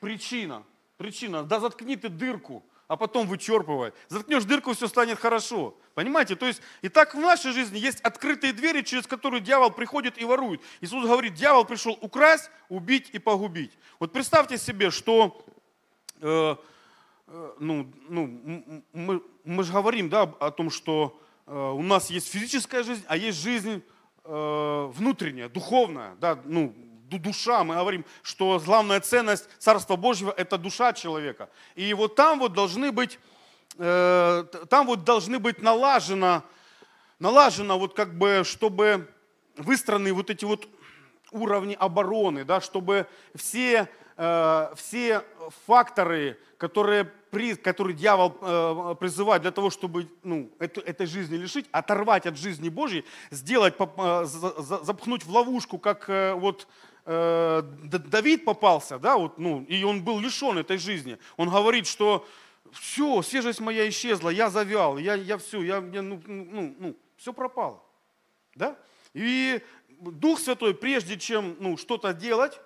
Причина, 0.00 0.64
причина, 0.96 1.42
да 1.42 1.60
заткни 1.60 1.96
ты 1.96 2.08
дырку, 2.08 2.64
а 2.90 2.96
потом 2.96 3.28
вычерпывай. 3.28 3.92
Заткнешь 4.08 4.42
дырку, 4.42 4.72
все 4.72 4.88
станет 4.88 5.20
хорошо. 5.20 5.76
Понимаете? 5.94 6.34
То 6.34 6.46
есть, 6.46 6.60
и 6.82 6.88
так 6.88 7.14
в 7.14 7.20
нашей 7.20 7.52
жизни 7.52 7.78
есть 7.78 8.00
открытые 8.00 8.52
двери, 8.52 8.82
через 8.82 9.06
которые 9.06 9.40
дьявол 9.40 9.70
приходит 9.70 10.20
и 10.20 10.24
ворует. 10.24 10.60
Иисус 10.80 11.06
говорит, 11.06 11.34
дьявол 11.34 11.64
пришел 11.64 11.96
украсть, 12.00 12.50
убить 12.68 13.08
и 13.12 13.20
погубить. 13.20 13.70
Вот 14.00 14.12
представьте 14.12 14.58
себе, 14.58 14.90
что 14.90 15.40
э, 16.20 16.56
э, 17.28 17.52
ну, 17.60 17.92
ну, 18.08 18.82
мы, 18.92 19.22
мы 19.44 19.62
же 19.62 19.72
говорим 19.72 20.08
да, 20.08 20.22
о 20.22 20.50
том, 20.50 20.68
что 20.68 21.16
э, 21.46 21.54
у 21.56 21.82
нас 21.82 22.10
есть 22.10 22.28
физическая 22.28 22.82
жизнь, 22.82 23.04
а 23.06 23.16
есть 23.16 23.38
жизнь 23.38 23.84
э, 24.24 24.90
внутренняя, 24.96 25.48
духовная, 25.48 26.16
да, 26.16 26.40
ну, 26.44 26.74
душа, 27.18 27.64
мы 27.64 27.74
говорим, 27.74 28.04
что 28.22 28.60
главная 28.64 29.00
ценность 29.00 29.48
Царства 29.58 29.96
Божьего– 29.96 30.32
это 30.36 30.58
душа 30.58 30.92
человека. 30.92 31.48
И 31.74 31.92
вот 31.94 32.14
там 32.14 32.38
вот 32.38 32.52
должны 32.52 32.92
быть, 32.92 33.18
э, 33.78 34.44
там 34.68 34.86
вот 34.86 35.04
должны 35.04 35.38
быть 35.38 35.62
налажено, 35.62 36.42
налажено 37.18 37.78
вот 37.78 37.94
как 37.94 38.16
бы, 38.16 38.42
чтобы 38.44 39.08
выстроены 39.56 40.12
вот 40.12 40.30
эти 40.30 40.44
вот 40.44 40.68
уровни 41.30 41.76
обороны, 41.78 42.44
да, 42.44 42.60
чтобы 42.60 43.06
все, 43.34 43.88
э, 44.16 44.72
все 44.76 45.24
факторы, 45.66 46.38
которые, 46.58 47.04
при, 47.04 47.54
которые 47.54 47.96
дьявол 47.96 48.36
э, 48.40 48.94
призывает 49.00 49.42
для 49.42 49.50
того, 49.50 49.70
чтобы 49.70 50.08
ну, 50.22 50.50
эту, 50.58 50.80
этой 50.82 51.06
жизни 51.06 51.36
лишить, 51.36 51.66
оторвать 51.72 52.26
от 52.26 52.36
жизни 52.36 52.68
Божьей, 52.68 53.04
сделать, 53.30 53.74
э, 53.78 54.24
запхнуть 54.26 55.24
в 55.24 55.30
ловушку, 55.30 55.78
как 55.78 56.10
э, 56.10 56.34
вот 56.34 56.66
э, 57.04 57.62
Давид 57.62 58.44
попался, 58.44 58.98
да, 58.98 59.16
вот, 59.16 59.38
ну, 59.38 59.64
и 59.64 59.82
он 59.84 60.02
был 60.02 60.20
лишен 60.20 60.58
этой 60.58 60.78
жизни. 60.78 61.18
Он 61.36 61.48
говорит, 61.48 61.86
что 61.86 62.26
все, 62.72 63.22
свежесть 63.22 63.60
моя 63.60 63.88
исчезла, 63.88 64.30
я 64.30 64.50
завял, 64.50 64.98
я, 64.98 65.14
я 65.14 65.38
все, 65.38 65.62
я, 65.62 65.76
я 65.92 66.02
ну, 66.02 66.22
ну, 66.26 66.76
ну, 66.78 66.96
все 67.16 67.32
пропало. 67.32 67.82
Да? 68.54 68.76
И 69.14 69.60
Дух 70.00 70.38
Святой, 70.38 70.74
прежде 70.74 71.18
чем 71.18 71.56
ну, 71.60 71.76
что-то 71.76 72.12
делать, 72.12 72.60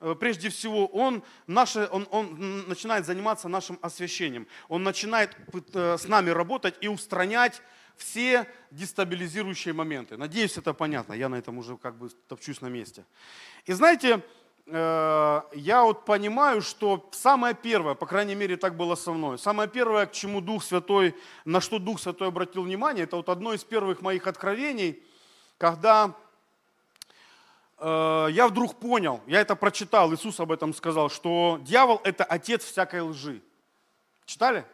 э, 0.00 0.14
прежде 0.18 0.48
всего, 0.48 0.86
он, 0.86 1.22
наше, 1.46 1.88
он, 1.90 2.08
он 2.10 2.68
начинает 2.68 3.06
заниматься 3.06 3.48
нашим 3.48 3.78
освящением. 3.82 4.46
Он 4.68 4.82
начинает 4.82 5.36
э, 5.74 5.96
с 5.98 6.08
нами 6.08 6.30
работать 6.30 6.76
и 6.80 6.88
устранять 6.88 7.62
все 7.96 8.46
дестабилизирующие 8.70 9.74
моменты. 9.74 10.16
Надеюсь, 10.16 10.56
это 10.56 10.74
понятно. 10.74 11.12
Я 11.12 11.28
на 11.28 11.36
этом 11.36 11.58
уже 11.58 11.76
как 11.76 11.96
бы 11.96 12.08
топчусь 12.28 12.60
на 12.60 12.66
месте. 12.66 13.04
И 13.66 13.72
знаете, 13.72 14.22
э, 14.66 15.40
я 15.52 15.82
вот 15.82 16.04
понимаю, 16.04 16.62
что 16.62 17.08
самое 17.12 17.54
первое, 17.54 17.94
по 17.94 18.06
крайней 18.06 18.34
мере 18.34 18.56
так 18.56 18.76
было 18.76 18.94
со 18.94 19.12
мной, 19.12 19.38
самое 19.38 19.68
первое, 19.68 20.06
к 20.06 20.12
чему 20.12 20.40
Дух 20.40 20.64
Святой, 20.64 21.14
на 21.44 21.60
что 21.60 21.78
Дух 21.78 22.00
Святой 22.00 22.28
обратил 22.28 22.62
внимание, 22.62 23.04
это 23.04 23.16
вот 23.16 23.28
одно 23.28 23.54
из 23.54 23.64
первых 23.64 24.02
моих 24.02 24.26
откровений, 24.26 25.02
когда 25.58 26.14
э, 27.78 28.28
я 28.30 28.48
вдруг 28.48 28.74
понял, 28.80 29.20
я 29.26 29.40
это 29.40 29.54
прочитал, 29.56 30.12
Иисус 30.12 30.40
об 30.40 30.52
этом 30.52 30.74
сказал, 30.74 31.08
что 31.10 31.58
дьявол– 31.62 32.00
это 32.04 32.24
отец 32.24 32.64
всякой 32.64 33.02
лжи. 33.02 33.40
Читали? 34.26 34.64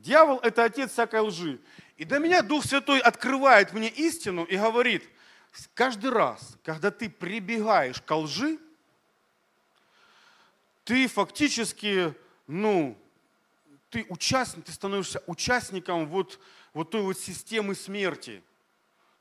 Дьявол– 0.00 0.38
это 0.42 0.64
отец 0.64 0.92
всякой 0.92 1.20
лжи. 1.20 1.58
И 1.96 2.04
до 2.04 2.18
меня 2.18 2.42
Дух 2.42 2.64
Святой 2.64 3.00
открывает 3.00 3.72
мне 3.72 3.88
истину 3.88 4.44
и 4.44 4.56
говорит, 4.56 5.02
каждый 5.74 6.10
раз, 6.10 6.56
когда 6.62 6.90
ты 6.90 7.10
прибегаешь 7.10 8.00
к 8.00 8.14
лжи, 8.16 8.58
ты 10.84 11.08
фактически, 11.08 12.14
ну, 12.46 12.96
ты 13.90 14.06
участник, 14.08 14.64
ты 14.64 14.72
становишься 14.72 15.22
участником 15.26 16.06
вот, 16.06 16.38
вот 16.72 16.90
той 16.90 17.02
вот 17.02 17.18
системы 17.18 17.74
смерти, 17.74 18.42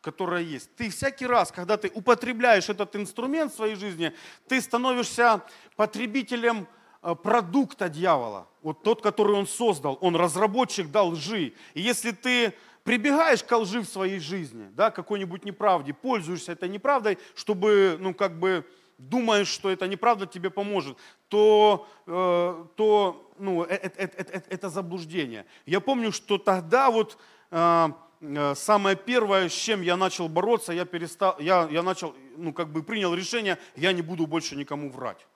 которая 0.02 0.44
есть. 0.44 0.74
Ты 0.76 0.90
всякий 0.90 1.26
раз, 1.26 1.52
когда 1.52 1.76
ты 1.78 1.92
употребляешь 1.94 2.70
этот 2.70 2.96
инструмент 2.96 3.52
в 3.52 3.56
своей 3.56 3.76
жизни, 3.76 4.14
ты 4.48 4.62
становишься 4.62 5.42
потребителем 5.76 6.68
продукта 7.16 7.90
дьявола. 7.90 8.48
Вот 8.62 8.84
тот, 8.84 9.02
который 9.02 9.36
он 9.36 9.48
создал, 9.48 9.98
он 10.02 10.16
разработчик 10.16 10.90
дал 10.92 11.10
лжи. 11.10 11.54
И 11.74 11.82
если 11.82 12.12
ты 12.12 12.54
прибегаешь 12.84 13.44
к 13.44 13.58
лжи 13.58 13.82
в 13.82 13.86
своей 13.86 14.20
жизни, 14.20 14.70
да, 14.72 14.92
какой-нибудь 14.92 15.46
неправде, 15.46 15.94
пользуешься 15.94 16.54
этой 16.54 16.70
неправдой, 16.70 17.18
чтобы, 17.36 17.98
ну, 18.00 18.14
как 18.14 18.40
бы, 18.40 18.66
думаешь, 18.98 19.48
что 19.48 19.70
это 19.70 19.88
неправда 19.88 20.26
тебе 20.26 20.50
поможет, 20.50 20.98
то, 21.28 21.88
э, 22.08 22.66
то 22.76 23.34
ну, 23.38 23.64
это, 23.64 24.02
это, 24.02 24.24
это, 24.24 24.50
это 24.50 24.70
заблуждение. 24.70 25.46
Я 25.66 25.80
помню, 25.80 26.12
что 26.12 26.38
тогда 26.38 26.90
вот 26.90 27.18
э, 27.52 27.90
э, 28.22 28.56
самое 28.56 28.96
первое, 28.96 29.50
с 29.50 29.54
чем 29.54 29.82
я 29.82 29.98
начал 29.98 30.30
бороться, 30.30 30.74
я, 30.74 30.86
перестал, 30.86 31.36
я, 31.40 31.68
я 31.72 31.84
начал, 31.84 32.16
ну, 32.38 32.54
как 32.54 32.70
бы 32.70 32.84
принял 32.84 33.14
решение, 33.14 33.58
я 33.76 33.92
не 33.92 34.02
буду 34.02 34.26
больше 34.28 34.56
никому 34.56 34.90
врать. 34.90 35.28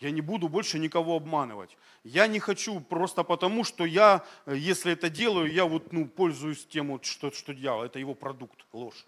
Я 0.00 0.10
не 0.10 0.22
буду 0.22 0.48
больше 0.48 0.78
никого 0.78 1.16
обманывать. 1.16 1.76
Я 2.04 2.26
не 2.26 2.40
хочу 2.40 2.80
просто 2.80 3.22
потому, 3.22 3.64
что 3.64 3.84
я, 3.84 4.24
э, 4.46 4.56
если 4.56 4.92
это 4.92 5.10
делаю, 5.10 5.52
я 5.52 5.66
вот, 5.66 5.92
ну, 5.92 6.06
пользуюсь 6.06 6.64
тем, 6.64 6.98
что, 7.02 7.30
что 7.30 7.52
делал. 7.52 7.82
Это 7.82 7.98
его 7.98 8.14
продукт, 8.14 8.64
ложь. 8.72 9.06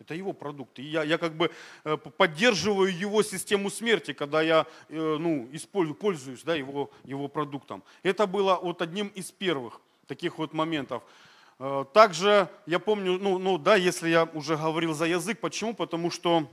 Это 0.00 0.14
его 0.14 0.32
продукт. 0.32 0.80
И 0.80 0.82
я, 0.82 1.04
я 1.04 1.16
как 1.16 1.36
бы 1.36 1.52
э, 1.84 1.96
поддерживаю 1.96 2.92
его 2.92 3.22
систему 3.22 3.70
смерти, 3.70 4.12
когда 4.12 4.42
я 4.42 4.66
э, 4.88 5.16
ну, 5.20 5.48
использую, 5.52 5.94
пользуюсь 5.94 6.42
да, 6.42 6.56
его, 6.56 6.90
его 7.04 7.28
продуктом. 7.28 7.84
Это 8.02 8.26
было 8.26 8.58
вот 8.60 8.82
одним 8.82 9.08
из 9.14 9.30
первых 9.30 9.80
таких 10.08 10.38
вот 10.38 10.52
моментов. 10.52 11.02
Также 11.92 12.48
я 12.66 12.80
помню, 12.80 13.20
ну, 13.20 13.38
ну 13.38 13.56
да, 13.56 13.76
если 13.76 14.08
я 14.08 14.24
уже 14.24 14.56
говорил 14.56 14.94
за 14.94 15.04
язык, 15.04 15.38
почему? 15.38 15.74
Потому 15.74 16.10
что 16.10 16.48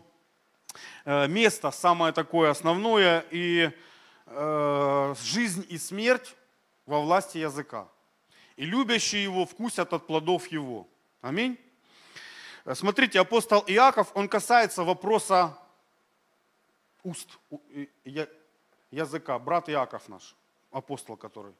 место 1.05 1.71
самое 1.71 2.13
такое 2.13 2.51
основное, 2.51 3.25
и 3.31 3.71
э, 4.25 5.15
жизнь 5.21 5.65
и 5.69 5.77
смерть 5.77 6.35
во 6.85 6.99
власти 7.01 7.37
языка. 7.37 7.87
И 8.55 8.65
любящие 8.65 9.23
его 9.23 9.45
вкусят 9.45 9.93
от 9.93 10.07
плодов 10.07 10.47
его. 10.47 10.87
Аминь. 11.21 11.57
Э, 12.65 12.75
смотрите, 12.75 13.19
апостол 13.19 13.63
Иаков, 13.67 14.11
он 14.13 14.27
касается 14.27 14.83
вопроса 14.83 15.57
уст, 17.03 17.39
языка. 18.91 19.39
Брат 19.39 19.69
Иаков 19.69 20.09
наш, 20.09 20.35
апостол 20.71 21.17
который. 21.17 21.53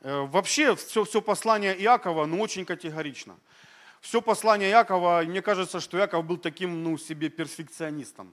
Вообще, 0.00 0.76
все, 0.76 1.04
все 1.04 1.20
послание 1.20 1.76
Иакова, 1.82 2.24
ну, 2.26 2.40
очень 2.40 2.64
категорично. 2.64 3.36
Все 4.00 4.22
послание 4.22 4.70
Иакова, 4.70 5.22
мне 5.26 5.42
кажется, 5.42 5.80
что 5.80 5.98
Иаков 5.98 6.24
был 6.24 6.36
таким, 6.36 6.84
ну, 6.84 6.96
себе 6.98 7.30
перфекционистом. 7.30 8.32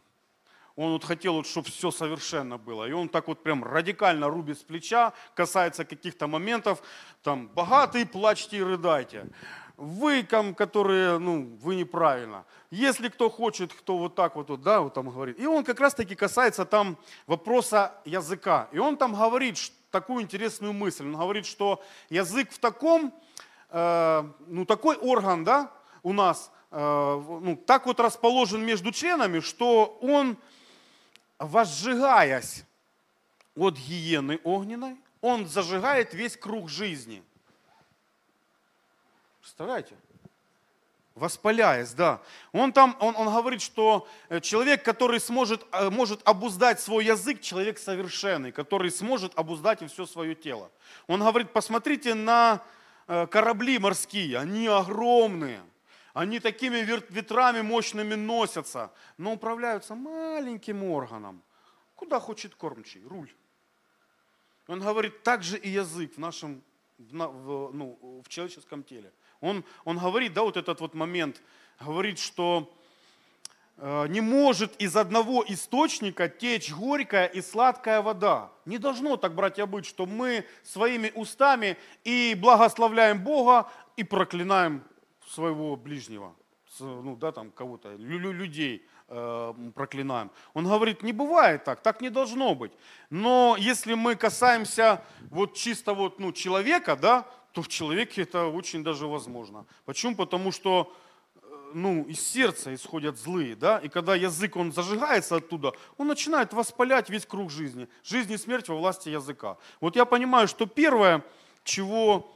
Он 0.75 0.91
вот 0.91 1.05
хотел, 1.05 1.35
вот, 1.35 1.47
чтобы 1.47 1.69
все 1.69 1.89
совершенно 1.89 2.57
было. 2.57 2.87
И 2.87 2.91
он 2.91 3.07
так 3.07 3.27
вот 3.27 3.41
прям 3.41 3.63
радикально 3.63 4.27
рубит 4.27 4.59
с 4.59 4.63
плеча, 4.63 5.13
касается 5.33 5.85
каких-то 5.85 6.27
моментов. 6.27 6.81
Там, 7.23 7.47
богатые, 7.47 8.05
плачьте 8.05 8.57
и 8.57 8.63
рыдайте. 8.63 9.27
Вы, 9.77 10.23
которые, 10.23 11.17
ну, 11.17 11.57
вы 11.61 11.75
неправильно. 11.75 12.45
Если 12.71 13.09
кто 13.09 13.29
хочет, 13.29 13.73
кто 13.73 13.97
вот 13.97 14.15
так 14.15 14.35
вот, 14.35 14.61
да, 14.61 14.81
вот 14.81 14.93
там 14.93 15.09
говорит. 15.09 15.39
И 15.39 15.45
он 15.45 15.63
как 15.63 15.79
раз-таки 15.79 16.15
касается 16.15 16.65
там 16.65 16.97
вопроса 17.25 17.93
языка. 18.03 18.67
И 18.73 18.77
он 18.77 18.97
там 18.97 19.13
говорит 19.13 19.57
такую 19.91 20.23
интересную 20.23 20.73
мысль. 20.73 21.05
Он 21.05 21.15
говорит, 21.15 21.45
что 21.45 21.81
язык 22.09 22.51
в 22.51 22.59
таком, 22.59 23.13
э, 23.69 24.23
ну, 24.47 24.65
такой 24.65 24.97
орган, 24.97 25.45
да, 25.45 25.71
у 26.03 26.11
нас, 26.11 26.51
э, 26.71 26.77
ну, 26.77 27.55
так 27.65 27.85
вот 27.85 28.01
расположен 28.01 28.65
между 28.65 28.91
членами, 28.91 29.39
что 29.39 29.97
он 30.01 30.37
возжигаясь 31.39 32.63
от 33.55 33.77
гиены 33.77 34.39
огненной, 34.43 34.97
он 35.21 35.47
зажигает 35.47 36.13
весь 36.13 36.37
круг 36.37 36.69
жизни. 36.69 37.23
Представляете? 39.41 39.95
Воспаляясь, 41.15 41.93
да. 41.93 42.21
Он 42.51 42.73
там, 42.73 42.97
он, 42.99 43.15
он 43.15 43.27
говорит, 43.27 43.61
что 43.61 44.05
э, 44.27 44.41
человек, 44.41 44.83
который 44.83 45.21
сможет, 45.21 45.65
э, 45.71 45.89
может 45.89 46.19
обуздать 46.27 46.81
свой 46.81 47.05
язык, 47.05 47.39
человек 47.39 47.79
совершенный, 47.79 48.51
который 48.51 48.91
сможет 48.91 49.37
обуздать 49.37 49.81
и 49.81 49.87
все 49.87 50.05
свое 50.05 50.35
тело. 50.35 50.69
Он 51.07 51.21
говорит, 51.21 51.53
посмотрите 51.53 52.15
на 52.15 52.61
э, 53.07 53.27
корабли 53.27 53.79
морские, 53.79 54.37
они 54.37 54.67
огромные– 54.67 55.61
они 56.15 56.39
такими 56.39 56.77
ветрами 56.77 57.59
мощными 57.59 58.15
носятся, 58.15 58.89
но 59.17 59.33
управляются 59.33 59.95
маленьким 59.95 60.81
органом. 60.83 61.43
Куда 61.93 62.21
хочет 62.21 62.55
кормчий? 62.55 63.03
Руль. 63.03 63.29
Он 64.67 64.79
говорит, 64.79 65.23
так 65.23 65.43
же 65.43 65.57
и 65.57 65.69
язык 65.69 66.15
в 66.15 66.17
нашем, 66.17 66.63
в, 66.97 67.11
в, 67.11 67.73
ну, 67.73 68.21
в 68.25 68.29
человеческом 68.29 68.83
теле. 68.83 69.11
Он, 69.41 69.65
он 69.83 69.97
говорит, 69.97 70.33
да, 70.33 70.43
вот 70.43 70.55
этот 70.55 70.79
вот 70.79 70.93
момент, 70.93 71.41
говорит, 71.81 72.17
что 72.17 72.73
э, 73.75 74.07
не 74.07 74.21
может 74.21 74.73
из 74.81 74.95
одного 74.95 75.43
источника 75.45 76.29
течь 76.29 76.71
горькая 76.71 77.25
и 77.25 77.41
сладкая 77.41 78.01
вода. 78.01 78.53
Не 78.63 78.77
должно 78.77 79.17
так, 79.17 79.35
братья, 79.35 79.65
быть, 79.65 79.85
что 79.85 80.05
мы 80.05 80.45
своими 80.63 81.11
устами 81.13 81.75
и 82.05 82.37
благословляем 82.39 83.21
Бога, 83.21 83.69
и 83.97 84.05
проклинаем 84.05 84.81
своего 85.35 85.75
ближнего, 85.75 86.33
ну 86.79 87.15
да, 87.15 87.31
там 87.31 87.51
кого-то, 87.51 87.95
людей 87.95 88.85
э, 89.07 89.53
проклинаем. 89.75 90.31
Он 90.53 90.65
говорит, 90.65 91.03
не 91.03 91.13
бывает 91.13 91.63
так, 91.63 91.81
так 91.81 92.01
не 92.01 92.09
должно 92.09 92.55
быть. 92.55 92.71
Но 93.09 93.55
если 93.59 93.93
мы 93.95 94.15
касаемся 94.15 95.01
вот 95.29 95.53
чисто 95.53 95.93
вот, 95.93 96.19
ну, 96.19 96.31
человека, 96.31 96.95
да, 96.95 97.25
то 97.51 97.61
в 97.61 97.67
человеке 97.67 98.23
это 98.23 98.47
очень 98.47 98.83
даже 98.83 99.07
возможно. 99.07 99.65
Почему? 99.85 100.15
Потому 100.15 100.51
что 100.51 100.93
э, 101.35 101.39
ну, 101.73 102.03
из 102.03 102.19
сердца 102.19 102.73
исходят 102.73 103.17
злые, 103.17 103.55
да, 103.55 103.77
и 103.79 103.89
когда 103.89 104.15
язык, 104.15 104.55
он 104.55 104.71
зажигается 104.71 105.35
оттуда, 105.35 105.73
он 105.97 106.07
начинает 106.07 106.53
воспалять 106.53 107.09
весь 107.09 107.25
круг 107.25 107.51
жизни. 107.51 107.87
Жизнь 108.03 108.31
и 108.33 108.37
смерть 108.37 108.69
во 108.69 108.75
власти 108.75 109.09
языка. 109.09 109.57
Вот 109.81 109.95
я 109.95 110.05
понимаю, 110.05 110.47
что 110.47 110.65
первое, 110.65 111.23
чего 111.63 112.34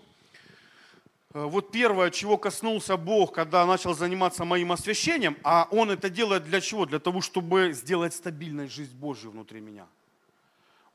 вот 1.32 1.72
первое, 1.72 2.10
чего 2.10 2.38
коснулся 2.38 2.98
Бог, 2.98 3.34
когда 3.34 3.64
начал 3.66 3.94
заниматься 3.94 4.46
моим 4.46 4.72
освящением, 4.72 5.38
а 5.44 5.68
Он 5.70 5.92
это 5.92 6.10
делает 6.10 6.44
для 6.46 6.60
чего? 6.60 6.88
Для 6.88 6.98
того, 7.00 7.22
чтобы 7.22 7.74
сделать 7.74 8.16
стабильной 8.16 8.68
жизнь 8.68 8.96
Божью 8.96 9.30
внутри 9.30 9.62
меня. 9.62 9.86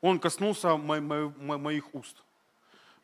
Он 0.01 0.19
коснулся 0.19 0.77
моих 0.77 1.95
уст. 1.95 2.25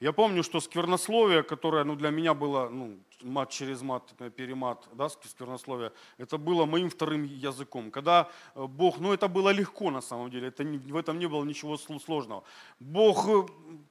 Я 0.01 0.13
помню, 0.13 0.43
что 0.43 0.61
сквернословие, 0.61 1.43
которое 1.43 1.85
ну, 1.85 1.95
для 1.95 2.11
меня 2.11 2.33
было 2.33 2.71
ну, 2.71 2.99
мат 3.23 3.51
через 3.51 3.83
мат, 3.83 4.15
э, 4.19 4.31
перемат, 4.31 4.89
да, 4.95 5.11
сквернословие, 5.11 5.93
это 6.17 6.39
было 6.39 6.65
моим 6.65 6.89
вторым 6.89 7.25
языком. 7.25 7.91
Когда 7.91 8.31
э, 8.55 8.67
Бог, 8.67 8.99
ну 8.99 9.13
это 9.13 9.29
было 9.29 9.51
легко 9.51 9.91
на 9.91 10.01
самом 10.01 10.31
деле, 10.31 10.49
это, 10.49 10.65
в 10.65 10.97
этом 10.97 11.19
не 11.19 11.27
было 11.27 11.45
ничего 11.45 11.77
сложного. 11.77 12.45
Бог 12.79 13.29
э, 13.29 13.47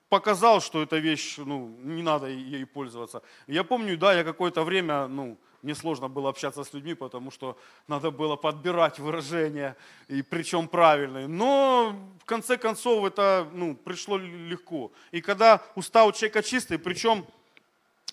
показал, 0.10 0.62
что 0.62 0.82
эта 0.82 0.97
вещь, 0.97 1.38
ну, 1.38 1.78
не 1.84 2.01
надо 2.01 2.28
ей 2.28 2.66
пользоваться. 2.66 3.22
Я 3.45 3.64
помню, 3.64 3.95
да, 3.95 4.14
я 4.14 4.24
какое-то 4.24 4.64
время, 4.64 5.07
ну, 5.07 5.38
мне 5.62 5.76
сложно 5.76 6.07
было 6.07 6.30
общаться 6.30 6.64
с 6.64 6.74
людьми, 6.74 6.93
потому 6.93 7.32
что 7.32 7.57
надо 7.88 8.12
было 8.12 8.36
подбирать 8.36 8.99
выражения, 8.99 9.76
и 10.07 10.22
причем 10.22 10.68
правильные. 10.68 11.28
Но 11.28 11.95
в 12.22 12.26
конце 12.26 12.57
концов 12.57 13.05
это 13.05 13.47
ну, 13.53 13.76
пришло 13.76 14.18
легко. 14.18 14.91
И 15.12 15.22
когда 15.22 15.62
уста 15.76 16.05
у 16.05 16.12
человека 16.12 16.43
чистые, 16.43 16.80
причем 16.80 17.26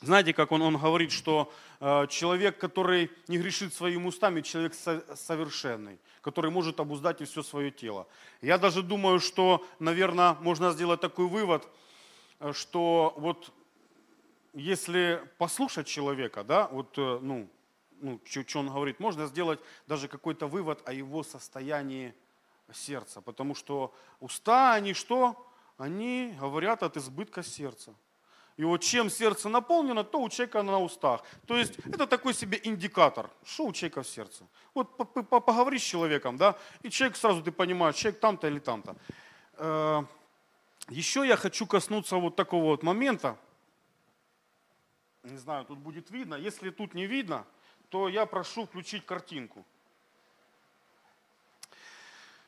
знаете, 0.02 0.34
как 0.34 0.52
он, 0.52 0.60
он 0.60 0.76
говорит, 0.76 1.10
что 1.10 1.50
э, 1.80 2.06
человек, 2.08 2.58
который 2.58 3.10
не 3.28 3.38
грешит 3.38 3.72
своими 3.72 4.06
устами, 4.06 4.42
человек 4.42 4.74
со, 4.74 5.02
совершенный, 5.16 5.98
который 6.20 6.50
может 6.50 6.80
обуздать 6.80 7.22
и 7.22 7.24
все 7.24 7.42
свое 7.42 7.70
тело. 7.70 8.06
Я 8.42 8.58
даже 8.58 8.82
думаю, 8.82 9.20
что, 9.20 9.64
наверное, 9.78 10.34
можно 10.40 10.72
сделать 10.72 11.00
такой 11.00 11.28
вывод, 11.28 11.66
э, 12.40 12.52
что 12.52 13.14
вот 13.16 13.50
если 14.56 15.22
послушать 15.36 15.86
человека, 15.86 16.42
да, 16.42 16.68
вот, 16.68 16.96
э, 16.96 17.18
ну, 17.20 17.48
ну, 18.00 18.20
что 18.24 18.58
он 18.58 18.68
говорит, 18.68 19.00
можно 19.00 19.26
сделать 19.26 19.60
даже 19.86 20.08
какой-то 20.08 20.46
вывод 20.46 20.82
о 20.88 20.92
его 20.92 21.22
состоянии 21.22 22.14
сердца, 22.72 23.20
потому 23.20 23.54
что 23.54 23.94
уста, 24.18 24.74
они 24.74 24.94
что? 24.94 25.46
Они 25.76 26.34
говорят 26.40 26.82
от 26.82 26.96
избытка 26.96 27.42
сердца. 27.42 27.94
И 28.56 28.64
вот 28.64 28.80
чем 28.80 29.10
сердце 29.10 29.50
наполнено, 29.50 30.02
то 30.02 30.22
у 30.22 30.30
человека 30.30 30.62
на 30.62 30.80
устах. 30.80 31.22
То 31.46 31.56
есть 31.56 31.78
это 31.84 32.06
такой 32.06 32.32
себе 32.32 32.58
индикатор, 32.64 33.28
что 33.44 33.66
у 33.66 33.72
человека 33.72 34.02
в 34.02 34.08
сердце. 34.08 34.44
Вот 34.72 34.96
поговори 34.96 35.78
с 35.78 35.82
человеком, 35.82 36.38
да, 36.38 36.56
и 36.82 36.88
человек 36.88 37.18
сразу 37.18 37.42
ты 37.42 37.52
понимаешь, 37.52 37.96
человек 37.96 38.20
там-то 38.20 38.46
или 38.46 38.58
там-то. 38.58 38.96
Э, 39.58 40.02
еще 40.88 41.26
я 41.26 41.36
хочу 41.36 41.66
коснуться 41.66 42.16
вот 42.16 42.36
такого 42.36 42.64
вот 42.64 42.82
момента. 42.82 43.36
Не 45.26 45.38
знаю, 45.38 45.64
тут 45.64 45.78
будет 45.78 46.10
видно. 46.12 46.36
Если 46.36 46.70
тут 46.70 46.94
не 46.94 47.06
видно, 47.06 47.44
то 47.88 48.08
я 48.08 48.26
прошу 48.26 48.64
включить 48.64 49.04
картинку. 49.04 49.66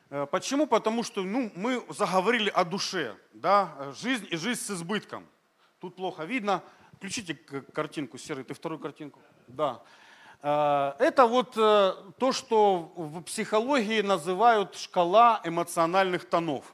Э, 0.09 0.25
почему? 0.31 0.65
Потому 0.65 1.03
что 1.03 1.23
ну, 1.23 1.51
мы 1.55 1.83
заговорили 1.89 2.49
о 2.49 2.63
душе, 2.63 3.17
да, 3.33 3.91
жизнь 4.01 4.27
и 4.31 4.37
жизнь 4.37 4.61
с 4.61 4.71
избытком. 4.71 5.27
Тут 5.81 5.97
плохо 5.97 6.23
видно. 6.23 6.63
Включите 6.93 7.35
картинку, 7.35 8.17
Серый, 8.17 8.45
ты 8.45 8.53
вторую 8.53 8.79
картинку. 8.79 9.19
Да. 9.47 9.83
Э, 10.41 10.93
это 10.99 11.25
вот 11.25 11.57
э, 11.57 11.93
то, 12.17 12.31
что 12.31 12.93
в 12.95 13.21
психологии 13.23 13.99
называют 13.99 14.77
шкала 14.77 15.41
эмоциональных 15.43 16.29
тонов. 16.29 16.73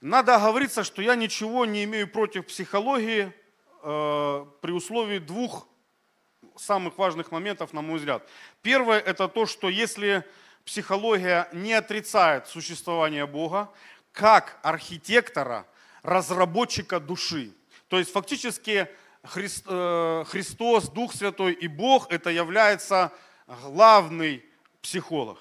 Надо 0.00 0.34
оговориться, 0.34 0.82
что 0.82 1.00
я 1.00 1.14
ничего 1.14 1.64
не 1.64 1.84
имею 1.84 2.10
против 2.10 2.46
психологии 2.46 3.32
э, 3.84 4.46
при 4.60 4.72
условии 4.72 5.18
двух 5.18 5.68
самых 6.56 6.98
важных 6.98 7.30
моментов, 7.30 7.72
на 7.72 7.82
мой 7.82 7.98
взгляд. 7.98 8.26
Первое– 8.62 8.98
это 9.06 9.28
то, 9.28 9.46
что 9.46 9.68
если 9.68 10.24
психология 10.64 11.48
не 11.52 11.74
отрицает 11.74 12.48
существование 12.48 13.26
Бога, 13.26 13.70
как 14.12 14.58
архитектора, 14.62 15.66
разработчика 16.02 16.98
души– 16.98 17.52
то 17.94 17.98
есть 17.98 18.10
фактически 18.10 18.88
э, 19.22 20.24
Христос, 20.26 20.88
Дух 20.88 21.14
Святой 21.14 21.52
и 21.52 21.68
Бог 21.68 22.10
это 22.10 22.28
является 22.30 23.12
главный 23.46 24.44
психолог, 24.82 25.38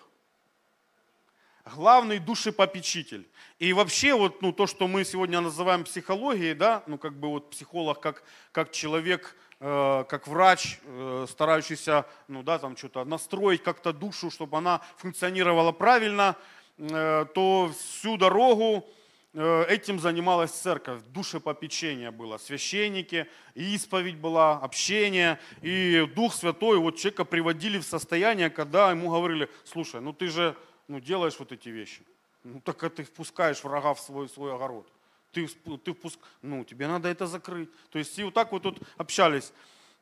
главный 1.65 2.19
душепопечитель. 2.19 3.27
И 3.63 3.71
вообще 3.71 4.13
вот 4.13 4.41
ну, 4.41 4.51
то, 4.51 4.67
что 4.67 4.89
мы 4.89 5.05
сегодня 5.05 5.39
называем 5.39 5.85
психологией, 5.85 6.53
да, 6.53 6.83
ну 6.85 6.97
как 6.97 7.17
бы 7.17 7.29
вот 7.29 7.49
психолог 7.49 7.97
как, 8.01 8.21
как 8.51 8.73
человек, 8.73 9.37
э, 9.61 10.03
как 10.09 10.27
врач, 10.27 10.79
э, 10.83 11.25
старающийся 11.29 12.05
ну, 12.27 12.43
да, 12.43 12.59
там 12.59 12.75
что-то 12.75 13.05
настроить 13.05 13.63
как-то 13.63 13.93
душу, 13.93 14.29
чтобы 14.29 14.57
она 14.57 14.81
функционировала 14.97 15.71
правильно, 15.71 16.35
э, 16.77 17.25
то 17.33 17.71
всю 17.79 18.17
дорогу 18.17 18.85
этим 19.33 19.97
занималась 19.97 20.51
церковь, 20.51 21.01
душепопечение 21.07 22.11
было, 22.11 22.37
священники, 22.37 23.27
исповедь 23.55 24.17
была, 24.17 24.57
общение, 24.57 25.39
и 25.61 26.05
Дух 26.15 26.35
Святой 26.35 26.79
вот 26.79 26.97
человека 26.97 27.23
приводили 27.23 27.79
в 27.79 27.83
состояние, 27.83 28.49
когда 28.49 28.91
ему 28.91 29.09
говорили, 29.09 29.49
слушай, 29.63 30.01
ну 30.01 30.11
ты 30.11 30.27
же 30.27 30.55
ну, 30.89 30.99
делаешь 30.99 31.35
вот 31.39 31.51
эти 31.51 31.69
вещи, 31.69 32.03
ну 32.43 32.59
так 32.61 32.77
ты 32.93 33.03
впускаешь 33.03 33.63
врага 33.63 33.93
в 33.93 33.99
свой, 33.99 34.29
свой 34.29 34.53
огород, 34.53 34.87
ты, 35.31 35.47
ты 35.47 35.93
впуск... 35.93 36.19
ну 36.41 36.63
тебе 36.63 36.87
надо 36.87 37.09
это 37.09 37.27
закрыть. 37.27 37.69
То 37.89 37.99
есть 37.99 38.17
и 38.19 38.23
вот 38.23 38.33
так 38.33 38.51
вот 38.51 38.63
тут 38.63 38.79
общались 38.97 39.51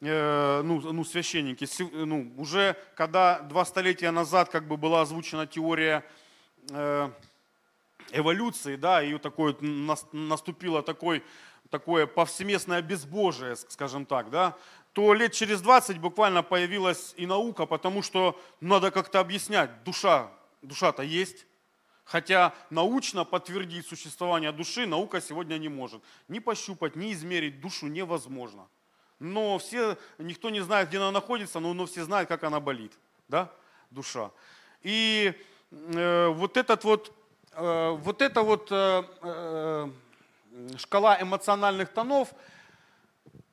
э, 0.01 0.61
ну, 0.63 0.81
ну, 0.81 1.03
священники. 1.05 1.67
Ну, 2.05 2.33
уже 2.37 2.75
когда 2.95 3.39
два 3.39 3.65
столетия 3.65 4.11
назад 4.11 4.49
как 4.49 4.67
бы 4.67 4.77
была 4.77 5.01
озвучена 5.01 5.47
теория 5.47 6.03
э, 6.69 7.09
эволюции, 8.11 8.75
да, 8.75 9.01
и 9.01 9.17
такой, 9.17 9.55
наступило 10.11 10.83
такой, 10.83 11.23
такое 11.69 12.07
повсеместное 12.07 12.81
безбожие, 12.81 13.55
скажем 13.55 14.05
так, 14.05 14.29
да, 14.29 14.57
то 14.93 15.13
лет 15.13 15.31
через 15.31 15.61
20 15.61 15.99
буквально 15.99 16.43
появилась 16.43 17.13
и 17.15 17.25
наука, 17.25 17.65
потому 17.65 18.01
что 18.01 18.39
надо 18.59 18.91
как-то 18.91 19.19
объяснять, 19.19 19.83
душа, 19.83 20.29
душа-то 20.61 21.03
есть, 21.03 21.45
Хотя 22.11 22.53
научно 22.69 23.23
подтвердить 23.25 23.87
существование 23.87 24.51
души 24.51 24.85
наука 24.85 25.21
сегодня 25.21 25.57
не 25.57 25.69
может. 25.69 26.03
Ни 26.27 26.39
пощупать, 26.39 26.95
ни 26.95 27.13
измерить 27.13 27.61
душу 27.61 27.87
невозможно. 27.87 28.67
Но 29.19 29.57
все, 29.57 29.97
никто 30.17 30.49
не 30.49 30.61
знает, 30.61 30.89
где 30.89 30.97
она 30.97 31.11
находится, 31.11 31.59
но, 31.59 31.73
но 31.73 31.85
все 31.85 32.03
знают, 32.03 32.27
как 32.27 32.43
она 32.43 32.59
болит, 32.59 32.91
да, 33.27 33.51
душа. 33.91 34.31
И 34.81 35.33
э, 35.71 36.27
вот 36.27 36.57
этот 36.57 36.83
вот 36.83 37.13
Э, 37.53 37.97
вот 37.99 38.21
эта 38.21 38.43
вот 38.43 38.71
э, 38.71 39.03
э, 39.23 39.89
шкала 40.77 41.21
эмоциональных 41.21 41.89
тонов, 41.89 42.33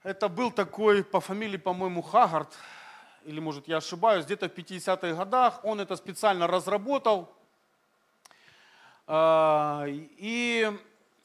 это 0.05 0.29
был 0.29 0.53
такой 0.53 1.03
по 1.03 1.21
фамилии, 1.21 1.57
по-моему, 1.57 2.03
Хагард, 2.03 2.57
или 3.25 3.41
может 3.41 3.67
я 3.67 3.79
ошибаюсь, 3.79 4.25
где-то 4.25 4.49
в 4.49 4.53
50-х 4.53 5.15
годах 5.15 5.65
он 5.65 5.81
это 5.81 5.97
специально 5.97 6.47
разработал. 6.47 7.35
И 9.11 10.71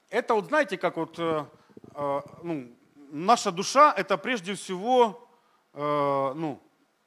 это 0.09 0.33
вот 0.33 0.45
знаете, 0.45 0.77
как 0.77 0.97
вот 0.97 1.17
ну, 1.17 2.71
наша 3.11 3.51
душа 3.51 3.93
это 3.97 4.17
прежде 4.17 4.53
всего 4.53 5.27
ну, 5.73 6.61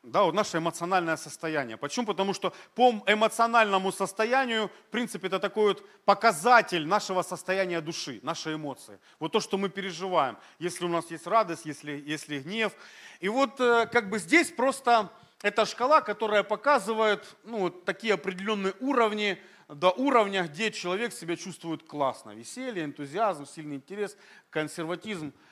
да, 0.07 0.23
вот 0.23 0.35
наше 0.35 0.59
эмоциональное 0.59 1.17
состояние. 1.17 1.77
Почему? 1.77 2.07
Потому 2.07 2.33
что 2.33 2.53
по 2.77 3.03
эмоциональному 3.07 3.91
состоянию, 3.91 4.71
в 4.89 4.91
принципе, 4.91 5.27
это 5.27 5.41
такой 5.41 5.69
вот 5.69 5.85
показатель 6.05 6.87
нашего 6.87 7.23
состояния 7.23 7.81
души, 7.81 8.21
нашей 8.23 8.55
эмоции. 8.55 9.01
Вот 9.19 9.33
то, 9.33 9.41
что 9.41 9.59
мы 9.59 9.69
переживаем. 9.69 10.37
Если 10.61 10.85
у 10.85 10.89
нас 10.89 11.11
есть 11.11 11.27
радость, 11.27 11.67
если, 11.67 12.05
если 12.07 12.39
гнев. 12.39 12.73
И 13.19 13.29
вот 13.29 13.61
э, 13.61 13.87
как 13.87 14.09
бы 14.09 14.21
здесь 14.21 14.53
просто 14.53 15.11
эта 15.43 15.67
шкала, 15.67 16.01
которая 16.01 16.45
показывает 16.45 17.37
ну, 17.43 17.59
вот 17.59 17.85
такие 17.85 18.15
определенные 18.15 18.75
уровни, 18.79 19.43
до 19.69 19.91
уровня, 19.91 20.45
где 20.45 20.71
человек 20.71 21.13
себя 21.13 21.37
чувствует 21.37 21.83
классно. 21.83 22.31
Веселье, 22.31 22.85
энтузиазм, 22.85 23.47
сильный 23.47 23.77
интерес, 23.77 24.17
консерватизм– 24.51 25.33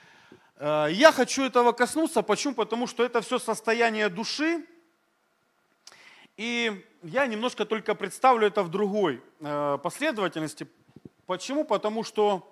Э, 0.57 0.87
я 0.91 1.13
хочу 1.13 1.43
этого 1.43 1.73
коснуться. 1.73 2.23
Почему? 2.23 2.55
Потому 2.55 2.87
что 2.87 3.05
это 3.05 3.21
все 3.21 3.39
состояние 3.39 4.09
души. 4.09 4.65
И 6.37 6.85
я 7.03 7.27
немножко 7.27 7.65
только 7.65 7.95
представлю 7.95 8.47
это 8.47 8.63
в 8.63 8.71
другой 8.71 9.23
э, 9.41 9.79
последовательности. 9.83 10.69
Почему? 11.27 11.65
Потому 11.65 12.03
что 12.05 12.51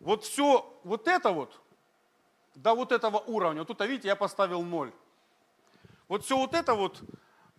вот 0.00 0.24
все 0.24 0.68
вот 0.84 1.06
это 1.06 1.30
вот, 1.30 1.60
до 2.56 2.74
вот 2.74 2.90
этого 2.90 3.18
уровня, 3.18 3.60
вот 3.60 3.68
тут, 3.68 3.80
а 3.80 3.86
видите, 3.86 4.08
я 4.08 4.16
поставил 4.16 4.62
ноль. 4.62 4.92
Вот 6.08 6.24
все 6.24 6.36
вот 6.36 6.54
это 6.54 6.74
вот, 6.74 7.00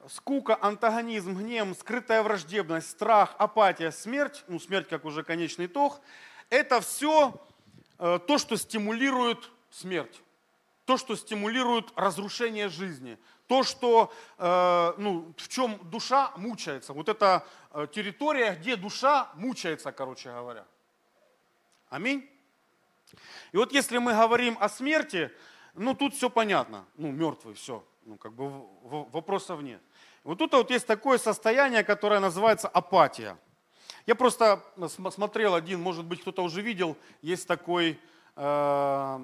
скука, 0.09 0.57
антагонизм, 0.61 1.35
гнев, 1.37 1.77
скрытая 1.77 2.23
враждебность, 2.23 2.89
страх, 2.89 3.35
апатия, 3.37 3.91
смерть, 3.91 4.43
ну 4.47 4.59
смерть 4.59 4.87
как 4.87 5.05
уже 5.05 5.23
конечный 5.23 5.65
итог, 5.67 6.01
это 6.49 6.81
все 6.81 7.33
Э, 8.05 8.19
то, 8.19 8.37
что 8.37 8.57
стимулирует 8.57 9.49
смерть, 9.69 10.21
то, 10.83 10.97
что 10.97 11.15
стимулирует 11.15 11.89
разрушение 11.95 12.67
жизни, 12.67 13.17
то, 13.47 13.63
что, 13.63 14.11
э, 14.37 14.93
ну, 14.97 15.33
в 15.37 15.47
чем 15.47 15.79
душа 15.83 16.33
мучается. 16.35 16.91
Вот 16.91 17.07
это 17.07 17.47
э, 17.71 17.87
территория, 17.93 18.57
где 18.59 18.75
душа 18.75 19.31
мучается, 19.35 19.93
короче 19.93 20.31
говоря. 20.31 20.65
Аминь. 21.89 22.29
И 23.53 23.57
вот 23.57 23.71
если 23.71 23.99
мы 23.99 24.13
говорим 24.13 24.57
о 24.59 24.67
смерти, 24.67 25.31
ну 25.75 25.93
тут 25.93 26.13
все 26.13 26.29
понятно, 26.29 26.85
ну 26.95 27.09
мертвый, 27.09 27.53
все, 27.53 27.85
ну 28.03 28.17
как 28.17 28.33
бы 28.33 28.65
вопросов 28.81 29.61
нет. 29.61 29.81
Вот 30.23 30.37
тут 30.37 30.53
вот 30.53 30.71
есть 30.71 30.87
такое 30.87 31.17
состояние, 31.17 31.83
которое 31.83 32.19
называется 32.19 32.67
апатия. 32.67 33.37
Я 34.05 34.15
просто 34.15 34.61
смотрел 34.87 35.53
один, 35.53 35.81
может 35.81 36.05
быть, 36.05 36.21
кто-то 36.21 36.43
уже 36.43 36.61
видел, 36.61 36.97
есть 37.21 37.47
такой, 37.47 37.99
э, 38.35 39.19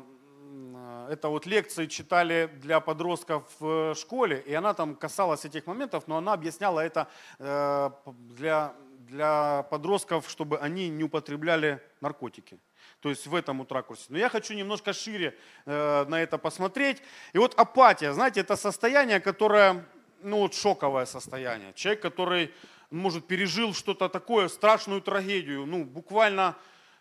это 1.10 1.30
вот 1.30 1.45
лекции 1.45 1.86
читали 1.86 2.50
для 2.62 2.80
подростков 2.80 3.43
в 3.60 3.95
школе, 3.95 4.43
и 4.45 4.54
она 4.54 4.74
там 4.74 4.95
касалась 4.95 5.45
этих 5.45 5.68
моментов, 5.68 6.04
но 6.08 6.18
она 6.18 6.34
объясняла 6.34 6.80
это 6.82 7.08
э, 7.39 7.91
для, 8.06 8.74
для 9.00 9.64
подростков, 9.64 10.30
чтобы 10.30 10.60
они 10.60 10.89
не 10.89 11.04
употребляли 11.04 11.82
наркотики. 12.02 12.60
То 13.02 13.10
есть 13.10 13.28
в 13.28 13.36
этом 13.36 13.60
вот 13.60 13.72
ракурсе. 13.72 14.06
Но 14.10 14.18
я 14.18 14.30
хочу 14.30 14.54
немножко 14.54 14.93
шире 14.93 15.38
э, 15.66 16.06
на 16.06 16.22
это 16.22 16.38
посмотреть. 16.38 17.02
И 17.34 17.38
вот 17.38 17.54
апатия, 17.58 18.14
знаете, 18.14 18.41
это 18.41 18.56
состояние, 18.56 19.20
которое, 19.20 19.86
ну 20.22 20.39
вот 20.39 20.53
шоковое 20.53 21.05
состояние. 21.05 21.74
Человек, 21.74 22.01
который 22.01 22.51
может, 22.91 23.28
пережил 23.28 23.74
что-то 23.74 24.09
такое, 24.09 24.47
страшную 24.47 25.01
трагедию, 25.01 25.65
ну, 25.65 25.84
буквально, 25.86 26.57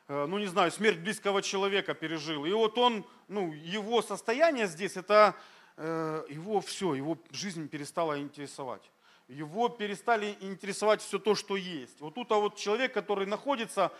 э, 0.08 0.26
ну, 0.26 0.38
не 0.38 0.46
знаю, 0.46 0.70
смерть 0.70 0.98
близкого 0.98 1.42
человека 1.42 1.94
пережил. 1.94 2.44
И 2.44 2.52
вот 2.52 2.76
он, 2.78 3.04
ну, 3.28 3.52
его 3.52 4.02
состояние 4.02 4.66
здесь, 4.66 4.96
это 4.96 5.34
э, 5.76 6.24
его 6.28 6.60
все, 6.60 6.94
его 6.94 7.18
жизнь 7.30 7.68
перестала 7.68 8.20
интересовать. 8.20 8.90
Его 9.28 9.68
перестали 9.68 10.36
интересовать 10.40 11.02
все 11.02 11.18
то, 11.18 11.34
что 11.34 11.56
есть. 11.56 12.00
Вот 12.00 12.14
тут 12.14 12.32
а 12.32 12.36
вот 12.36 12.56
человек, 12.56 12.92
который 12.92 13.26
находится, 13.26 13.92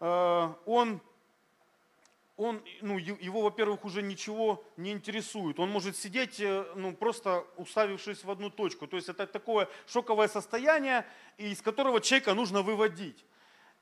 э, 0.00 0.52
он 0.66 1.00
он, 2.36 2.62
ну, 2.80 2.98
его, 2.98 3.42
во-первых, 3.42 3.84
уже 3.84 4.02
ничего 4.02 4.64
не 4.76 4.92
интересует. 4.92 5.60
Он 5.60 5.70
может 5.70 5.96
сидеть, 5.96 6.40
э, 6.40 6.64
ну, 6.76 6.94
просто 6.94 7.44
уставившись 7.56 8.24
в 8.24 8.30
одну 8.30 8.50
точку. 8.50 8.86
То 8.86 8.96
есть 8.96 9.08
это 9.08 9.26
такое 9.26 9.68
шоковое 9.86 10.28
состояние, 10.28 11.06
из 11.36 11.60
которого 11.60 12.00
человека 12.00 12.34
нужно 12.34 12.62
выводить. 12.62 13.24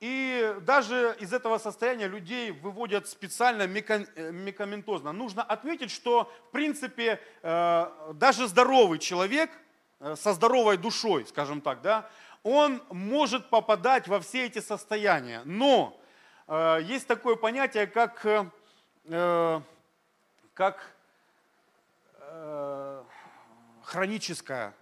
И 0.00 0.56
даже 0.62 1.16
из 1.20 1.32
этого 1.32 1.58
состояния 1.58 2.08
людей 2.08 2.50
выводят 2.50 3.06
специально 3.06 3.62
э, 3.62 4.32
мекаментозно. 4.32 5.12
Нужно 5.12 5.42
отметить, 5.42 5.90
что, 5.92 6.30
в 6.48 6.50
принципе, 6.50 7.20
э, 7.42 8.12
даже 8.14 8.48
здоровый 8.48 8.98
человек 8.98 9.50
со 10.14 10.32
здоровой 10.32 10.78
душой, 10.78 11.26
скажем 11.26 11.60
так, 11.60 11.82
да, 11.82 12.10
он 12.42 12.82
может 12.88 13.50
попадать 13.50 14.08
во 14.08 14.18
все 14.18 14.46
эти 14.46 14.58
состояния. 14.58 15.42
Но 15.44 15.99
Э, 15.99 15.99
есть 16.82 17.06
такое 17.06 17.36
понятие, 17.36 17.86
как, 17.86 18.26
э, 19.04 19.60
как 20.54 20.94
э, 22.18 23.04
хроническое, 23.84 24.74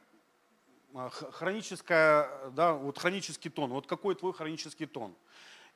хроническое, 1.32 2.30
да, 2.50 2.72
вот 2.72 2.98
хронический 2.98 3.50
тон. 3.50 3.70
Вот 3.70 3.86
какой 3.86 4.14
твой 4.14 4.32
хронический 4.32 4.86
тон? 4.86 5.14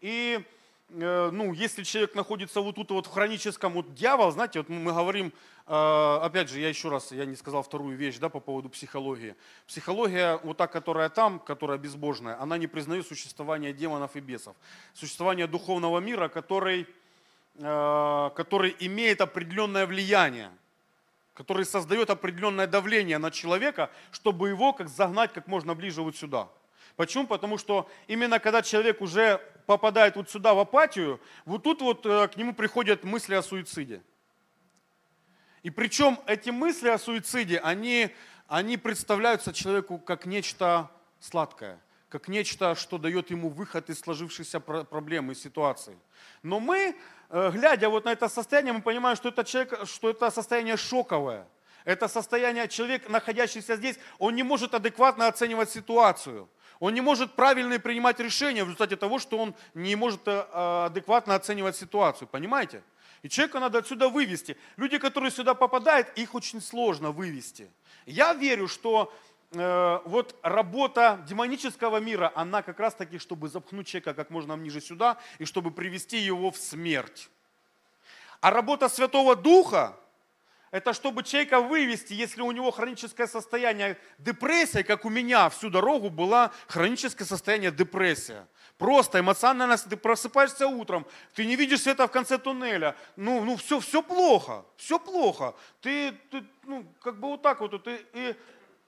И 0.01 0.45
Э, 0.45 0.62
ну, 0.95 1.53
если 1.55 1.85
человек 1.85 2.15
находится 2.15 2.61
вот 2.61 2.75
тут 2.75 2.91
вот 2.91 3.07
в 3.07 3.11
хроническом, 3.11 3.73
вот 3.73 3.95
дьявол, 3.95 4.31
знаете, 4.31 4.59
вот 4.59 4.69
мы 4.69 4.93
говорим, 4.93 5.33
э, 5.67 6.19
опять 6.23 6.51
же, 6.51 6.61
я 6.61 6.69
еще 6.69 6.91
раз, 6.91 7.13
я 7.13 7.25
не 7.25 7.35
сказал 7.35 7.63
вторую 7.63 7.97
вещь, 7.97 8.19
да, 8.19 8.29
по 8.29 8.41
поводу 8.41 8.69
психологии. 8.69 9.35
Психология, 9.67 10.39
вот 10.43 10.59
та, 10.59 10.67
которая 10.67 11.09
там, 11.09 11.39
которая 11.39 11.79
безбожная, 11.79 12.41
она 12.41 12.59
не 12.59 12.67
признает 12.67 13.07
существование 13.07 13.73
демонов 13.73 14.17
и 14.17 14.21
бесов. 14.21 14.55
Существование 14.93 15.47
духовного 15.47 15.99
мира, 15.99 16.29
который, 16.29 16.87
э, 17.55 18.31
который 18.37 18.77
имеет 18.81 19.23
определенное 19.23 19.87
влияние, 19.87 20.51
который 21.33 21.65
создает 21.65 22.11
определенное 22.11 22.67
давление 22.67 23.17
на 23.17 23.31
человека, 23.31 23.91
чтобы 24.11 24.51
его 24.51 24.75
как 24.75 24.89
загнать 24.89 25.33
как 25.33 25.47
можно 25.47 25.75
ближе 25.75 26.03
вот 26.03 26.17
сюда. 26.17 26.49
Почему? 26.97 27.27
Потому 27.27 27.59
что 27.59 27.89
именно 28.07 28.39
когда 28.39 28.63
человек 28.63 29.01
уже 29.01 29.41
попадает 29.67 30.17
вот 30.17 30.31
сюда 30.31 30.55
в 30.55 30.59
апатию, 30.59 31.21
вот 31.45 31.63
тут 31.63 31.81
вот 31.81 32.05
э, 32.05 32.29
к 32.29 32.37
нему 32.37 32.55
приходят 32.55 33.05
мысли 33.05 33.35
о 33.35 33.43
суициде. 33.43 34.03
И 35.63 35.71
причем 35.71 36.19
эти 36.27 36.51
мысли 36.51 36.89
о 36.89 36.99
суициде, 36.99 37.59
они, 37.59 38.11
они 38.49 38.77
представляются 38.77 39.53
человеку 39.53 39.99
как 39.99 40.27
нечто 40.27 40.91
сладкое, 41.21 41.81
как 42.09 42.29
нечто, 42.29 42.75
что 42.75 42.99
дает 42.99 43.31
ему 43.31 43.49
выход 43.49 43.89
из 43.89 44.01
сложившейся 44.01 44.61
проблемы, 44.61 45.35
ситуации. 45.35 45.97
Но 46.43 46.59
мы, 46.59 46.97
э, 47.31 47.51
глядя 47.53 47.89
вот 47.89 48.05
на 48.05 48.13
это 48.13 48.29
состояние, 48.29 48.73
мы 48.73 48.83
понимаем, 48.83 49.17
что 49.17 49.29
это, 49.29 49.45
человек, 49.45 49.87
что 49.87 50.11
это 50.11 50.31
состояние 50.31 50.77
шоковое. 50.77 51.47
Это 51.85 52.09
состояние, 52.09 52.69
человек, 52.69 53.09
находящийся 53.09 53.77
здесь, 53.77 53.99
он 54.19 54.35
не 54.35 54.43
может 54.43 54.75
адекватно 54.75 55.27
оценивать 55.27 55.71
ситуацию. 55.71 56.49
Он 56.83 56.95
не 56.95 57.01
может 57.01 57.35
правильно 57.35 57.79
принимать 57.79 58.19
решения 58.19 58.65
в 58.65 58.67
результате 58.67 58.97
того, 58.97 59.21
что 59.21 59.39
он 59.39 59.55
не 59.73 59.95
может 59.95 60.27
э, 60.27 60.43
адекватно 60.87 61.37
оценивать 61.37 61.77
ситуацию. 61.77 62.27
Понимаете? 62.27 62.83
И 63.23 63.29
человека 63.29 63.61
надо 63.61 63.79
отсюда 63.79 64.09
вывести. 64.09 64.57
Люди, 64.77 64.99
которые 64.99 65.31
сюда 65.31 65.55
попадают, 65.55 66.09
их 66.17 66.35
очень 66.35 66.61
сложно 66.61 67.13
вывести. 67.13 67.71
Я 68.05 68.35
верю, 68.35 68.67
что 68.67 69.15
э, 69.53 70.01
вот 70.07 70.35
работа 70.43 71.25
демонического 71.29 71.99
мира, 71.99 72.33
она 72.35 72.63
как 72.63 72.81
раз 72.81 72.97
таки, 72.97 73.19
чтобы 73.19 73.49
запхнуть 73.49 73.87
человека 73.87 74.13
как 74.13 74.31
можно 74.31 74.55
ниже 74.55 74.81
сюда 74.81 75.19
и 75.39 75.45
чтобы 75.45 75.71
привести 75.71 76.19
его 76.19 76.51
в 76.51 76.57
смерть. 76.57 77.31
А 78.41 78.51
работа 78.51 78.89
Святого 78.89 79.37
Духа, 79.37 79.95
это 80.73 80.95
чтобы 80.95 81.23
человека 81.23 81.61
вывести, 81.61 82.15
если 82.15 82.41
у 82.41 82.51
него 82.51 82.71
хроническое 82.71 83.27
состояние 83.27 83.99
депрессия, 84.19 84.83
как 84.83 85.05
у 85.05 85.11
меня 85.11 85.51
всю 85.51 85.69
дорогу 85.69 86.09
была 86.09 86.51
хроническое 86.67 87.27
состояние 87.27 87.71
депрессия. 87.71 88.49
Просто 88.79 89.21
эмоционально, 89.21 89.77
ты 89.77 89.99
просыпаешься 89.99 90.67
утром, 90.67 91.07
ты 91.35 91.45
не 91.45 91.57
видишь 91.57 91.83
света 91.83 92.09
в 92.09 92.11
конце 92.11 92.39
туннеля, 92.39 92.97
ну, 93.17 93.45
ну 93.45 93.57
все, 93.57 93.81
все 93.81 94.03
плохо, 94.03 94.65
все 94.77 94.99
плохо. 94.99 95.55
Ты, 95.83 96.13
ты 96.31 96.43
ну, 96.65 96.87
как 97.03 97.21
бы 97.21 97.29
вот 97.29 97.43
так 97.43 97.61
вот, 97.61 97.87
и, 97.87 98.07
и, 98.15 98.35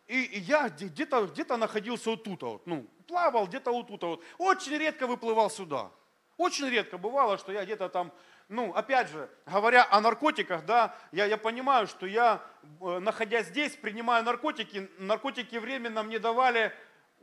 и, 0.09 0.23
и 0.23 0.41
я 0.41 0.71
где-то 0.71 1.27
где 1.27 1.45
находился 1.45 2.11
вот 2.11 2.25
тут, 2.25 2.43
вот, 2.43 2.67
ну, 2.67 2.87
плавал 3.07 3.47
где-то 3.47 3.71
вот 3.71 3.89
тут, 3.89 4.03
вот. 4.03 4.25
очень 4.39 4.79
редко 4.79 5.07
выплывал 5.07 5.51
сюда. 5.51 5.91
Очень 6.39 6.69
редко 6.69 6.99
бывало, 6.99 7.39
что 7.39 7.53
я 7.53 7.65
где-то 7.65 7.89
там 7.89 8.11
ну, 8.49 8.73
опять 8.75 9.09
же, 9.09 9.29
говоря 9.47 9.87
о 9.91 10.01
наркотиках, 10.01 10.65
да, 10.65 10.95
я, 11.13 11.25
я 11.27 11.37
понимаю, 11.37 11.87
что 11.87 12.07
я, 12.07 12.43
э, 12.81 12.99
находясь 12.99 13.49
здесь, 13.49 13.75
принимаю 13.75 14.25
наркотики, 14.25 14.91
наркотики 14.99 15.57
временно 15.57 16.03
мне 16.03 16.19
давали 16.19 16.73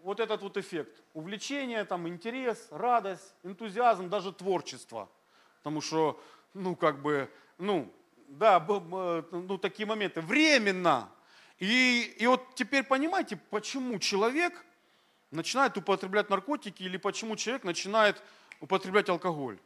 вот 0.03 0.19
этот 0.19 0.41
вот 0.41 0.57
эффект. 0.57 1.01
Увлечение, 1.13 1.85
там, 1.85 2.07
интерес, 2.07 2.67
радость, 2.71 3.33
энтузиазм, 3.43 4.09
даже 4.09 4.33
творчество. 4.33 5.09
Потому 5.57 5.81
что, 5.81 6.19
ну, 6.53 6.75
как 6.75 7.01
бы, 7.01 7.29
ну, 7.57 7.91
да, 8.27 8.59
ну, 8.59 9.57
такие 9.57 9.85
моменты. 9.85 10.21
Временно. 10.21 11.09
И, 11.59 12.15
и 12.17 12.25
вот 12.25 12.55
теперь 12.55 12.83
понимаете, 12.83 13.37
почему 13.49 13.99
человек 13.99 14.65
начинает 15.29 15.77
употреблять 15.77 16.29
наркотики 16.29 16.81
или 16.83 16.97
почему 16.97 17.35
человек 17.35 17.63
начинает 17.63 18.21
употреблять 18.59 19.09
алкоголь. 19.09 19.59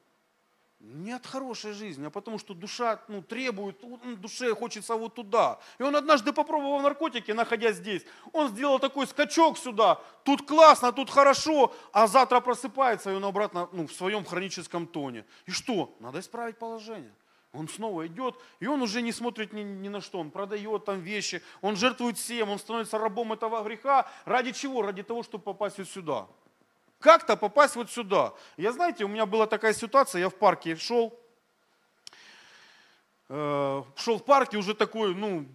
Не 0.87 1.13
от 1.13 1.25
хорошей 1.25 1.73
жизни, 1.73 2.05
а 2.05 2.09
потому 2.11 2.37
что 2.37 2.53
душа 2.53 3.01
ну, 3.07 3.23
требует, 3.23 3.77
душе 4.21 4.53
хочется 4.53 4.93
вот 4.95 5.15
туда. 5.15 5.59
И 5.79 5.83
он 5.83 5.95
однажды 5.95 6.31
попробовал 6.31 6.79
наркотики, 6.79 7.31
находясь 7.31 7.77
здесь. 7.77 8.03
Он 8.33 8.49
сделал 8.49 8.77
такой 8.77 9.07
скачок 9.07 9.57
сюда. 9.57 9.99
Тут 10.23 10.45
классно, 10.45 10.91
тут 10.91 11.09
хорошо, 11.09 11.73
а 11.91 12.05
завтра 12.05 12.39
просыпается, 12.39 13.11
и 13.11 13.15
он 13.15 13.25
обратно 13.25 13.67
ну, 13.71 13.87
в 13.87 13.93
своем 13.93 14.23
хроническом 14.23 14.85
тоне. 14.85 15.25
И 15.47 15.51
что? 15.51 15.95
Надо 15.99 16.19
исправить 16.19 16.59
положение. 16.59 17.13
Он 17.51 17.67
снова 17.67 18.05
идет, 18.05 18.35
и 18.59 18.67
он 18.67 18.79
уже 18.83 19.01
не 19.01 19.11
смотрит 19.11 19.53
ни, 19.53 19.63
ни 19.63 19.87
на 19.87 20.01
что. 20.01 20.19
Он 20.19 20.29
продает 20.29 20.85
там 20.85 20.99
вещи, 20.99 21.41
он 21.61 21.77
жертвует 21.77 22.19
всем, 22.19 22.49
он 22.49 22.59
становится 22.59 22.99
рабом 22.99 23.33
этого 23.33 23.63
греха. 23.63 24.07
Ради 24.25 24.51
чего? 24.51 24.83
Ради 24.83 25.01
того, 25.01 25.23
чтобы 25.23 25.43
попасть 25.45 25.79
вот 25.79 25.87
сюда. 25.87 26.27
Как-то 26.99 27.35
попасть 27.35 27.75
вот 27.75 27.91
сюда. 27.91 28.33
Я, 28.57 28.71
знаете, 28.71 29.05
у 29.05 29.07
меня 29.07 29.25
была 29.25 29.47
такая 29.47 29.73
ситуация, 29.73 30.21
я 30.21 30.29
в 30.29 30.35
парке 30.35 30.75
шел, 30.75 31.19
э, 33.29 33.83
шел 33.95 34.17
в 34.17 34.23
парке 34.23 34.57
уже 34.57 34.73
такой, 34.73 35.13
ну, 35.13 35.45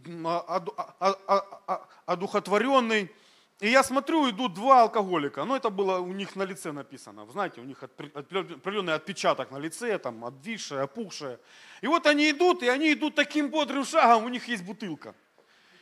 одухотворенный, 2.07 3.11
и 3.61 3.69
я 3.69 3.83
смотрю, 3.83 4.31
идут 4.31 4.55
два 4.55 4.83
алкоголика. 4.83 5.45
Ну, 5.45 5.55
это 5.55 5.69
было 5.69 5.99
у 5.99 6.13
них 6.13 6.35
на 6.35 6.45
лице 6.45 6.73
написано. 6.73 7.27
Вы 7.27 7.33
знаете, 7.33 7.61
у 7.61 7.65
них 7.65 7.83
определенный 7.83 8.95
отпечаток 8.95 9.51
на 9.51 9.59
лице, 9.59 9.99
там, 9.99 10.25
обвисшее, 10.25 10.81
опухшее. 10.81 11.39
И 11.83 11.87
вот 11.87 12.07
они 12.07 12.31
идут, 12.31 12.63
и 12.63 12.69
они 12.69 12.95
идут 12.95 13.15
таким 13.15 13.51
бодрым 13.51 13.85
шагом, 13.85 14.25
у 14.25 14.29
них 14.29 14.49
есть 14.49 14.65
бутылка. 14.65 15.15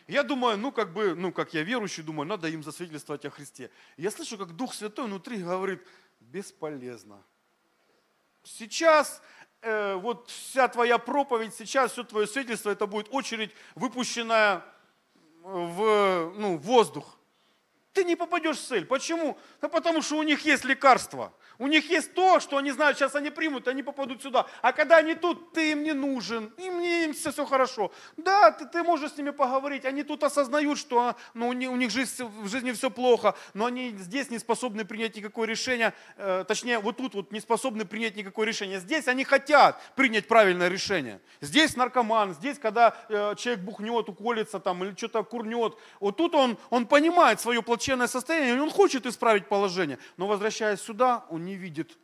Я 0.09 0.22
думаю, 0.22 0.56
ну, 0.56 0.72
как 0.72 0.94
бы, 0.94 1.14
ну, 1.14 1.32
как 1.32 1.52
я 1.52 1.62
верующий, 1.62 2.02
думаю, 2.02 2.26
надо 2.26 2.48
им 2.48 2.62
засвидетельствовать 2.62 3.26
о 3.26 3.30
Христе. 3.30 3.70
Я 3.98 4.11
слышу, 4.11 4.38
как 4.38 4.56
Дух 4.56 4.72
Святой 4.72 5.04
внутри 5.04 5.36
говорит, 5.36 5.86
бесполезно. 6.18 7.22
Сейчас 8.42 9.20
э, 9.61 9.94
вот 9.96 10.30
вся 10.30 10.66
твоя 10.68 10.96
проповедь, 10.96 11.54
сейчас 11.54 11.92
все 11.92 12.04
твое 12.04 12.26
свидетельство, 12.26 12.70
это 12.70 12.86
будет 12.86 13.09
очередь, 13.11 13.50
выпущенная 13.74 14.64
в 15.42 16.32
ну, 16.38 16.56
воздух 16.56 17.17
ты 17.99 18.05
не 18.05 18.14
попадешь 18.14 18.59
в 18.59 18.64
цель. 18.64 18.86
Почему? 18.86 19.36
Да 19.61 19.68
потому 19.68 20.03
что 20.03 20.18
у 20.18 20.22
них 20.22 20.44
есть 20.44 20.64
лекарство. 20.64 21.32
У 21.59 21.66
них 21.66 21.90
есть 21.90 22.14
то, 22.14 22.38
что 22.38 22.57
они 22.57 22.70
знают, 22.70 22.96
сейчас 22.96 23.16
они 23.16 23.30
примут, 23.30 23.66
они 23.66 23.82
попадут 23.82 24.22
сюда. 24.22 24.46
А 24.62 24.72
когда 24.72 24.99
они 24.99 25.16
тут, 25.16 25.53
ты 25.53 25.72
им 25.72 25.82
не 25.82 25.92
нужен, 25.92 26.53
им, 26.57 26.78
не, 26.78 27.07
им 27.07 27.12
все, 27.12 27.32
все 27.32 27.44
хорошо. 27.44 27.90
Да, 28.16 28.53
ты, 28.53 28.66
ты 28.66 28.84
можешь 28.84 29.11
с 29.11 29.16
ними 29.16 29.30
поговорить, 29.30 29.84
они 29.84 30.05
тут 30.05 30.22
осознают, 30.22 30.78
что 30.78 31.16
ну, 31.34 31.49
у 31.49 31.53
них, 31.53 31.70
у 31.72 31.74
них 31.74 31.90
жизнь, 31.90 32.22
в 32.22 32.49
жизни 32.49 32.70
все 32.70 32.90
плохо, 32.90 33.34
но 33.55 33.66
они 33.66 33.90
здесь 33.99 34.30
не 34.30 34.38
способны 34.38 34.84
принять 34.84 35.16
никакое 35.16 35.49
решение, 35.49 35.94
э, 36.16 36.44
точнее, 36.46 36.78
вот 36.78 36.96
тут 36.96 37.14
вот 37.14 37.32
не 37.32 37.40
способны 37.40 37.84
принять 37.84 38.14
никакое 38.14 38.46
решение. 38.46 38.78
Здесь 38.78 39.09
они 39.09 39.24
хотят 39.24 39.82
принять 39.96 40.28
правильное 40.28 40.68
решение. 40.68 41.20
Здесь 41.40 41.74
наркоман, 41.74 42.34
здесь, 42.34 42.61
когда 42.61 42.94
э, 43.09 43.34
человек 43.36 43.64
бухнет, 43.64 44.09
уколется 44.09 44.61
там 44.61 44.84
или 44.84 44.94
что-то 44.96 45.24
курнет, 45.24 45.76
вот 45.99 46.16
тут 46.16 46.36
он, 46.36 46.57
он 46.70 46.86
понимает 46.86 47.40
свое 47.40 47.62
плачевное 47.62 47.88
состояние, 48.07 48.57
и 48.57 48.61
он 48.61 48.70
хочет 48.70 49.07
исправить 49.07 49.49
положение, 49.49 49.99
но 50.16 50.26
возвращаясь 50.26 50.80
сюда, 50.80 51.24
он 51.30 51.45
не 51.45 51.55
видит 51.55 51.99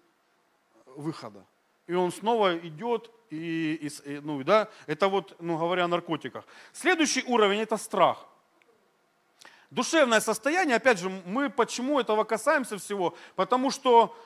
выхода. 0.96 1.44
И 1.86 1.94
он 1.94 2.12
снова 2.12 2.56
идет, 2.56 3.10
и, 3.30 3.90
и, 4.04 4.20
ну, 4.20 4.42
да, 4.42 4.68
это 4.86 5.08
вот, 5.08 5.36
ну, 5.40 5.58
говоря 5.58 5.84
о 5.84 5.88
наркотиках. 5.88 6.44
Следующий 6.72 7.22
уровень– 7.26 7.60
это 7.60 7.76
страх. 7.76 8.26
Душевное 9.70 10.20
состояние, 10.20 10.76
опять 10.76 10.98
же, 10.98 11.10
мы 11.26 11.50
почему 11.50 11.98
этого 11.98 12.24
касаемся 12.24 12.78
всего? 12.78 13.14
Потому 13.34 13.70
что, 13.70 14.16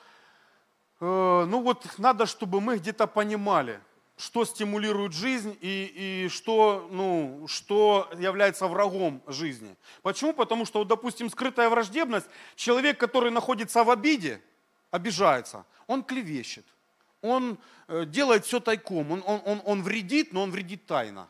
э, 0.99 1.45
ну 1.49 1.61
вот, 1.61 1.85
надо, 1.97 2.25
чтобы 2.27 2.61
мы 2.61 2.77
где-то 2.77 3.07
понимали, 3.07 3.81
что 4.19 4.43
стимулирует 4.43 5.13
жизнь 5.13 5.57
и, 5.61 6.25
и 6.25 6.29
что, 6.29 6.89
ну, 6.91 7.45
что 7.47 8.09
является 8.19 8.67
врагом 8.67 9.21
жизни. 9.27 9.77
Почему? 10.01 10.33
Потому 10.33 10.65
что, 10.65 10.79
вот, 10.79 10.89
допустим, 10.89 11.29
скрытая 11.29 11.69
враждебность, 11.69 12.27
человек, 12.55 12.99
который 12.99 13.31
находится 13.31 13.81
в 13.85 13.89
обиде, 13.89 14.41
обижается, 14.91 15.65
он 15.87 16.03
клевещет, 16.03 16.65
он 17.21 17.57
э, 17.87 18.03
делает 18.05 18.45
все 18.45 18.59
тайком, 18.59 19.09
он, 19.09 19.23
он, 19.25 19.41
он, 19.45 19.61
он 19.63 19.83
вредит, 19.83 20.33
но 20.33 20.43
он 20.43 20.51
вредит 20.51 20.85
тайно. 20.85 21.29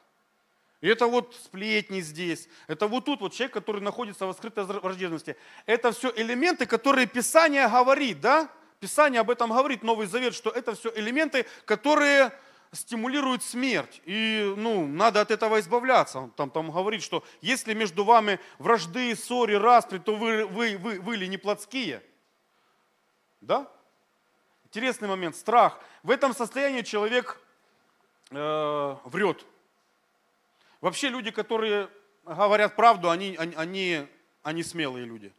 И 0.82 0.88
это 0.88 1.06
вот 1.06 1.36
сплетни 1.36 2.02
здесь, 2.02 2.50
это 2.66 2.88
вот 2.88 3.06
тут 3.06 3.22
вот 3.22 3.34
человек, 3.34 3.54
который 3.54 3.82
находится 3.82 4.26
в 4.26 4.34
скрытой 4.34 4.64
враждебности. 4.64 5.36
Это 5.68 5.92
все 5.92 6.12
элементы, 6.16 6.66
которые 6.66 7.06
Писание 7.06 7.68
говорит, 7.68 8.20
да? 8.20 8.50
Писание 8.80 9.22
об 9.22 9.30
этом 9.30 9.52
говорит, 9.52 9.84
Новый 9.84 10.08
Завет, 10.08 10.34
что 10.34 10.50
это 10.50 10.74
все 10.74 10.92
элементы, 10.96 11.46
которые 11.66 12.32
стимулируют 12.72 13.44
смерть. 13.44 14.02
И 14.06 14.54
ну, 14.58 14.88
надо 14.88 15.22
от 15.22 15.32
этого 15.32 15.60
избавляться. 15.60 16.30
Там, 16.36 16.50
там 16.50 16.72
говорит, 16.72 17.02
что 17.02 17.24
если 17.42 17.74
между 17.74 18.04
вами 18.04 18.40
вражды, 18.58 19.16
ссоры, 19.16 19.58
распри, 19.58 19.98
то 19.98 20.16
вы, 20.16 20.46
вы, 20.46 20.78
вы, 20.78 21.00
вы 21.00 21.16
ли 21.16 21.28
не 21.28 21.38
плотские? 21.38 22.04
Да? 23.42 23.68
Интересный 24.66 25.08
момент. 25.08 25.36
Страх. 25.36 25.80
В 26.04 26.12
этом 26.12 26.34
состоянии 26.34 26.82
человек 26.82 27.42
э, 28.30 28.96
врет. 29.06 29.46
Вообще 30.82 31.10
люди, 31.10 31.32
которые 31.32 31.90
говорят 32.24 32.76
правду, 32.76 33.10
они, 33.10 33.36
они, 33.38 33.56
они, 33.56 34.08
они 34.44 34.64
смелые 34.64 35.06
люди. 35.06 35.34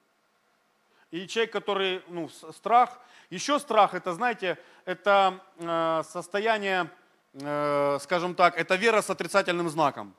И 1.11 1.27
человек, 1.27 1.53
который, 1.53 2.03
ну, 2.09 2.29
страх, 2.29 3.01
еще 3.31 3.59
страх, 3.59 3.95
это, 3.95 4.13
знаете, 4.13 4.59
это 4.85 5.41
э, 5.57 6.03
состояние, 6.05 6.91
э, 7.35 7.99
скажем 8.01 8.35
так, 8.35 8.57
это 8.57 8.77
вера 8.77 9.03
с 9.03 9.11
отрицательным 9.11 9.69
знаком. 9.69 10.15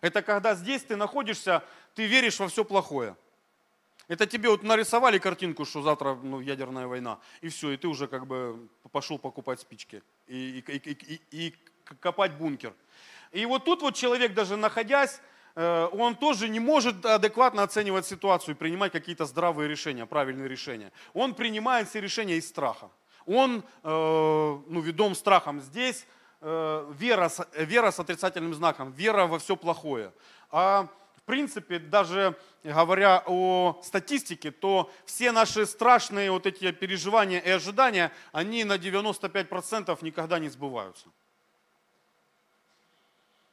Это 0.00 0.22
когда 0.22 0.54
здесь 0.54 0.82
ты 0.82 0.96
находишься, 0.96 1.62
ты 1.94 2.06
веришь 2.06 2.38
во 2.38 2.48
все 2.48 2.64
плохое. 2.64 3.16
Это 4.08 4.26
тебе 4.26 4.48
вот 4.48 4.62
нарисовали 4.62 5.18
картинку, 5.18 5.66
что 5.66 5.82
завтра 5.82 6.14
ну, 6.14 6.40
ядерная 6.40 6.86
война, 6.86 7.18
и 7.42 7.48
все, 7.48 7.72
и 7.72 7.76
ты 7.76 7.88
уже 7.88 8.06
как 8.08 8.26
бы 8.26 8.68
пошел 8.90 9.18
покупать 9.18 9.60
спички 9.60 10.02
и, 10.26 10.64
и, 10.66 10.76
и, 10.76 10.92
и, 10.92 11.20
и 11.30 11.54
копать 12.00 12.32
бункер. 12.32 12.72
И 13.32 13.44
вот 13.44 13.66
тут 13.66 13.82
вот 13.82 13.94
человек 13.94 14.32
даже 14.32 14.56
находясь, 14.56 15.20
э, 15.56 15.88
он 15.92 16.14
тоже 16.16 16.48
не 16.48 16.58
может 16.58 17.04
адекватно 17.04 17.62
оценивать 17.62 18.06
ситуацию 18.06 18.54
и 18.54 18.58
принимать 18.58 18.92
какие-то 18.92 19.26
здравые 19.26 19.68
решения, 19.68 20.06
правильные 20.06 20.48
решения. 20.48 20.90
Он 21.12 21.34
принимает 21.34 21.88
все 21.90 22.00
решения 22.00 22.36
из 22.36 22.48
страха. 22.48 22.90
Он, 23.28 23.62
э, 23.82 23.88
ну, 24.68 24.80
ведом 24.80 25.14
страхом 25.14 25.60
здесь, 25.60 26.06
э, 26.40 26.92
вера, 26.98 27.30
вера 27.54 27.90
с 27.90 28.00
отрицательным 28.00 28.54
знаком, 28.54 28.90
вера 28.92 29.26
во 29.26 29.38
все 29.38 29.54
плохое. 29.54 30.12
А 30.50 30.88
принципе, 31.28 31.78
даже 31.78 32.34
говоря 32.64 33.22
о 33.26 33.78
статистике, 33.84 34.50
то 34.50 34.90
все 35.04 35.30
наши 35.30 35.66
страшные 35.66 36.30
вот 36.30 36.46
эти 36.46 36.72
переживания 36.72 37.38
и 37.38 37.50
ожидания, 37.50 38.10
они 38.32 38.64
на 38.64 38.78
95% 38.78 39.98
никогда 40.00 40.38
не 40.38 40.48
сбываются. 40.48 41.06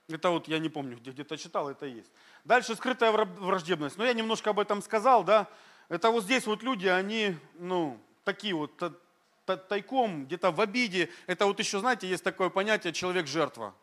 Это 0.08 0.30
вот 0.30 0.48
я 0.48 0.60
не 0.60 0.70
помню, 0.70 0.96
где 0.98 1.12
где-то 1.12 1.38
читал, 1.38 1.70
это 1.70 1.86
есть. 1.86 2.10
Дальше 2.46 2.76
скрытая 2.76 3.12
враждебность. 3.12 3.98
Но 3.98 4.06
я 4.06 4.14
немножко 4.14 4.52
об 4.52 4.60
этом 4.60 4.82
сказал, 4.82 5.26
да. 5.26 5.48
Это 5.90 6.12
вот 6.12 6.24
здесь 6.24 6.48
вот 6.48 6.64
люди, 6.64 6.88
они, 6.88 7.38
ну, 7.56 8.00
такие 8.24 8.56
вот 8.56 8.72
тайком, 9.46 10.26
где-то 10.26 10.52
в 10.52 10.62
обиде. 10.62 11.10
Это 11.28 11.46
вот 11.46 11.60
еще, 11.60 11.80
знаете, 11.80 12.08
есть 12.08 12.24
такое 12.24 12.50
понятие 12.50 12.94
человек-жертва. 12.94 13.74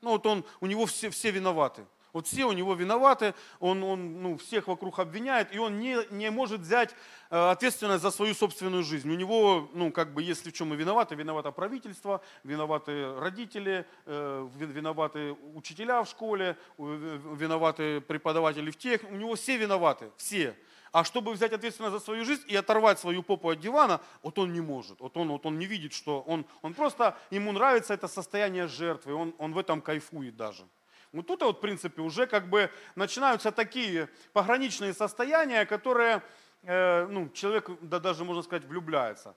Ну 0.00 0.10
вот 0.10 0.26
он, 0.26 0.44
у 0.60 0.66
него 0.66 0.86
все, 0.86 1.10
все 1.10 1.30
виноваты. 1.30 1.84
Вот 2.12 2.26
все 2.26 2.46
у 2.46 2.52
него 2.52 2.74
виноваты, 2.74 3.34
он, 3.60 3.82
он 3.84 4.22
ну, 4.22 4.38
всех 4.38 4.66
вокруг 4.66 4.98
обвиняет, 4.98 5.54
и 5.54 5.58
он 5.58 5.78
не, 5.78 5.98
не 6.10 6.30
может 6.30 6.62
взять 6.62 6.94
э, 7.30 7.50
ответственность 7.50 8.02
за 8.02 8.10
свою 8.10 8.34
собственную 8.34 8.82
жизнь. 8.82 9.10
У 9.10 9.14
него, 9.14 9.68
ну, 9.74 9.92
как 9.92 10.14
бы, 10.14 10.22
если 10.22 10.50
в 10.50 10.54
чем 10.54 10.72
и 10.72 10.76
виноваты, 10.76 11.14
виновато 11.14 11.50
правительство, 11.52 12.22
виноваты 12.44 13.14
родители, 13.18 13.86
э, 14.06 14.48
виноваты 14.56 15.36
учителя 15.54 16.02
в 16.02 16.08
школе, 16.08 16.56
виноваты 16.78 18.00
преподаватели 18.00 18.70
в 18.70 18.78
тех, 18.78 19.02
у 19.10 19.14
него 19.14 19.34
все 19.34 19.58
виноваты, 19.58 20.10
все. 20.16 20.56
А 20.92 21.04
чтобы 21.04 21.32
взять 21.32 21.52
ответственность 21.52 21.92
за 21.94 22.00
свою 22.00 22.24
жизнь 22.24 22.44
и 22.46 22.56
оторвать 22.56 22.98
свою 22.98 23.22
попу 23.22 23.50
от 23.50 23.60
дивана, 23.60 24.00
вот 24.22 24.38
он 24.38 24.52
не 24.52 24.60
может. 24.60 25.00
Вот 25.00 25.16
он, 25.16 25.28
вот 25.28 25.44
он 25.46 25.58
не 25.58 25.66
видит, 25.66 25.92
что 25.92 26.20
он, 26.22 26.46
он 26.62 26.74
просто, 26.74 27.16
ему 27.30 27.52
нравится 27.52 27.94
это 27.94 28.08
состояние 28.08 28.66
жертвы, 28.66 29.14
он, 29.14 29.34
он 29.38 29.52
в 29.52 29.58
этом 29.58 29.80
кайфует 29.80 30.36
даже. 30.36 30.64
Вот 31.12 31.26
тут 31.26 31.42
вот, 31.42 31.58
в 31.58 31.60
принципе, 31.60 32.02
уже 32.02 32.26
как 32.26 32.48
бы 32.48 32.70
начинаются 32.94 33.50
такие 33.50 34.08
пограничные 34.32 34.92
состояния, 34.92 35.64
которые, 35.64 36.22
э, 36.62 37.06
ну, 37.06 37.30
человек, 37.30 37.70
да 37.80 37.98
даже, 37.98 38.24
можно 38.24 38.42
сказать, 38.42 38.64
влюбляется 38.64 39.34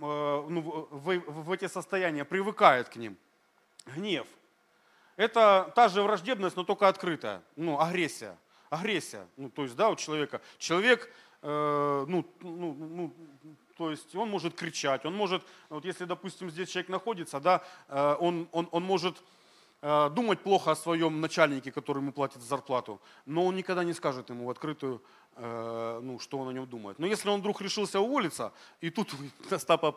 ну, 0.00 0.60
в, 0.60 0.88
в, 0.90 1.44
в 1.44 1.52
эти 1.52 1.68
состояния, 1.68 2.24
привыкает 2.24 2.88
к 2.88 2.96
ним. 2.96 3.16
Гнев. 3.86 4.26
Это 5.16 5.72
та 5.76 5.88
же 5.88 6.02
враждебность, 6.02 6.56
но 6.56 6.64
только 6.64 6.88
открытая, 6.88 7.42
ну, 7.54 7.78
агрессия. 7.78 8.36
Агрессия, 8.70 9.26
ну, 9.36 9.50
то 9.50 9.62
есть, 9.62 9.76
да, 9.76 9.90
у 9.90 9.96
человека. 9.96 10.40
Человек, 10.58 11.10
э, 11.42 12.04
ну, 12.08 12.24
ну, 12.40 12.74
ну, 12.74 13.14
то 13.76 13.90
есть 13.90 14.14
он 14.14 14.30
может 14.30 14.54
кричать, 14.54 15.04
он 15.04 15.14
может, 15.14 15.42
вот 15.68 15.84
если, 15.84 16.04
допустим, 16.04 16.50
здесь 16.50 16.68
человек 16.68 16.88
находится, 16.88 17.40
да, 17.40 17.62
э, 17.88 18.16
он, 18.20 18.48
он, 18.52 18.68
он 18.70 18.82
может 18.84 19.22
э, 19.82 20.10
думать 20.10 20.40
плохо 20.40 20.72
о 20.72 20.76
своем 20.76 21.20
начальнике, 21.20 21.72
который 21.72 21.98
ему 21.98 22.12
платит 22.12 22.42
зарплату, 22.42 23.00
но 23.26 23.44
он 23.44 23.56
никогда 23.56 23.84
не 23.84 23.92
скажет 23.92 24.30
ему 24.30 24.46
в 24.46 24.50
открытую, 24.50 25.02
э, 25.36 26.00
ну, 26.02 26.18
что 26.18 26.38
он 26.38 26.48
о 26.48 26.52
нем 26.52 26.66
думает. 26.66 26.98
Но 26.98 27.06
если 27.06 27.28
он 27.28 27.40
вдруг 27.40 27.60
решился 27.60 28.00
уволиться, 28.00 28.52
и 28.80 28.90
тут 28.90 29.14
Остапа 29.50 29.96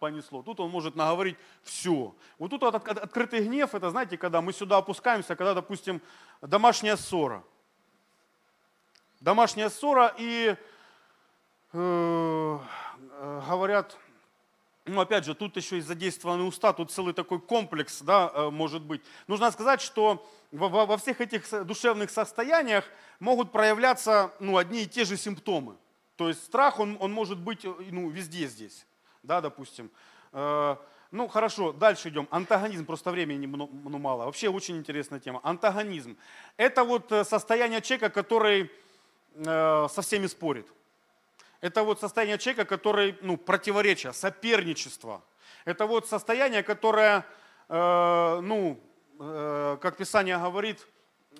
понесло. 0.00 0.42
Тут 0.42 0.58
он 0.58 0.70
может 0.70 0.96
наговорить 0.96 1.36
все. 1.62 2.14
Вот 2.38 2.50
тут 2.50 2.62
вот 2.62 2.74
открытый 2.74 3.44
гнев, 3.44 3.74
это 3.74 3.90
знаете, 3.90 4.16
когда 4.16 4.40
мы 4.40 4.52
сюда 4.52 4.78
опускаемся, 4.78 5.36
когда, 5.36 5.54
допустим, 5.54 6.00
домашняя 6.40 6.96
ссора. 6.96 7.44
Домашняя 9.20 9.68
ссора 9.68 10.14
и 10.16 10.56
э, 11.74 12.58
э, 13.12 13.42
говорят, 13.46 13.98
ну 14.86 14.98
опять 14.98 15.26
же, 15.26 15.34
тут 15.34 15.58
еще 15.58 15.76
и 15.76 15.82
задействованы 15.82 16.44
уста, 16.44 16.72
тут 16.72 16.90
целый 16.90 17.12
такой 17.12 17.38
комплекс, 17.38 18.00
да, 18.00 18.32
э, 18.32 18.48
может 18.48 18.80
быть. 18.80 19.02
Нужно 19.26 19.50
сказать, 19.50 19.82
что 19.82 20.26
во, 20.52 20.86
во 20.86 20.96
всех 20.96 21.20
этих 21.20 21.66
душевных 21.66 22.10
состояниях 22.10 22.86
могут 23.18 23.52
проявляться 23.52 24.32
ну, 24.40 24.56
одни 24.56 24.84
и 24.84 24.86
те 24.86 25.04
же 25.04 25.18
симптомы. 25.18 25.76
То 26.16 26.28
есть 26.28 26.42
страх, 26.42 26.80
он, 26.80 26.96
он 26.98 27.12
может 27.12 27.38
быть 27.38 27.66
э, 27.66 27.74
ну, 27.90 28.08
везде 28.08 28.46
здесь 28.46 28.86
да, 29.22 29.42
допустим. 29.42 29.90
Э, 30.32 30.76
ну, 31.10 31.28
хорошо, 31.28 31.72
дальше 31.72 32.08
идем. 32.08 32.26
Антагонизм, 32.30 32.86
просто 32.86 33.10
времени 33.10 33.44
ну, 33.44 33.98
мало. 33.98 34.24
Вообще 34.24 34.48
очень 34.48 34.78
интересная 34.78 35.20
тема. 35.20 35.40
Антагонизм. 35.42 36.16
Это 36.56 36.84
вот 36.84 37.12
состояние 37.24 37.82
человека, 37.82 38.08
который 38.08 38.70
со 39.34 40.02
всеми 40.02 40.26
спорит. 40.26 40.66
Это 41.60 41.82
вот 41.82 42.00
состояние 42.00 42.38
человека, 42.38 42.64
который, 42.64 43.18
ну, 43.20 43.36
противоречие, 43.36 44.12
соперничество. 44.12 45.22
Это 45.64 45.86
вот 45.86 46.08
состояние, 46.08 46.62
которое, 46.62 47.26
ну, 47.68 48.80
как 49.18 49.96
Писание 49.96 50.38
говорит, 50.38 50.86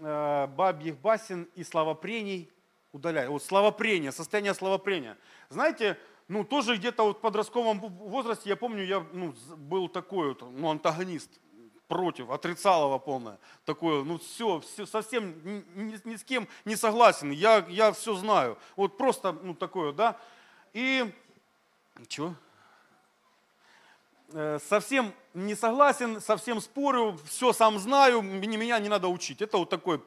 бабьих 0.00 0.98
басен 0.98 1.48
и 1.54 1.64
славопрений 1.64 2.50
удаляет. 2.92 3.30
Вот 3.30 3.42
славопрение, 3.42 4.12
состояние 4.12 4.54
славопрения. 4.54 5.16
Знаете, 5.48 5.98
ну, 6.28 6.44
тоже 6.44 6.76
где-то 6.76 7.04
вот 7.04 7.18
в 7.18 7.20
подростковом 7.20 7.80
возрасте, 7.80 8.50
я 8.50 8.56
помню, 8.56 8.84
я 8.84 9.04
ну, 9.12 9.34
был 9.56 9.88
такой 9.88 10.28
вот, 10.28 10.42
ну, 10.42 10.70
антагонист, 10.70 11.30
против, 11.90 12.30
отрицал 12.30 12.84
его 12.84 13.00
полное. 13.00 13.38
Такое, 13.64 14.04
ну 14.04 14.18
все, 14.18 14.60
все 14.60 14.86
совсем 14.86 15.34
ни, 15.74 16.08
ни 16.08 16.16
с 16.16 16.22
кем 16.22 16.46
не 16.64 16.76
согласен, 16.76 17.32
я, 17.32 17.66
я 17.68 17.90
все 17.90 18.14
знаю. 18.14 18.56
Вот 18.76 18.96
просто, 18.96 19.32
ну 19.32 19.54
такое, 19.54 19.92
да. 19.92 20.16
И, 20.72 21.12
чего? 22.06 22.36
Э, 24.32 24.60
совсем 24.68 25.12
не 25.34 25.56
согласен, 25.56 26.20
совсем 26.20 26.60
спорю, 26.60 27.18
все 27.24 27.52
сам 27.52 27.80
знаю, 27.80 28.22
меня 28.22 28.78
не 28.78 28.88
надо 28.88 29.08
учить. 29.08 29.42
Это 29.42 29.58
вот 29.58 29.68
такой 29.68 29.98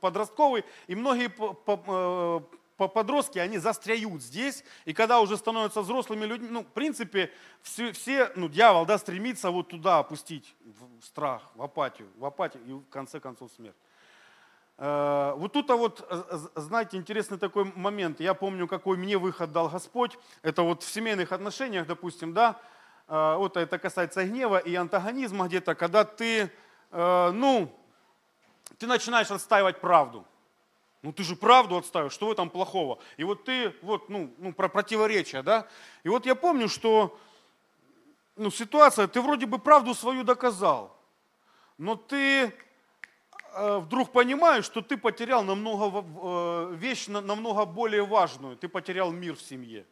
подростковый. 0.00 0.64
И 0.88 0.96
многие 0.96 1.30
э, 1.30 2.40
подростки, 2.88 3.38
они 3.38 3.58
застряют 3.58 4.22
здесь, 4.22 4.64
и 4.84 4.92
когда 4.92 5.20
уже 5.20 5.36
становятся 5.36 5.82
взрослыми 5.82 6.24
людьми, 6.24 6.48
ну, 6.50 6.62
в 6.62 6.68
принципе, 6.68 7.30
все, 7.62 7.92
все 7.92 8.30
ну, 8.36 8.48
дьявол, 8.48 8.86
да, 8.86 8.98
стремится 8.98 9.50
вот 9.50 9.68
туда 9.68 9.98
опустить, 9.98 10.54
в 10.64 11.04
страх, 11.04 11.42
в 11.54 11.62
апатию, 11.62 12.08
в 12.16 12.24
апатию 12.24 12.62
и 12.66 12.72
в 12.72 12.88
конце 12.90 13.20
концов 13.20 13.50
смерть. 13.52 13.76
Э, 14.80 15.34
вот 15.36 15.52
тут, 15.52 15.70
а 15.70 15.76
вот, 15.76 16.06
э, 16.08 16.38
знаете, 16.56 16.96
интересный 16.96 17.36
такой 17.36 17.70
момент. 17.76 18.18
Я 18.18 18.32
помню, 18.32 18.66
какой 18.66 18.96
мне 18.96 19.18
выход 19.18 19.52
дал 19.52 19.68
Господь. 19.68 20.18
Это 20.40 20.62
вот 20.62 20.82
в 20.82 20.90
семейных 20.90 21.32
отношениях, 21.32 21.86
допустим, 21.86 22.32
да, 22.32 22.58
э, 23.06 23.34
вот 23.36 23.58
это 23.58 23.78
касается 23.78 24.24
гнева 24.24 24.56
и 24.56 24.74
антагонизма 24.74 25.48
где-то, 25.48 25.74
когда 25.74 26.04
ты, 26.04 26.50
ну, 26.92 27.70
ты 28.78 28.86
начинаешь 28.86 29.30
отстаивать 29.30 29.80
правду. 29.80 30.24
Ну 31.02 31.12
ты 31.12 31.22
же 31.22 31.34
правду 31.34 31.76
отставишь, 31.76 32.12
что 32.12 32.26
в 32.26 32.30
этом 32.30 32.50
плохого? 32.50 32.98
И 33.16 33.24
вот 33.24 33.44
ты, 33.44 33.74
вот, 33.80 34.10
ну, 34.10 34.34
ну 34.38 34.52
про 34.52 34.68
противоречие, 34.68 35.42
да? 35.42 35.66
И 36.04 36.08
вот 36.08 36.26
я 36.26 36.34
помню, 36.34 36.68
что 36.68 37.18
ну, 38.36 38.50
ситуация, 38.50 39.06
ты 39.06 39.20
вроде 39.20 39.46
бы 39.46 39.58
правду 39.58 39.94
свою 39.94 40.24
доказал, 40.24 40.96
но 41.78 41.94
ты 41.96 42.52
э, 43.54 43.78
вдруг 43.78 44.12
понимаешь, 44.12 44.66
что 44.66 44.82
ты 44.82 44.98
потерял 44.98 45.42
намного, 45.42 46.04
э, 46.04 46.74
вещь 46.74 47.08
намного 47.08 47.64
более 47.64 48.04
важную, 48.04 48.56
ты 48.56 48.68
потерял 48.68 49.10
мир 49.10 49.36
в 49.36 49.42
семье. 49.42 49.86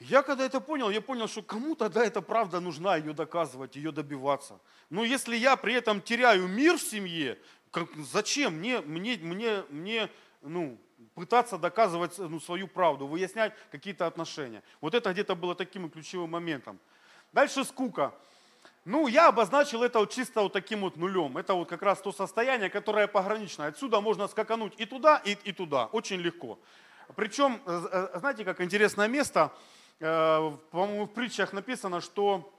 Я 0.00 0.22
когда 0.22 0.46
это 0.46 0.60
понял, 0.60 0.88
я 0.88 1.02
понял, 1.02 1.28
что 1.28 1.42
кому-то, 1.42 1.90
да, 1.90 2.04
эта 2.04 2.22
правда 2.22 2.58
нужна, 2.58 2.96
ее 2.96 3.12
доказывать, 3.12 3.76
ее 3.76 3.92
добиваться. 3.92 4.58
Но 4.88 5.04
если 5.04 5.36
я 5.36 5.56
при 5.56 5.74
этом 5.74 6.00
теряю 6.00 6.48
мир 6.48 6.78
в 6.78 6.82
семье, 6.82 7.38
как, 7.70 7.88
зачем 7.96 8.54
мне, 8.54 8.80
мне, 8.80 9.16
мне, 9.16 9.64
мне 9.70 10.10
ну, 10.42 10.78
пытаться 11.14 11.58
доказывать 11.58 12.18
ну, 12.18 12.40
свою 12.40 12.66
правду, 12.68 13.06
выяснять 13.06 13.54
какие-то 13.70 14.06
отношения. 14.06 14.62
Вот 14.80 14.94
это 14.94 15.12
где-то 15.12 15.34
было 15.34 15.54
таким 15.54 15.90
ключевым 15.90 16.30
моментом. 16.30 16.78
Дальше 17.32 17.64
скука. 17.64 18.12
Ну, 18.84 19.08
я 19.08 19.28
обозначил 19.28 19.82
это 19.82 19.98
вот 19.98 20.10
чисто 20.10 20.42
вот 20.42 20.52
таким 20.52 20.80
вот 20.80 20.96
нулем. 20.96 21.36
Это 21.36 21.54
вот 21.54 21.68
как 21.68 21.82
раз 21.82 22.00
то 22.00 22.12
состояние, 22.12 22.70
которое 22.70 23.06
пограничное. 23.06 23.68
Отсюда 23.68 24.00
можно 24.00 24.26
скакануть 24.26 24.72
и 24.78 24.86
туда, 24.86 25.18
и, 25.24 25.36
и 25.44 25.52
туда. 25.52 25.86
Очень 25.86 26.20
легко. 26.20 26.58
Причем, 27.14 27.60
э, 27.66 28.08
э, 28.14 28.18
знаете, 28.18 28.44
как 28.44 28.60
интересное 28.60 29.08
место, 29.08 29.52
э, 30.00 30.52
по-моему, 30.70 31.04
в 31.04 31.12
притчах 31.12 31.52
написано, 31.52 32.00
что 32.00 32.52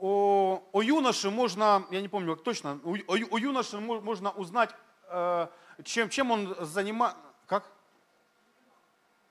о, 0.00 0.62
о 0.72 0.82
юноше 0.82 1.30
можно, 1.30 1.86
я 1.90 2.00
не 2.00 2.08
помню 2.08 2.34
как 2.34 2.44
точно, 2.44 2.80
о, 2.84 2.96
о 3.08 3.38
юноше 3.38 3.78
можно 3.78 4.30
узнать, 4.30 4.70
э, 5.08 5.48
чем, 5.84 6.08
чем 6.08 6.30
он 6.30 6.56
занимается, 6.60 7.18
как? 7.46 7.70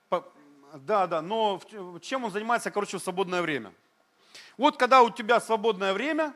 По, 0.09 0.25
да, 0.73 1.07
да, 1.07 1.21
но 1.21 1.61
чем 2.01 2.25
он 2.25 2.31
занимается, 2.31 2.71
короче, 2.71 2.97
в 2.97 3.01
свободное 3.01 3.41
время. 3.41 3.73
Вот 4.57 4.77
когда 4.77 5.01
у 5.01 5.09
тебя 5.09 5.39
свободное 5.39 5.93
время, 5.93 6.33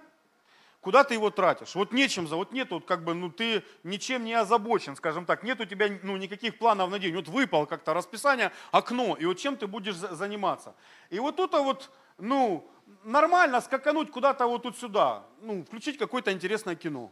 куда 0.82 1.04
ты 1.04 1.14
его 1.14 1.30
тратишь? 1.30 1.76
Вот 1.76 1.92
нечем, 1.92 2.28
за, 2.28 2.36
вот 2.36 2.52
нет, 2.52 2.72
вот 2.72 2.86
как 2.86 3.04
бы, 3.04 3.14
ну 3.14 3.30
ты 3.30 3.64
ничем 3.84 4.24
не 4.26 4.34
озабочен, 4.34 4.96
скажем 4.96 5.26
так, 5.26 5.44
нет 5.44 5.60
у 5.60 5.66
тебя 5.66 5.88
ну, 6.04 6.18
никаких 6.18 6.58
планов 6.58 6.90
на 6.90 7.00
день. 7.00 7.16
Вот 7.16 7.28
выпал 7.28 7.66
как-то 7.66 7.94
расписание, 7.94 8.52
окно, 8.72 9.16
и 9.16 9.26
вот 9.26 9.38
чем 9.38 9.58
ты 9.58 9.68
будешь 9.68 9.96
заниматься. 9.96 10.76
И 11.10 11.20
вот 11.20 11.36
тут 11.36 11.54
вот, 11.54 11.90
ну, 12.18 12.70
нормально 13.04 13.62
скакануть 13.62 14.12
куда-то 14.12 14.48
вот 14.48 14.64
тут 14.64 14.78
сюда, 14.78 15.26
ну, 15.42 15.64
включить 15.64 15.98
какое-то 15.98 16.32
интересное 16.32 16.76
кино. 16.76 17.12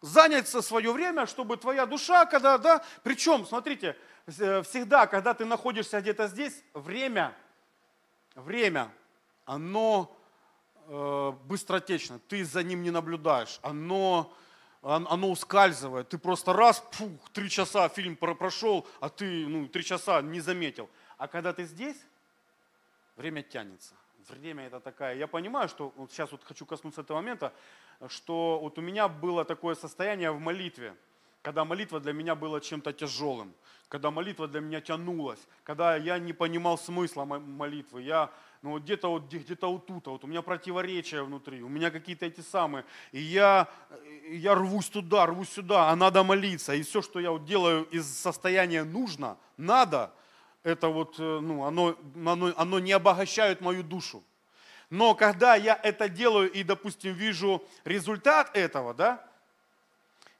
Занять 0.00 0.48
свое 0.48 0.92
время, 0.92 1.26
чтобы 1.26 1.56
твоя 1.56 1.86
душа, 1.86 2.26
когда, 2.26 2.58
да, 2.58 2.84
причем, 3.02 3.46
смотрите, 3.46 3.96
э, 4.26 4.62
всегда, 4.62 5.06
когда 5.06 5.32
ты 5.32 5.46
находишься 5.46 6.00
где-то 6.00 6.28
здесь, 6.28 6.62
время, 6.74 7.34
время, 8.34 8.92
оно 9.46 10.14
э, 10.88 11.32
быстротечно, 11.44 12.18
ты 12.28 12.44
за 12.44 12.62
ним 12.62 12.82
не 12.82 12.90
наблюдаешь, 12.90 13.58
оно, 13.62 14.30
оно 14.82 15.30
ускальзывает, 15.30 16.10
ты 16.10 16.18
просто 16.18 16.52
раз, 16.52 16.84
фух, 16.90 17.30
три 17.32 17.48
часа 17.48 17.88
фильм 17.88 18.16
прошел, 18.16 18.86
а 19.00 19.08
ты, 19.08 19.46
ну, 19.46 19.68
три 19.68 19.82
часа 19.82 20.20
не 20.20 20.40
заметил. 20.40 20.90
А 21.16 21.28
когда 21.28 21.54
ты 21.54 21.64
здесь, 21.64 21.96
время 23.16 23.42
тянется 23.42 23.94
время 24.28 24.66
это 24.66 24.80
такая. 24.80 25.16
Я 25.16 25.26
понимаю, 25.26 25.68
что 25.68 25.92
вот 25.96 26.12
сейчас 26.12 26.32
вот 26.32 26.42
хочу 26.44 26.66
коснуться 26.66 27.02
этого 27.02 27.18
момента, 27.18 27.52
что 28.08 28.58
вот 28.60 28.78
у 28.78 28.82
меня 28.82 29.08
было 29.08 29.44
такое 29.44 29.74
состояние 29.74 30.30
в 30.30 30.40
молитве, 30.40 30.94
когда 31.42 31.64
молитва 31.64 32.00
для 32.00 32.12
меня 32.12 32.34
была 32.34 32.60
чем-то 32.60 32.92
тяжелым, 32.92 33.54
когда 33.88 34.10
молитва 34.10 34.48
для 34.48 34.60
меня 34.60 34.80
тянулась, 34.80 35.40
когда 35.62 35.96
я 35.96 36.18
не 36.18 36.32
понимал 36.32 36.78
смысла 36.78 37.24
молитвы, 37.24 38.02
я 38.02 38.30
ну, 38.62 38.70
вот 38.70 38.82
где-то 38.82 39.08
вот, 39.08 39.30
где-то 39.30 39.70
вот 39.70 39.86
тут, 39.86 40.06
вот 40.06 40.24
у 40.24 40.26
меня 40.26 40.40
противоречия 40.40 41.22
внутри, 41.22 41.62
у 41.62 41.68
меня 41.68 41.90
какие-то 41.90 42.24
эти 42.24 42.40
самые, 42.40 42.86
и 43.12 43.20
я, 43.20 43.68
я 44.30 44.54
рвусь 44.54 44.88
туда, 44.88 45.26
рвусь 45.26 45.50
сюда, 45.50 45.90
а 45.90 45.96
надо 45.96 46.24
молиться, 46.24 46.74
и 46.74 46.82
все, 46.82 47.02
что 47.02 47.20
я 47.20 47.30
вот 47.30 47.44
делаю 47.44 47.84
из 47.90 48.06
состояния 48.06 48.84
нужно, 48.84 49.36
надо– 49.56 50.12
это 50.64 50.88
вот, 50.88 51.16
э, 51.18 51.22
ну, 51.40 51.64
оно, 51.64 51.96
оно, 52.26 52.52
оно 52.56 52.78
не 52.80 52.92
обогащает 52.92 53.60
мою 53.60 53.84
душу. 53.84 54.24
Но 54.90 55.14
когда 55.14 55.54
я 55.54 55.78
это 55.82 56.08
делаю 56.08 56.50
и, 56.50 56.62
допустим, 56.62 57.12
вижу 57.12 57.62
результат 57.84 58.50
этого, 58.56 58.94
да, 58.94 59.24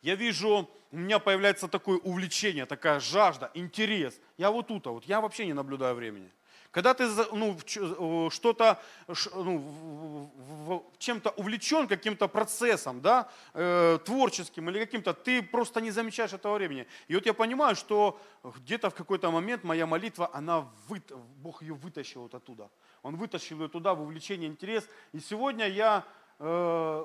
я 0.02 0.16
вижу, 0.16 0.68
у 0.90 0.96
меня 0.96 1.18
появляется 1.18 1.68
такое 1.68 1.98
увлечение, 1.98 2.66
такая 2.66 3.00
жажда, 3.00 3.50
интерес. 3.54 4.18
Я 4.36 4.50
вот 4.50 4.68
тут, 4.68 4.86
а 4.86 4.90
вот 4.90 5.04
я 5.04 5.20
вообще 5.20 5.46
не 5.46 5.52
наблюдаю 5.52 5.94
времени. 5.94 6.30
Когда 6.74 6.92
ты 6.92 7.06
ну, 7.32 7.56
что-то, 8.30 8.82
ну, 9.36 10.92
чем-то 10.98 11.30
увлечен 11.30 11.86
каким-то 11.86 12.26
процессом, 12.26 13.00
да, 13.00 13.28
э, 13.54 13.98
творческим 14.04 14.68
или 14.68 14.80
каким-то, 14.80 15.14
ты 15.14 15.40
просто 15.40 15.80
не 15.80 15.92
замечаешь 15.92 16.32
этого 16.32 16.56
времени. 16.56 16.88
И 17.06 17.14
вот 17.14 17.26
я 17.26 17.32
понимаю, 17.32 17.76
что 17.76 18.18
где-то 18.42 18.90
в 18.90 18.94
какой-то 18.94 19.30
момент 19.30 19.62
моя 19.62 19.86
молитва, 19.86 20.28
она, 20.32 20.66
вы, 20.88 21.00
Бог 21.36 21.62
ее 21.62 21.74
вытащил 21.74 22.22
вот 22.22 22.34
оттуда. 22.34 22.68
Он 23.02 23.14
вытащил 23.14 23.62
ее 23.62 23.68
туда 23.68 23.94
в 23.94 24.02
увлечение, 24.02 24.48
интерес. 24.48 24.88
И 25.12 25.20
сегодня 25.20 25.68
я 25.68 26.04
э, 26.40 27.04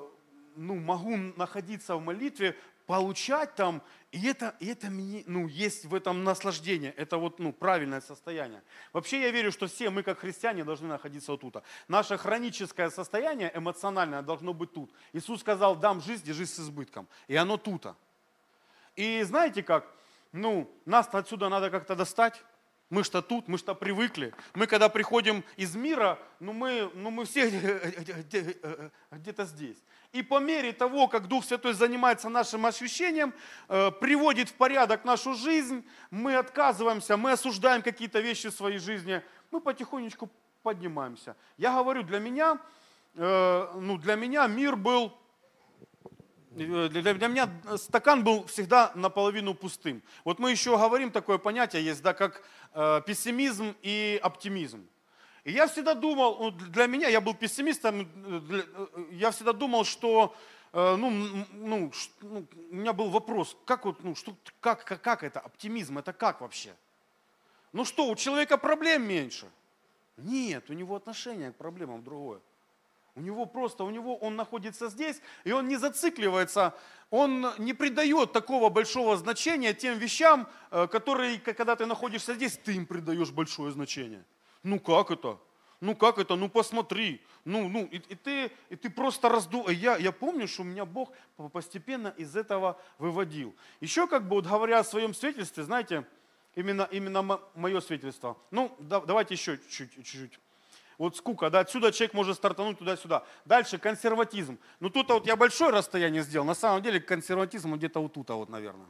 ну, 0.56 0.74
могу 0.74 1.16
находиться 1.36 1.94
в 1.94 2.02
молитве 2.02 2.56
получать 2.90 3.54
там, 3.54 3.82
и 4.10 4.26
это, 4.26 4.56
и 4.58 4.66
это 4.66 4.88
ну, 4.90 5.46
есть 5.46 5.84
в 5.84 5.94
этом 5.94 6.24
наслаждение, 6.24 6.92
это 6.96 7.18
вот 7.18 7.38
ну, 7.38 7.52
правильное 7.52 8.00
состояние. 8.00 8.64
Вообще 8.92 9.20
я 9.20 9.30
верю, 9.30 9.52
что 9.52 9.68
все 9.68 9.90
мы 9.90 10.02
как 10.02 10.18
христиане 10.18 10.64
должны 10.64 10.88
находиться 10.88 11.30
вот 11.30 11.40
тут. 11.40 11.62
Наше 11.86 12.18
хроническое 12.18 12.90
состояние 12.90 13.52
эмоциональное 13.54 14.22
должно 14.22 14.52
быть 14.52 14.72
тут. 14.72 14.90
Иисус 15.12 15.38
сказал, 15.38 15.76
дам 15.76 16.00
жизнь 16.00 16.28
и 16.28 16.32
жизнь 16.32 16.50
с 16.50 16.58
избытком. 16.58 17.06
И 17.28 17.36
оно 17.36 17.58
тут. 17.58 17.86
И 18.96 19.22
знаете 19.22 19.62
как, 19.62 19.86
ну, 20.32 20.68
нас 20.84 21.08
отсюда 21.12 21.48
надо 21.48 21.70
как-то 21.70 21.94
достать. 21.94 22.42
Мы 22.90 23.04
что 23.04 23.22
тут, 23.22 23.46
мы 23.46 23.56
что 23.56 23.74
привыкли. 23.76 24.34
Мы 24.54 24.66
когда 24.66 24.88
приходим 24.88 25.44
из 25.56 25.76
мира, 25.76 26.18
ну 26.40 26.52
мы, 26.52 26.90
ну 26.94 27.10
мы 27.10 27.24
все 27.24 27.48
где-то 29.12 29.44
здесь. 29.44 29.78
И 30.10 30.22
по 30.22 30.40
мере 30.40 30.72
того, 30.72 31.06
как 31.06 31.28
Дух 31.28 31.44
Святой 31.44 31.72
занимается 31.72 32.28
нашим 32.28 32.66
ощущением, 32.66 33.32
э, 33.68 33.92
приводит 33.92 34.48
в 34.48 34.54
порядок 34.54 35.04
нашу 35.04 35.34
жизнь, 35.34 35.86
мы 36.10 36.34
отказываемся, 36.34 37.16
мы 37.16 37.30
осуждаем 37.30 37.82
какие-то 37.82 38.18
вещи 38.18 38.48
в 38.48 38.54
своей 38.54 38.78
жизни, 38.78 39.22
мы 39.52 39.60
потихонечку 39.60 40.28
поднимаемся. 40.64 41.36
Я 41.58 41.72
говорю, 41.72 42.02
для 42.02 42.18
меня, 42.18 42.58
э, 43.14 43.68
ну, 43.76 43.98
для 43.98 44.16
меня 44.16 44.48
мир 44.48 44.74
был 44.74 45.06
э, 45.06 45.19
для, 46.50 47.14
для 47.14 47.28
меня 47.28 47.48
стакан 47.76 48.24
был 48.24 48.44
всегда 48.46 48.90
наполовину 48.94 49.54
пустым. 49.54 50.02
Вот 50.24 50.38
мы 50.38 50.50
еще 50.50 50.76
говорим, 50.76 51.12
такое 51.12 51.38
понятие 51.38 51.84
есть, 51.84 52.02
да, 52.02 52.12
как 52.12 52.42
э, 52.74 53.02
пессимизм 53.06 53.76
и 53.82 54.18
оптимизм. 54.22 54.86
И 55.44 55.52
я 55.52 55.68
всегда 55.68 55.94
думал, 55.94 56.50
для 56.50 56.86
меня, 56.86 57.08
я 57.08 57.20
был 57.20 57.34
пессимистом, 57.34 58.00
э, 58.02 58.40
э, 58.50 59.04
я 59.12 59.30
всегда 59.30 59.52
думал, 59.52 59.84
что 59.84 60.34
э, 60.72 60.96
ну, 60.96 61.10
ну, 61.52 61.92
ну, 62.20 62.46
у 62.70 62.74
меня 62.74 62.92
был 62.92 63.10
вопрос, 63.10 63.56
как, 63.64 63.84
вот, 63.84 64.02
ну, 64.02 64.14
что, 64.16 64.34
как, 64.60 64.84
как, 64.84 65.00
как 65.00 65.22
это, 65.22 65.40
оптимизм, 65.40 65.98
это 65.98 66.12
как 66.12 66.40
вообще? 66.40 66.74
Ну 67.72 67.84
что, 67.84 68.08
у 68.08 68.16
человека 68.16 68.58
проблем 68.58 69.04
меньше? 69.04 69.48
Нет, 70.16 70.68
у 70.68 70.72
него 70.72 70.96
отношение 70.96 71.52
к 71.52 71.56
проблемам 71.56 72.02
другое. 72.02 72.40
У 73.14 73.20
него 73.20 73.46
просто, 73.46 73.84
у 73.84 73.90
него 73.90 74.16
он 74.16 74.36
находится 74.36 74.88
здесь, 74.88 75.20
и 75.44 75.52
он 75.52 75.68
не 75.68 75.76
зацикливается, 75.76 76.74
он 77.10 77.46
не 77.58 77.74
придает 77.74 78.32
такого 78.32 78.68
большого 78.68 79.16
значения 79.16 79.74
тем 79.74 79.98
вещам, 79.98 80.48
которые, 80.70 81.38
когда 81.38 81.76
ты 81.76 81.86
находишься 81.86 82.34
здесь, 82.34 82.56
ты 82.56 82.74
им 82.74 82.86
придаешь 82.86 83.30
большое 83.30 83.72
значение. 83.72 84.24
Ну 84.62 84.78
как 84.78 85.10
это? 85.10 85.38
Ну 85.80 85.96
как 85.96 86.18
это? 86.18 86.36
Ну 86.36 86.48
посмотри. 86.48 87.20
Ну, 87.46 87.68
ну, 87.68 87.86
и, 87.86 87.96
и, 87.96 88.14
ты, 88.14 88.52
и 88.68 88.76
ты 88.76 88.90
просто 88.90 89.30
разду... 89.30 89.66
Я, 89.70 89.96
я 89.96 90.12
помню, 90.12 90.46
что 90.46 90.62
меня 90.62 90.84
Бог 90.84 91.10
постепенно 91.52 92.08
из 92.18 92.36
этого 92.36 92.78
выводил. 92.98 93.54
Еще 93.80 94.06
как 94.06 94.28
бы 94.28 94.36
вот 94.36 94.46
говоря 94.46 94.80
о 94.80 94.84
своем 94.84 95.14
свидетельстве, 95.14 95.64
знаете, 95.64 96.06
именно, 96.54 96.86
именно 96.92 97.40
мое 97.54 97.80
свидетельство. 97.80 98.36
Ну, 98.50 98.76
да, 98.78 99.00
давайте 99.00 99.34
еще 99.34 99.58
чуть-чуть. 99.70 100.38
Вот 101.00 101.16
скука, 101.16 101.48
да, 101.48 101.60
отсюда 101.60 101.92
человек 101.92 102.12
может 102.12 102.36
стартануть 102.36 102.78
туда-сюда. 102.78 103.24
Дальше 103.46 103.78
консерватизм. 103.78 104.58
Ну 104.80 104.90
тут 104.90 105.08
вот 105.08 105.26
я 105.26 105.34
большое 105.34 105.70
расстояние 105.70 106.22
сделал, 106.22 106.44
на 106.44 106.54
самом 106.54 106.82
деле 106.82 107.00
консерватизм 107.00 107.74
где-то 107.74 108.00
вот 108.00 108.12
тут, 108.12 108.28
вот, 108.28 108.50
наверное 108.50 108.86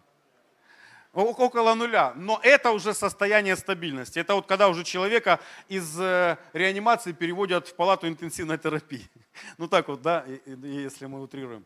около 1.12 1.74
нуля. 1.74 2.12
Но 2.16 2.40
это 2.42 2.72
уже 2.72 2.94
состояние 2.94 3.56
стабильности. 3.56 4.18
Это 4.18 4.34
вот 4.34 4.46
когда 4.46 4.68
уже 4.68 4.84
человека 4.84 5.40
из 5.68 6.00
э, 6.00 6.36
реанимации 6.52 7.12
переводят 7.12 7.68
в 7.68 7.74
палату 7.74 8.08
интенсивной 8.08 8.58
терапии. 8.58 9.08
Ну 9.58 9.68
так 9.68 9.88
вот, 9.88 10.02
да, 10.02 10.24
если 10.62 11.06
мы 11.06 11.22
утрируем. 11.22 11.64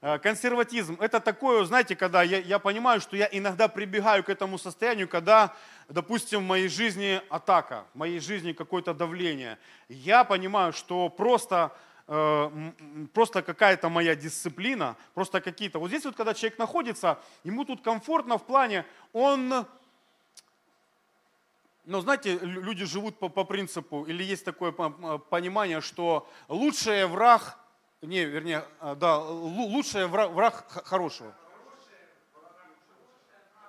Э, 0.00 0.18
консерватизм– 0.18 0.96
это 1.00 1.20
такое, 1.20 1.64
знаете, 1.64 1.96
когда 1.96 2.22
я, 2.22 2.38
я 2.38 2.58
понимаю, 2.58 3.00
что 3.00 3.16
я 3.16 3.28
иногда 3.30 3.68
прибегаю 3.68 4.22
к 4.24 4.28
этому 4.28 4.58
состоянию, 4.58 5.08
когда, 5.08 5.54
допустим, 5.88 6.40
в 6.40 6.46
моей 6.46 6.68
жизни 6.68 7.20
атака, 7.30 7.84
в 7.94 7.98
моей 7.98 8.20
жизни 8.20 8.52
какое-то 8.52 8.94
давление. 8.94 9.58
Я 9.88 10.24
понимаю, 10.24 10.72
что 10.72 11.08
просто 11.08 11.72
Э, 12.10 12.50
просто 13.12 13.42
какая-то 13.42 13.90
моя 13.90 14.16
дисциплина, 14.16 14.96
просто 15.12 15.42
какие-то. 15.42 15.78
Вот 15.78 15.88
здесь 15.88 16.06
вот, 16.06 16.16
когда 16.16 16.32
человек 16.32 16.58
находится, 16.58 17.18
ему 17.44 17.66
тут 17.66 17.82
комфортно 17.82 18.38
в 18.38 18.46
плане, 18.46 18.86
он, 19.12 19.66
ну, 21.84 22.00
знаете, 22.00 22.38
люди 22.38 22.86
живут 22.86 23.18
по, 23.18 23.28
по 23.28 23.44
принципу, 23.44 24.04
или 24.04 24.24
есть 24.24 24.42
такое 24.42 24.72
понимание, 24.72 25.82
что 25.82 26.26
лучший 26.48 27.04
враг, 27.04 27.58
не, 28.02 28.24
вернее, 28.24 28.64
э, 28.80 28.94
да, 28.96 29.18
лучший 29.18 30.06
враг, 30.06 30.30
враг 30.30 30.64
хорошего 30.84 31.34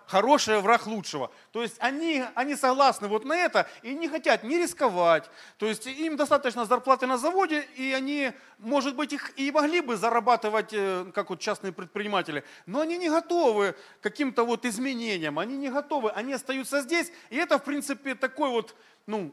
хорошее 0.10 0.60
враг 0.60 0.88
лучшего. 0.88 1.32
То 1.52 1.62
есть 1.62 1.76
они, 1.80 2.24
они 2.34 2.56
согласны 2.56 3.08
вот 3.08 3.26
на 3.26 3.34
это 3.34 3.70
и 3.84 3.94
не 3.94 4.08
хотят 4.08 4.44
не 4.44 4.58
рисковать. 4.58 5.30
То 5.58 5.68
есть 5.68 5.86
им 5.86 6.18
достаточно 6.18 6.66
зарплаты 6.66 7.06
на 7.06 7.18
заводе, 7.18 7.62
и 7.76 7.94
они, 7.94 8.32
может 8.58 8.96
быть, 8.96 9.14
их 9.14 9.32
и 9.38 9.52
могли 9.52 9.82
бы 9.82 9.96
зарабатывать, 9.96 10.74
э, 10.74 11.06
как 11.14 11.30
вот 11.30 11.40
частные 11.40 11.72
предприниматели, 11.72 12.44
но 12.66 12.82
они 12.82 12.98
не 12.98 13.10
готовы 13.10 13.74
к 13.74 14.04
каким-то 14.04 14.44
вот 14.44 14.66
изменениям, 14.66 15.38
они 15.38 15.58
не 15.58 15.70
готовы, 15.70 16.10
они 16.10 16.34
остаются 16.34 16.82
здесь, 16.82 17.12
и 17.30 17.38
это, 17.38 17.60
в 17.60 17.64
принципе, 17.64 18.16
такой 18.16 18.50
вот, 18.50 18.76
ну, 19.06 19.32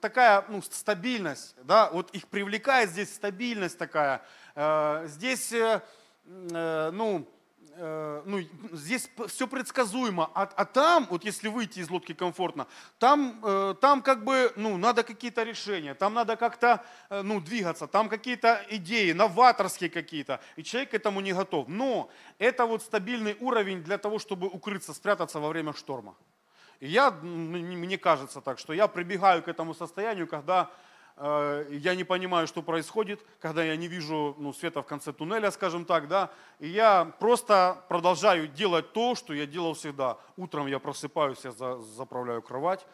такая 0.00 0.44
ну, 0.48 0.62
стабильность, 0.62 1.54
да, 1.62 1.90
вот 1.90 2.10
их 2.12 2.28
привлекает 2.28 2.90
здесь 2.90 3.14
стабильность 3.14 3.78
такая. 3.78 4.22
Э, 4.54 5.04
здесь, 5.06 5.52
э, 5.52 5.80
ну, 6.24 7.28
Э, 7.76 8.22
ну, 8.24 8.40
здесь 8.72 9.10
все 9.26 9.48
предсказуемо, 9.48 10.30
а, 10.34 10.42
а 10.42 10.64
там, 10.64 11.08
вот 11.10 11.24
если 11.24 11.48
выйти 11.48 11.80
из 11.80 11.90
лодки 11.90 12.14
комфортно, 12.14 12.68
там, 12.98 13.76
там 13.80 14.02
как 14.02 14.24
бы, 14.24 14.52
ну, 14.56 14.76
надо 14.76 15.02
какие-то 15.02 15.42
решения, 15.42 15.94
там 15.94 16.14
надо 16.14 16.36
как-то, 16.36 16.84
ну, 17.10 17.40
двигаться, 17.40 17.86
там 17.86 18.08
какие-то 18.08 18.64
идеи, 18.70 19.12
новаторские 19.12 19.90
какие-то, 19.90 20.40
и 20.56 20.62
человек 20.62 20.90
к 20.90 20.94
этому 20.94 21.20
не 21.20 21.32
готов. 21.32 21.66
Но 21.66 22.10
это 22.38 22.66
вот 22.66 22.82
стабильный 22.82 23.36
уровень 23.40 23.82
для 23.82 23.98
того, 23.98 24.18
чтобы 24.18 24.46
укрыться, 24.46 24.94
спрятаться 24.94 25.40
во 25.40 25.48
время 25.48 25.72
шторма. 25.72 26.14
И 26.80 26.88
я, 26.88 27.10
мне 27.10 27.98
кажется 27.98 28.40
так, 28.40 28.58
что 28.58 28.72
я 28.72 28.88
прибегаю 28.88 29.42
к 29.42 29.48
этому 29.48 29.74
состоянию, 29.74 30.26
когда 30.26 30.70
Э, 31.16 31.66
я 31.70 31.94
не 31.94 32.04
понимаю, 32.04 32.46
что 32.46 32.62
происходит, 32.62 33.24
когда 33.40 33.62
я 33.62 33.76
не 33.76 33.86
вижу 33.88 34.34
ну, 34.38 34.52
света 34.52 34.82
в 34.82 34.86
конце 34.86 35.12
туннеля, 35.12 35.50
скажем 35.50 35.84
так, 35.84 36.08
да, 36.08 36.30
и 36.58 36.68
я 36.68 37.04
просто 37.20 37.84
продолжаю 37.88 38.48
делать 38.48 38.92
то, 38.92 39.14
что 39.14 39.32
я 39.32 39.46
делал 39.46 39.74
всегда. 39.74 40.18
Утром 40.36 40.66
я 40.66 40.78
просыпаюсь, 40.78 41.44
я 41.44 41.52
заправляю 41.52 42.42
кровать, 42.42 42.84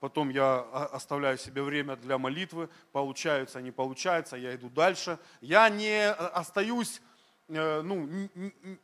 потом 0.00 0.30
я 0.30 0.60
оставляю 0.92 1.36
себе 1.36 1.62
время 1.62 1.96
для 1.96 2.16
молитвы, 2.16 2.70
получается, 2.92 3.60
не 3.60 3.72
получается, 3.72 4.36
я 4.36 4.54
иду 4.54 4.70
дальше. 4.70 5.18
Я 5.42 5.68
не 5.68 6.08
э, 6.08 6.12
остаюсь 6.12 7.02
ну, 7.48 8.08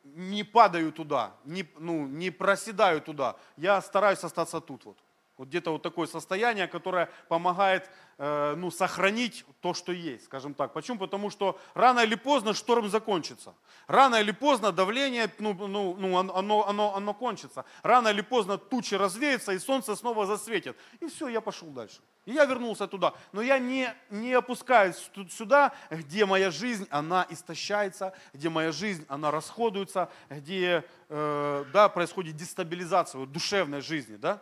не 0.05 0.45
падаю 0.45 0.93
туда, 0.93 1.35
не, 1.45 1.65
ну, 1.79 2.07
не 2.07 2.31
проседаю 2.31 3.01
туда. 3.01 3.37
Я 3.57 3.81
стараюсь 3.81 4.25
остаться 4.25 4.61
тут 4.61 4.85
вот. 4.85 4.99
Вот 5.43 5.49
где-то 5.49 5.73
вот 5.73 5.83
такое 5.83 6.07
состояние, 6.07 6.69
которое 6.69 7.11
помогает 7.27 7.91
э, 8.17 8.55
ну, 8.57 8.71
сохранить 8.71 9.45
то, 9.61 9.75
что 9.75 9.91
есть, 9.91 10.27
скажем 10.27 10.55
так. 10.55 10.73
Почему? 10.73 11.01
Потому 11.01 11.31
что 11.31 11.59
рано 11.75 11.99
или 11.99 12.15
поздно 12.15 12.55
шторм 12.55 12.89
закончится. 12.89 13.53
Рано 13.89 14.21
или 14.21 14.31
поздно 14.31 14.71
давление, 14.71 15.29
ну, 15.41 15.53
ну, 15.55 15.97
ну, 15.99 16.17
оно, 16.17 16.69
оно, 16.69 16.95
оно 16.95 17.13
кончится. 17.13 17.65
Рано 17.83 18.07
или 18.07 18.21
поздно 18.21 18.57
тучи 18.57 18.95
развеются, 18.95 19.51
и 19.51 19.59
солнце 19.59 19.97
снова 19.97 20.27
засветит. 20.27 20.77
И 21.01 21.09
все, 21.09 21.27
я 21.27 21.41
пошел 21.41 21.67
дальше. 21.71 21.99
И 22.25 22.31
я 22.31 22.45
вернулся 22.45 22.87
туда. 22.87 23.13
Но 23.33 23.43
я 23.43 23.59
не, 23.59 23.93
не 24.11 24.35
опускаюсь 24.35 25.11
сюда, 25.29 25.73
где 25.91 26.25
моя 26.25 26.53
жизнь, 26.53 26.87
она 26.89 27.27
истощается, 27.31 28.15
где 28.33 28.49
моя 28.49 28.71
жизнь, 28.71 29.05
она 29.09 29.33
расходуется, 29.33 30.09
где 30.31 30.85
э, 31.09 31.65
да, 31.73 31.89
происходит 31.89 32.37
дестабилизация 32.37 33.19
вот, 33.19 33.33
душевной 33.33 33.81
жизни. 33.81 34.15
Да? 34.15 34.41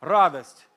Радость, 0.00 0.68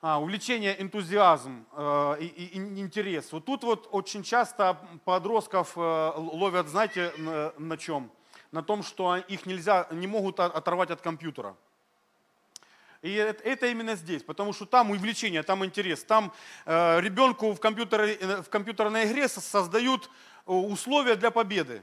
а, 0.00 0.20
увлечение, 0.20 0.80
энтузиазм 0.80 1.66
э, 1.72 2.16
и, 2.20 2.26
и 2.26 2.56
интерес. 2.56 3.32
Вот 3.32 3.44
тут 3.44 3.64
вот 3.64 3.88
очень 3.90 4.22
часто 4.22 4.78
подростков 5.04 5.72
э, 5.76 6.12
ловят, 6.16 6.68
знаете, 6.68 7.12
на, 7.18 7.52
на 7.58 7.76
чем? 7.76 8.10
На 8.52 8.62
том, 8.62 8.82
что 8.84 9.16
их 9.16 9.44
нельзя, 9.44 9.88
не 9.90 10.06
могут 10.06 10.38
оторвать 10.38 10.90
от 10.90 11.00
компьютера. 11.00 11.56
И 13.02 13.12
это, 13.12 13.42
это 13.44 13.66
именно 13.68 13.94
здесь, 13.94 14.22
потому 14.22 14.52
что 14.52 14.66
там 14.66 14.90
увлечение, 14.90 15.42
там 15.42 15.64
интерес, 15.64 16.02
там 16.02 16.32
э, 16.66 17.00
ребенку 17.00 17.52
в, 17.52 17.60
компьютер, 17.60 18.00
э, 18.00 18.42
в 18.42 18.48
компьютерной 18.48 19.06
игре 19.06 19.28
создают 19.28 20.10
э, 20.46 20.52
условия 20.52 21.14
для 21.14 21.30
победы. 21.30 21.82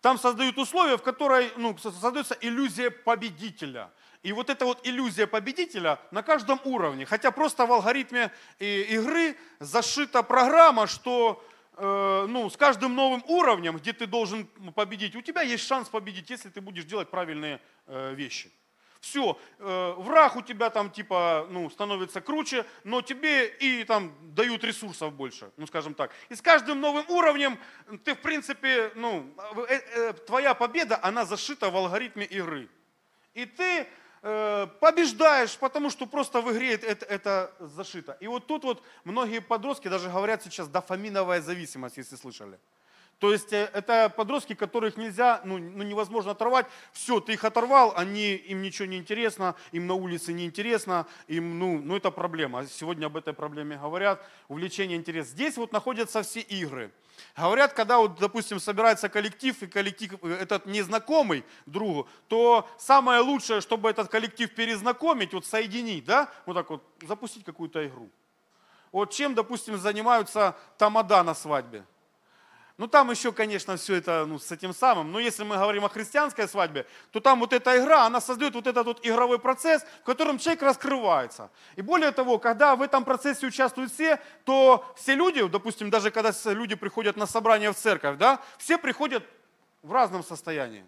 Там 0.00 0.18
создают 0.18 0.58
условия, 0.58 0.96
в 0.96 1.02
которой 1.02 1.52
ну, 1.56 1.76
создается 1.78 2.36
иллюзия 2.40 2.90
победителя. 2.90 3.90
И 4.22 4.32
вот 4.32 4.50
эта 4.50 4.66
вот 4.66 4.86
иллюзия 4.86 5.26
победителя 5.26 5.98
на 6.10 6.22
каждом 6.22 6.60
уровне. 6.64 7.06
Хотя 7.06 7.30
просто 7.30 7.64
в 7.64 7.72
алгоритме 7.72 8.30
игры 8.58 9.36
зашита 9.60 10.22
программа, 10.22 10.86
что 10.86 11.42
э, 11.76 12.26
ну, 12.28 12.50
с 12.50 12.56
каждым 12.56 12.94
новым 12.94 13.24
уровнем, 13.28 13.78
где 13.78 13.94
ты 13.94 14.06
должен 14.06 14.46
победить, 14.74 15.16
у 15.16 15.22
тебя 15.22 15.40
есть 15.40 15.66
шанс 15.66 15.88
победить, 15.88 16.28
если 16.28 16.50
ты 16.50 16.60
будешь 16.60 16.84
делать 16.84 17.08
правильные 17.08 17.60
э, 17.86 18.14
вещи. 18.14 18.52
Все, 19.00 19.40
э, 19.58 19.94
враг 19.96 20.36
у 20.36 20.42
тебя 20.42 20.68
там 20.68 20.90
типа 20.90 21.46
ну, 21.48 21.70
становится 21.70 22.20
круче, 22.20 22.66
но 22.84 23.00
тебе 23.00 23.46
и 23.46 23.84
там 23.84 24.14
дают 24.34 24.62
ресурсов 24.62 25.14
больше, 25.14 25.50
ну 25.56 25.66
скажем 25.66 25.94
так. 25.94 26.10
И 26.28 26.34
с 26.34 26.42
каждым 26.42 26.82
новым 26.82 27.08
уровнем 27.08 27.58
ты 28.04 28.14
в 28.14 28.20
принципе, 28.20 28.92
ну, 28.96 29.34
э, 29.66 29.80
э, 29.94 30.12
твоя 30.12 30.52
победа, 30.52 31.00
она 31.02 31.24
зашита 31.24 31.70
в 31.70 31.76
алгоритме 31.78 32.26
игры. 32.26 32.68
И 33.32 33.46
ты 33.46 33.82
Э, 33.82 33.86
побеждаешь, 34.20 35.56
потому 35.56 35.88
что 35.88 36.06
просто 36.06 36.42
в 36.42 36.52
игре 36.52 36.74
это, 36.74 37.06
это 37.06 37.54
зашито. 37.58 38.16
И 38.20 38.26
вот 38.26 38.46
тут 38.46 38.64
вот 38.64 38.82
многие 39.04 39.40
подростки 39.40 39.88
даже 39.88 40.10
говорят 40.10 40.42
сейчас 40.42 40.68
дофаминовая 40.68 41.40
зависимость, 41.40 41.96
если 41.96 42.16
слышали. 42.16 42.58
То 43.20 43.32
есть 43.32 43.52
э, 43.52 43.70
это 43.74 44.08
подростки, 44.08 44.54
которых 44.54 44.96
нельзя, 44.96 45.42
ну, 45.44 45.58
ну 45.58 45.82
невозможно 45.82 46.32
оторвать. 46.32 46.66
Все, 46.92 47.20
ты 47.20 47.34
их 47.34 47.44
оторвал, 47.44 47.92
они, 47.94 48.32
им 48.32 48.62
ничего 48.62 48.88
не 48.88 48.96
интересно, 48.96 49.54
им 49.72 49.86
на 49.86 49.94
улице 49.94 50.32
не 50.32 50.46
интересно, 50.46 51.06
им, 51.28 51.58
ну, 51.58 51.78
ну 51.78 51.96
это 51.96 52.10
проблема. 52.10 52.66
Сегодня 52.66 53.06
об 53.06 53.18
этой 53.18 53.34
проблеме 53.34 53.76
говорят, 53.76 54.26
увлечение, 54.48 54.96
интерес. 54.96 55.28
Здесь 55.28 55.58
вот 55.58 55.70
находятся 55.70 56.22
все 56.22 56.40
игры. 56.40 56.92
Говорят, 57.36 57.74
когда, 57.74 57.98
вот, 57.98 58.18
допустим, 58.18 58.58
собирается 58.58 59.10
коллектив, 59.10 59.62
и 59.62 59.66
коллектив 59.66 60.14
э, 60.22 60.38
этот 60.40 60.64
незнакомый 60.64 61.44
другу, 61.66 62.08
то 62.28 62.66
самое 62.78 63.20
лучшее, 63.20 63.60
чтобы 63.60 63.90
этот 63.90 64.08
коллектив 64.08 64.50
перезнакомить, 64.54 65.34
вот 65.34 65.44
соединить, 65.44 66.06
да, 66.06 66.32
вот 66.46 66.54
так 66.54 66.70
вот, 66.70 66.82
запустить 67.02 67.44
какую-то 67.44 67.86
игру. 67.86 68.08
Вот 68.92 69.12
чем, 69.12 69.34
допустим, 69.34 69.76
занимаются 69.76 70.56
тамада 70.78 71.22
на 71.22 71.34
свадьбе? 71.34 71.84
Ну 72.80 72.88
там 72.88 73.10
еще, 73.10 73.30
конечно, 73.30 73.76
все 73.76 73.96
это 73.96 74.24
ну, 74.26 74.38
с 74.38 74.50
этим 74.50 74.72
самым. 74.72 75.12
Но 75.12 75.20
если 75.20 75.44
мы 75.44 75.56
говорим 75.56 75.84
о 75.84 75.90
христианской 75.90 76.48
свадьбе, 76.48 76.86
то 77.10 77.20
там 77.20 77.40
вот 77.40 77.52
эта 77.52 77.76
игра, 77.76 78.06
она 78.06 78.22
создает 78.22 78.54
вот 78.54 78.66
этот 78.66 78.86
вот 78.86 79.06
игровой 79.06 79.38
процесс, 79.38 79.84
в 80.00 80.06
котором 80.06 80.38
человек 80.38 80.62
раскрывается. 80.62 81.50
И 81.76 81.82
более 81.82 82.10
того, 82.10 82.38
когда 82.38 82.74
в 82.74 82.80
этом 82.80 83.04
процессе 83.04 83.46
участвуют 83.46 83.92
все, 83.92 84.18
то 84.46 84.90
все 84.96 85.14
люди, 85.14 85.46
допустим, 85.46 85.90
даже 85.90 86.10
когда 86.10 86.32
люди 86.46 86.74
приходят 86.74 87.18
на 87.18 87.26
собрание 87.26 87.70
в 87.70 87.76
церковь, 87.76 88.16
да, 88.16 88.40
все 88.56 88.78
приходят 88.78 89.24
в 89.82 89.92
разном 89.92 90.24
состоянии. 90.24 90.86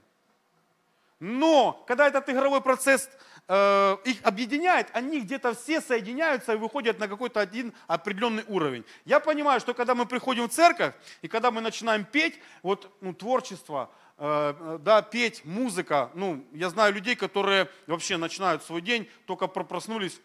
Но 1.25 1.85
когда 1.87 2.09
этот 2.09 2.29
игровой 2.31 2.61
процесс 2.61 3.09
э, 3.47 3.97
их 4.05 4.19
объединяет, 4.25 4.89
они 4.93 5.21
где-то 5.21 5.55
все 5.55 5.81
соединяются 5.81 6.55
и 6.55 6.57
выходят 6.57 6.99
на 6.99 7.07
какой-то 7.07 7.39
один 7.39 7.73
определенный 7.87 8.43
уровень. 8.49 8.85
Я 9.05 9.21
понимаю, 9.21 9.61
что 9.61 9.73
когда 9.73 9.95
мы 9.95 10.05
приходим 10.05 10.49
в 10.49 10.53
церковь 10.53 10.95
и 11.21 11.29
когда 11.29 11.53
мы 11.53 11.61
начинаем 11.61 12.05
петь, 12.05 12.41
вот 12.65 12.91
ну, 13.01 13.15
творчество, 13.15 13.89
э, 14.19 14.79
да, 14.83 15.01
петь, 15.01 15.45
музыка, 15.45 16.11
ну, 16.15 16.45
я 16.53 16.71
знаю 16.71 16.93
людей, 16.93 17.15
которые 17.15 17.69
вообще 17.87 18.17
начинают 18.17 18.65
свой 18.65 18.81
день, 18.81 19.09
только 19.25 19.47
проснулись, 19.47 20.21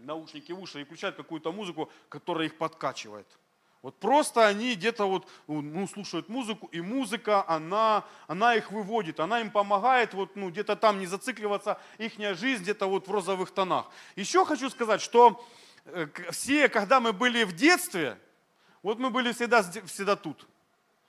наушники 0.00 0.50
в 0.50 0.60
уши 0.60 0.80
и 0.80 0.84
включают 0.84 1.14
какую-то 1.14 1.52
музыку, 1.52 1.88
которая 2.08 2.48
их 2.48 2.58
подкачивает. 2.58 3.28
Вот 3.82 3.98
просто 4.00 4.46
они 4.46 4.74
где-то 4.74 5.08
вот, 5.08 5.28
ну, 5.46 5.86
слушают 5.86 6.28
музыку, 6.28 6.68
и 6.72 6.80
музыка, 6.80 7.44
она, 7.48 8.04
она 8.26 8.54
их 8.54 8.72
выводит, 8.72 9.20
она 9.20 9.40
им 9.40 9.50
помогает 9.50 10.14
вот, 10.14 10.34
ну, 10.34 10.50
где-то 10.50 10.76
там 10.76 10.98
не 10.98 11.06
зацикливаться, 11.06 11.80
их 11.98 12.18
жизнь 12.36 12.62
где-то 12.62 12.86
вот 12.86 13.06
в 13.06 13.10
розовых 13.10 13.50
тонах. 13.52 13.86
Еще 14.16 14.44
хочу 14.44 14.70
сказать, 14.70 15.00
что 15.00 15.44
э, 15.84 16.08
все, 16.30 16.68
когда 16.68 17.00
мы 17.00 17.12
были 17.12 17.44
в 17.44 17.54
детстве, 17.54 18.18
вот 18.82 18.98
мы 18.98 19.10
были 19.10 19.32
всегда, 19.32 19.62
всегда 19.62 20.16
тут. 20.16 20.46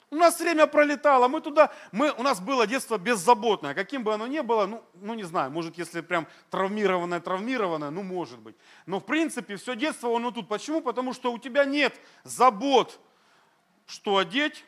У 0.09 0.15
нас 0.15 0.39
время 0.39 0.67
пролетало, 0.67 1.27
мы 1.27 1.41
туда, 1.41 1.69
мы, 1.91 2.11
у 2.13 2.23
нас 2.23 2.39
было 2.39 2.65
детство 2.65 2.97
беззаботное, 2.97 3.73
каким 3.73 4.03
бы 4.05 4.13
оно 4.13 4.25
ни 4.25 4.39
было, 4.39 4.65
ну, 4.65 4.81
ну 4.93 5.13
не 5.15 5.23
знаю, 5.23 5.51
может 5.51 5.77
если 5.77 5.99
прям 5.99 6.27
травмированное, 6.49 7.19
травмированное, 7.19 7.89
ну 7.89 8.03
может 8.03 8.39
быть. 8.39 8.55
Но 8.85 9.01
в 9.01 9.05
принципе 9.05 9.57
все 9.57 9.75
детство 9.75 10.15
оно 10.15 10.31
тут. 10.31 10.47
Почему? 10.47 10.79
Потому 10.79 11.13
что 11.13 11.33
у 11.33 11.37
тебя 11.37 11.65
нет 11.65 11.93
забот, 12.23 13.01
что 13.85 14.15
одеть, 14.15 14.63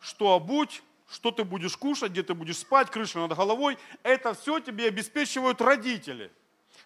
что 0.00 0.32
обуть, 0.32 0.82
что 1.10 1.30
ты 1.30 1.44
будешь 1.44 1.76
кушать, 1.76 2.12
где 2.12 2.22
ты 2.22 2.32
будешь 2.32 2.56
спать, 2.56 2.90
крыша 2.90 3.18
над 3.18 3.36
головой. 3.36 3.76
Это 4.02 4.32
все 4.32 4.60
тебе 4.60 4.88
обеспечивают 4.88 5.60
родители. 5.60 6.32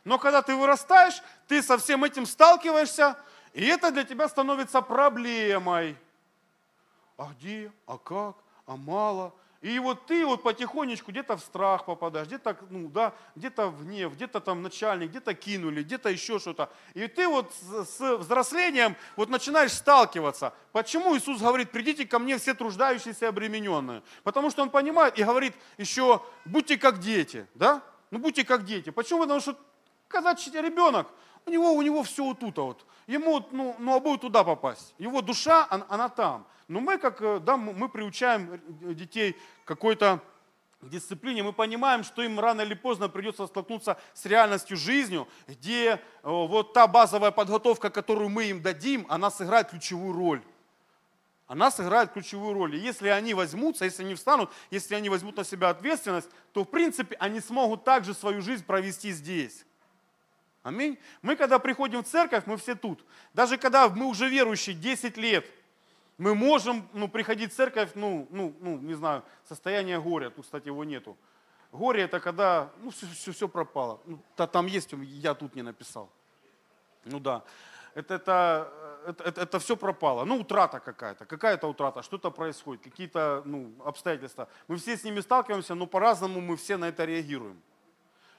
Но 0.02 0.18
когда 0.18 0.42
ты 0.42 0.56
вырастаешь, 0.56 1.22
ты 1.46 1.62
со 1.62 1.78
всем 1.78 2.02
этим 2.02 2.26
сталкиваешься, 2.26 3.16
и 3.52 3.64
это 3.66 3.92
для 3.92 4.02
тебя 4.02 4.28
становится 4.28 4.80
проблемой 4.80 5.96
а 7.22 7.32
где, 7.38 7.70
а 7.86 7.98
как, 7.98 8.36
а 8.66 8.76
мало. 8.76 9.32
И 9.60 9.78
вот 9.78 10.06
ты 10.06 10.26
вот 10.26 10.42
потихонечку 10.42 11.12
где-то 11.12 11.36
в 11.36 11.40
страх 11.40 11.84
попадаешь, 11.84 12.26
где-то, 12.26 12.56
ну, 12.68 12.88
да, 12.88 13.14
где-то 13.36 13.68
в 13.68 13.84
гнев, 13.84 14.12
где-то 14.12 14.40
там 14.40 14.60
начальник, 14.60 15.10
где-то 15.10 15.34
кинули, 15.34 15.84
где-то 15.84 16.08
еще 16.08 16.40
что-то. 16.40 16.68
И 16.94 17.06
ты 17.06 17.28
вот 17.28 17.54
с 17.70 18.16
взрослением 18.18 18.96
вот 19.14 19.28
начинаешь 19.28 19.72
сталкиваться. 19.72 20.52
Почему 20.72 21.16
Иисус 21.16 21.40
говорит, 21.40 21.70
придите 21.70 22.06
ко 22.06 22.18
мне 22.18 22.38
все 22.38 22.54
труждающиеся 22.54 23.26
и 23.26 23.28
обремененные? 23.28 24.02
Потому 24.24 24.50
что 24.50 24.62
Он 24.62 24.70
понимает 24.70 25.16
и 25.16 25.22
говорит 25.22 25.54
еще, 25.78 26.20
будьте 26.44 26.76
как 26.76 26.98
дети, 26.98 27.46
да? 27.54 27.82
Ну 28.10 28.18
будьте 28.18 28.44
как 28.44 28.64
дети. 28.64 28.90
Почему? 28.90 29.20
Потому 29.20 29.40
что 29.40 29.56
когда 30.08 30.32
ребенок, 30.34 31.06
у 31.46 31.50
него, 31.50 31.72
у 31.72 31.82
него 31.82 32.02
все 32.02 32.24
вот 32.24 32.40
тут 32.40 32.58
вот. 32.58 32.84
Ему, 33.06 33.46
ну, 33.52 33.76
ну 33.78 33.94
а 33.94 34.00
будет 34.00 34.22
туда 34.22 34.42
попасть. 34.42 34.94
Его 34.98 35.22
душа, 35.22 35.68
она, 35.70 35.86
она 35.88 36.08
там. 36.08 36.46
Но 36.72 36.80
мы, 36.80 36.96
как, 36.96 37.20
э, 37.20 37.38
да, 37.38 37.58
мы 37.58 37.86
приучаем 37.90 38.58
э, 38.80 38.94
детей 38.94 39.36
какой-то 39.66 40.20
дисциплине, 40.80 41.42
мы 41.42 41.52
понимаем, 41.52 42.02
что 42.02 42.22
им 42.22 42.40
рано 42.40 42.62
или 42.62 42.72
поздно 42.72 43.10
придется 43.10 43.46
столкнуться 43.46 43.98
с 44.14 44.24
реальностью 44.24 44.78
жизнью, 44.78 45.28
где 45.46 45.90
э, 45.90 45.98
вот 46.22 46.72
та 46.72 46.86
базовая 46.86 47.30
подготовка, 47.30 47.90
которую 47.90 48.30
мы 48.30 48.44
им 48.44 48.62
дадим, 48.62 49.04
она 49.10 49.30
сыграет 49.30 49.68
ключевую 49.68 50.14
роль. 50.14 50.42
Она 51.46 51.70
сыграет 51.70 52.12
ключевую 52.12 52.54
роль. 52.54 52.76
И 52.76 52.78
если 52.78 53.08
они 53.08 53.34
возьмутся, 53.34 53.84
если 53.84 54.02
они 54.02 54.14
встанут, 54.14 54.50
если 54.70 54.94
они 54.94 55.10
возьмут 55.10 55.36
на 55.36 55.44
себя 55.44 55.68
ответственность, 55.68 56.30
то 56.54 56.64
в 56.64 56.70
принципе 56.70 57.16
они 57.20 57.40
смогут 57.40 57.84
также 57.84 58.14
свою 58.14 58.40
жизнь 58.40 58.64
провести 58.64 59.12
здесь. 59.12 59.66
Аминь. 60.62 60.98
Мы 61.20 61.36
когда 61.36 61.58
приходим 61.58 62.02
в 62.02 62.06
церковь, 62.06 62.44
мы 62.46 62.56
все 62.56 62.74
тут. 62.74 63.04
Даже 63.34 63.58
когда 63.58 63.90
мы 63.90 64.06
уже 64.06 64.30
верующие 64.30 64.74
10 64.74 65.18
лет– 65.18 65.44
мы 66.22 66.36
можем 66.36 66.88
ну, 66.92 67.08
приходить 67.08 67.52
в 67.52 67.56
церковь, 67.56 67.90
ну, 67.96 68.28
ну, 68.30 68.54
ну, 68.60 68.78
не 68.78 68.94
знаю, 68.94 69.24
состояние 69.48 70.00
горя, 70.00 70.30
тут, 70.30 70.44
кстати, 70.44 70.68
его 70.68 70.84
нету. 70.84 71.16
Горе 71.72 72.02
это 72.02 72.20
когда, 72.20 72.70
ну, 72.82 72.90
все, 72.90 73.06
все, 73.06 73.32
все 73.32 73.48
пропало. 73.48 74.00
Ну, 74.06 74.18
то, 74.36 74.46
там 74.46 74.66
есть, 74.66 74.92
я 74.92 75.34
тут 75.34 75.56
не 75.56 75.62
написал. 75.62 76.08
Ну 77.04 77.18
да. 77.18 77.42
Это, 77.94 78.14
это, 78.14 78.72
это, 79.04 79.40
это 79.40 79.58
все 79.58 79.76
пропало. 79.76 80.24
Ну, 80.24 80.36
утрата 80.36 80.78
какая-то, 80.78 81.24
какая-то 81.24 81.66
утрата, 81.66 82.02
что-то 82.02 82.30
происходит, 82.30 82.84
какие-то 82.84 83.42
ну, 83.44 83.72
обстоятельства. 83.84 84.48
Мы 84.68 84.76
все 84.76 84.96
с 84.96 85.02
ними 85.02 85.20
сталкиваемся, 85.20 85.74
но 85.74 85.86
по-разному 85.86 86.40
мы 86.40 86.56
все 86.56 86.76
на 86.76 86.88
это 86.88 87.04
реагируем. 87.04 87.60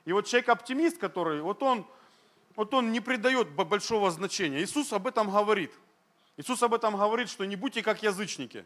И 0.05 0.13
вот 0.13 0.25
человек-оптимист, 0.25 0.99
который, 0.99 1.41
вот 1.41 1.61
он, 1.61 1.85
вот 2.55 2.73
он 2.73 2.93
не 2.93 3.01
придает 3.01 3.49
большого 3.49 4.09
значения. 4.09 4.63
Иисус 4.63 4.93
об 4.93 5.05
этом 5.05 5.29
говорит. 5.29 5.71
Иисус 6.37 6.63
об 6.63 6.73
этом 6.73 6.97
говорит, 6.97 7.29
что 7.29 7.45
не 7.45 7.55
будьте 7.55 7.83
как 7.83 8.03
язычники. 8.03 8.65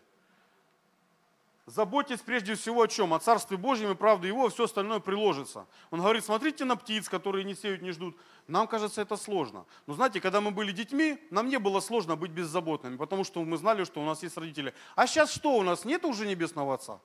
Заботьтесь 1.67 2.21
прежде 2.21 2.55
всего 2.55 2.83
о 2.83 2.87
чем? 2.87 3.13
О 3.13 3.19
Царстве 3.19 3.57
Божьем 3.57 3.91
и 3.91 3.95
правде 3.95 4.29
Его, 4.29 4.45
а 4.45 4.49
все 4.49 4.63
остальное 4.63 4.99
приложится. 4.99 5.67
Он 5.91 5.99
говорит, 5.99 6.23
смотрите 6.23 6.63
на 6.63 6.77
птиц, 6.77 7.09
которые 7.09 7.43
не 7.43 7.55
сеют, 7.55 7.81
не 7.81 7.91
ждут. 7.91 8.15
Нам 8.47 8.67
кажется 8.67 9.01
это 9.01 9.17
сложно. 9.17 9.65
Но 9.85 9.93
знаете, 9.93 10.21
когда 10.21 10.39
мы 10.39 10.51
были 10.51 10.71
детьми, 10.71 11.19
нам 11.29 11.49
не 11.49 11.59
было 11.59 11.81
сложно 11.81 12.15
быть 12.15 12.31
беззаботными, 12.31 12.95
потому 12.95 13.25
что 13.25 13.43
мы 13.43 13.57
знали, 13.57 13.83
что 13.83 14.01
у 14.01 14.05
нас 14.05 14.23
есть 14.23 14.37
родители. 14.37 14.73
А 14.95 15.07
сейчас 15.07 15.29
что, 15.29 15.57
у 15.57 15.61
нас 15.61 15.83
нет 15.83 16.05
уже 16.05 16.25
Небесного 16.25 16.73
Отца? 16.73 17.01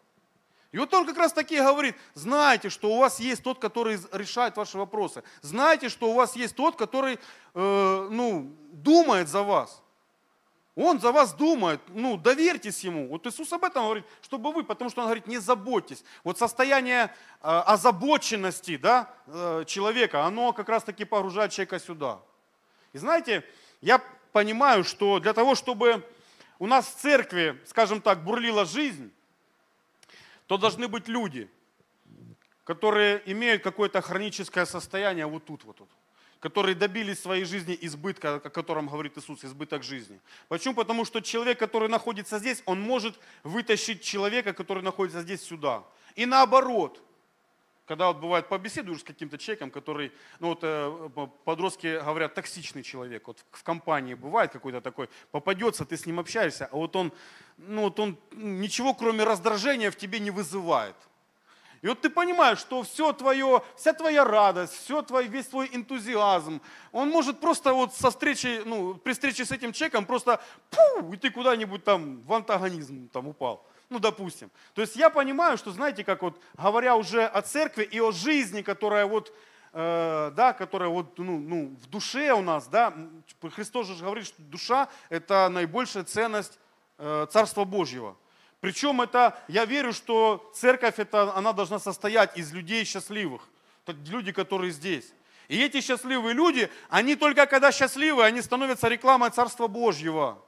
И 0.71 0.79
вот 0.79 0.95
он 0.95 1.07
как 1.07 1.19
раз 1.19 1.33
таки 1.33 1.57
говорит, 1.57 1.97
знайте, 2.15 2.71
что 2.71 2.89
у 2.93 2.99
вас 2.99 3.19
есть 3.19 3.43
тот, 3.43 3.59
который 3.59 3.99
решает 4.13 4.57
ваши 4.57 4.79
вопросы. 4.79 5.25
Знайте, 5.41 5.89
что 5.89 6.11
у 6.11 6.15
вас 6.15 6.37
есть 6.37 6.55
тот, 6.55 6.77
который 6.77 7.19
э, 7.55 8.09
ну, 8.11 8.55
думает 8.71 9.29
за 9.29 9.43
вас. 9.43 9.82
Он 10.75 10.99
за 11.01 11.13
вас 11.13 11.35
думает, 11.35 11.81
ну, 11.89 12.17
доверьтесь 12.17 12.83
Ему. 12.85 13.09
Вот 13.09 13.27
Иисус 13.27 13.53
об 13.53 13.65
этом 13.65 13.85
говорит, 13.85 14.05
чтобы 14.23 14.53
вы, 14.53 14.65
потому 14.65 14.89
что 14.89 15.03
Он 15.03 15.07
говорит, 15.07 15.27
не 15.27 15.39
заботьтесь. 15.39 16.03
Вот 16.25 16.39
состояние 16.39 17.05
э, 17.05 17.09
озабоченности 17.43 18.79
да, 18.79 19.15
э, 19.27 19.65
человека, 19.67 20.25
оно 20.25 20.55
как 20.55 20.71
раз 20.71 20.83
таки 20.85 21.05
погружает 21.05 21.53
человека 21.53 21.79
сюда. 21.79 22.21
И 22.95 22.99
знаете, 22.99 23.45
я 23.83 24.03
понимаю, 24.33 24.83
что 24.83 25.21
для 25.21 25.35
того, 25.35 25.55
чтобы 25.55 26.09
у 26.59 26.67
нас 26.67 26.87
в 26.87 26.95
церкви, 26.97 27.61
скажем 27.67 28.01
так, 28.01 28.25
бурлила 28.25 28.65
жизнь, 28.65 29.13
то 30.47 30.57
должны 30.57 30.89
быть 30.89 31.07
люди, 31.07 31.51
которые 32.65 33.23
имеют 33.27 33.63
какое-то 33.63 34.01
хроническое 34.01 34.65
состояние 34.65 35.27
вот 35.27 35.45
тут, 35.45 35.65
вот 35.65 35.77
тут 35.77 35.89
которые 36.43 36.75
добились 36.75 37.19
в 37.19 37.23
своей 37.23 37.45
жизни 37.45 37.79
избытка, 37.83 38.35
о 38.35 38.41
котором 38.41 38.89
говорит 38.89 39.17
Иисус, 39.17 39.45
избыток 39.45 39.85
жизни. 39.85 40.21
Почему? 40.49 40.75
Потому 40.75 41.05
что 41.05 41.21
человек, 41.21 41.57
который 41.61 41.89
находится 41.89 42.41
здесь, 42.41 42.63
он 42.67 42.81
может 42.81 43.15
вытащить 43.45 44.03
человека, 44.03 44.53
который 44.53 44.83
находится 44.83 45.23
здесь, 45.23 45.41
сюда. 45.41 45.85
И 46.17 46.27
наоборот, 46.27 47.01
когда 47.87 48.09
вот 48.09 48.17
бывает 48.17 48.49
побеседуешь 48.49 49.03
с 49.03 49.05
каким-то 49.05 49.39
человеком, 49.39 49.71
который, 49.71 50.11
ну 50.41 50.49
вот 50.49 50.59
э, 50.63 51.29
подростки 51.45 52.01
говорят, 52.05 52.35
токсичный 52.35 52.83
человек, 52.83 53.29
вот 53.29 53.45
в 53.53 53.63
компании 53.63 54.15
бывает 54.15 54.51
какой-то 54.51 54.81
такой, 54.81 55.09
попадется, 55.31 55.85
ты 55.85 55.97
с 55.97 56.07
ним 56.07 56.19
общаешься, 56.19 56.69
а 56.73 56.77
вот 56.77 56.97
он, 56.97 57.13
ну 57.57 57.83
вот 57.83 58.01
он 58.01 58.19
ничего 58.33 58.95
кроме 58.95 59.23
раздражения 59.23 59.93
в 59.93 59.97
тебе 59.97 60.19
не 60.19 60.33
вызывает– 60.33 60.97
и 61.83 61.89
вот 61.89 62.01
ты 62.01 62.11
понимаешь, 62.11 62.59
что 62.59 62.85
все 62.85 63.13
твое, 63.13 63.61
вся 63.77 63.93
твоя 63.93 64.25
радость, 64.25 64.73
все 64.73 65.03
твой, 65.03 65.27
весь 65.27 65.47
твой 65.47 65.69
энтузиазм, 65.73 66.63
он 66.93 67.11
может 67.11 67.41
просто 67.41 67.75
вот 67.75 67.93
со 67.93 68.11
встречи, 68.11 68.63
ну, 68.65 68.95
при 68.95 69.13
встрече 69.13 69.45
с 69.45 69.51
этим 69.51 69.73
человеком 69.73 70.07
просто 70.07 70.41
пу, 70.71 71.13
и 71.13 71.17
ты 71.17 71.31
куда-нибудь 71.31 71.83
там 71.83 72.23
в 72.23 72.33
антагонизм 72.33 73.09
там 73.09 73.27
упал. 73.27 73.67
Ну, 73.91 73.99
допустим. 73.99 74.49
То 74.75 74.81
есть 74.81 74.95
я 74.95 75.11
понимаю, 75.11 75.59
что, 75.59 75.73
знаете, 75.73 76.05
как 76.05 76.23
вот, 76.23 76.41
говоря 76.57 76.95
уже 76.95 77.27
о 77.27 77.43
церкви 77.43 77.83
и 77.83 78.01
о 78.01 78.13
жизни, 78.13 78.63
которая 78.63 79.05
вот, 79.05 79.35
э, 79.73 80.33
да, 80.37 80.53
которая 80.53 80.89
вот, 80.89 81.19
ну, 81.19 81.41
ну, 81.41 81.77
в 81.83 81.91
душе 81.91 82.33
у 82.33 82.43
нас, 82.43 82.69
да, 82.69 82.95
Христос 83.55 83.89
же 83.89 84.05
говорит, 84.05 84.27
что 84.27 84.41
душа– 84.41 84.89
это 85.09 85.49
наибольшая 85.49 86.05
ценность 86.05 86.61
э, 86.99 87.27
Царства 87.29 87.65
Божьего. 87.65 88.17
Причем 88.63 89.01
это, 89.01 89.37
я 89.49 89.65
верю, 89.65 89.93
что 89.93 90.49
церковь, 90.55 91.01
это, 91.01 91.35
она 91.35 91.53
должна 91.53 91.81
состоять 91.81 92.39
из 92.39 92.53
людей 92.53 92.85
счастливых. 92.85 93.43
Люди, 94.07 94.31
которые 94.31 94.71
здесь. 94.71 95.13
И 95.49 95.61
эти 95.61 95.81
счастливые 95.81 96.33
люди, 96.33 96.71
они 96.89 97.17
только 97.17 97.47
когда 97.47 97.73
счастливы, 97.73 98.23
они 98.23 98.41
становятся 98.41 98.87
рекламой 98.87 99.31
Царства 99.31 99.67
Божьего. 99.67 100.41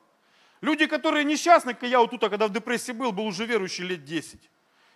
Люди, 0.61 0.86
которые 0.86 1.24
несчастны, 1.24 1.77
я 1.82 1.99
вот 1.99 2.12
тут, 2.12 2.20
когда 2.20 2.47
в 2.47 2.53
депрессии 2.53 2.93
был, 2.93 3.11
был 3.11 3.27
уже 3.27 3.47
верующий 3.47 3.85
лет 3.85 4.05
10. 4.05 4.49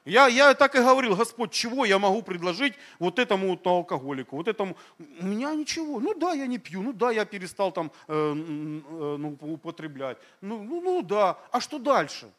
Я, 0.04 0.28
я 0.28 0.54
так 0.54 0.76
и 0.76 0.78
говорил, 0.78 1.16
Господь, 1.16 1.50
чего 1.50 1.84
я 1.84 1.98
могу 1.98 2.22
предложить 2.22 2.74
вот 3.00 3.18
этому 3.18 3.48
вот 3.48 3.66
алкоголику, 3.66 4.36
вот 4.36 4.46
этому, 4.46 4.76
у 5.18 5.26
меня 5.26 5.52
ничего, 5.56 5.98
ну 5.98 6.14
да, 6.14 6.34
я 6.34 6.46
не 6.46 6.58
пью, 6.58 6.82
ну 6.82 6.92
да, 6.92 7.10
я 7.10 7.24
перестал 7.24 7.72
там 7.72 7.90
э, 8.06 8.12
э, 8.14 9.16
ну, 9.18 9.36
употреблять, 9.40 10.18
ну, 10.40 10.62
ну, 10.62 10.80
ну 10.80 11.02
да, 11.02 11.36
а 11.50 11.60
что 11.60 11.80
дальше? 11.80 12.30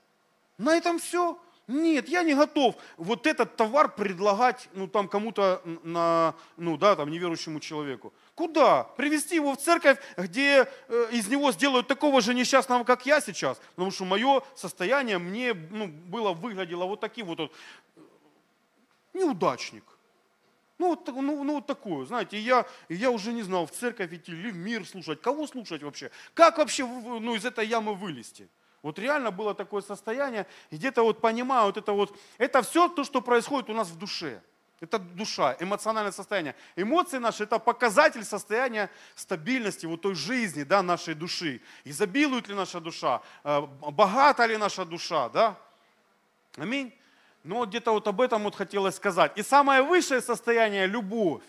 На 0.59 0.75
этом 0.75 0.99
все? 0.99 1.39
Нет, 1.67 2.09
я 2.09 2.23
не 2.23 2.33
готов 2.33 2.75
вот 2.97 3.25
этот 3.27 3.55
товар 3.55 3.93
предлагать 3.95 4.69
ну, 4.73 4.87
там 4.87 5.07
кому-то, 5.07 5.61
на, 5.83 6.35
ну, 6.57 6.77
да, 6.77 6.95
там, 6.95 7.09
неверующему 7.09 7.59
человеку. 7.59 8.11
Куда? 8.35 8.83
Привести 8.83 9.35
его 9.35 9.53
в 9.53 9.57
церковь, 9.57 9.99
где 10.17 10.67
э, 10.87 11.07
из 11.11 11.27
него 11.27 11.51
сделают 11.51 11.87
такого 11.87 12.21
же 12.21 12.33
несчастного, 12.33 12.83
как 12.83 13.05
я 13.05 13.21
сейчас. 13.21 13.61
Потому 13.75 13.91
что 13.91 14.03
мое 14.05 14.41
состояние 14.55 15.17
мне 15.17 15.53
ну, 15.53 15.87
было, 15.87 16.33
выглядело 16.33 16.85
вот 16.85 16.99
таким 16.99 17.27
вот, 17.27 17.39
вот 17.39 17.53
неудачник. 19.13 19.83
Ну 20.79 20.87
вот, 20.87 21.07
ну, 21.07 21.43
ну, 21.43 21.55
вот 21.55 21.67
такое, 21.67 22.05
знаете, 22.05 22.39
я, 22.39 22.65
я 22.89 23.11
уже 23.11 23.31
не 23.31 23.43
знал, 23.43 23.67
в 23.67 23.71
церковь 23.71 24.11
идти 24.11 24.31
или 24.31 24.49
в 24.49 24.55
мир 24.55 24.87
слушать, 24.87 25.21
кого 25.21 25.45
слушать 25.45 25.83
вообще, 25.83 26.09
как 26.33 26.57
вообще 26.57 26.85
ну, 26.85 27.35
из 27.35 27.45
этой 27.45 27.67
ямы 27.67 27.93
вылезти. 27.93 28.49
Вот 28.81 28.97
реально 28.99 29.31
было 29.31 29.53
такое 29.53 29.81
состояние, 29.81 30.47
где-то 30.71 31.03
вот 31.03 31.19
понимаю, 31.21 31.65
вот 31.65 31.77
это 31.77 31.91
вот, 31.91 32.17
это 32.37 32.61
все 32.61 32.87
то, 32.87 33.03
что 33.03 33.21
происходит 33.21 33.69
у 33.69 33.73
нас 33.73 33.89
в 33.89 33.97
душе. 33.97 34.41
Это 34.81 34.97
душа, 34.97 35.57
эмоциональное 35.59 36.13
состояние. 36.13 36.55
Эмоции 36.77 37.17
наши– 37.17 37.43
это 37.45 37.59
показатель 37.59 38.23
состояния 38.23 38.89
стабильности 39.13 39.85
вот 39.85 40.01
той 40.01 40.15
жизни 40.15 40.63
да, 40.63 40.81
нашей 40.81 41.15
души. 41.15 41.61
Изобилует 41.83 42.47
ли 42.47 42.55
наша 42.55 42.79
душа, 42.79 43.21
э, 43.43 43.61
богата 43.91 44.45
ли 44.45 44.55
наша 44.55 44.85
душа, 44.85 45.27
да? 45.29 45.57
Аминь. 46.55 46.93
Но 47.43 47.57
вот 47.57 47.69
где-то 47.69 47.91
вот 47.91 48.07
об 48.07 48.21
этом 48.21 48.43
вот 48.43 48.55
хотелось 48.55 48.95
сказать. 48.95 49.37
И 49.37 49.43
самое 49.43 49.81
высшее 49.81 50.21
состояние– 50.21 50.87
любовь. 50.87 51.43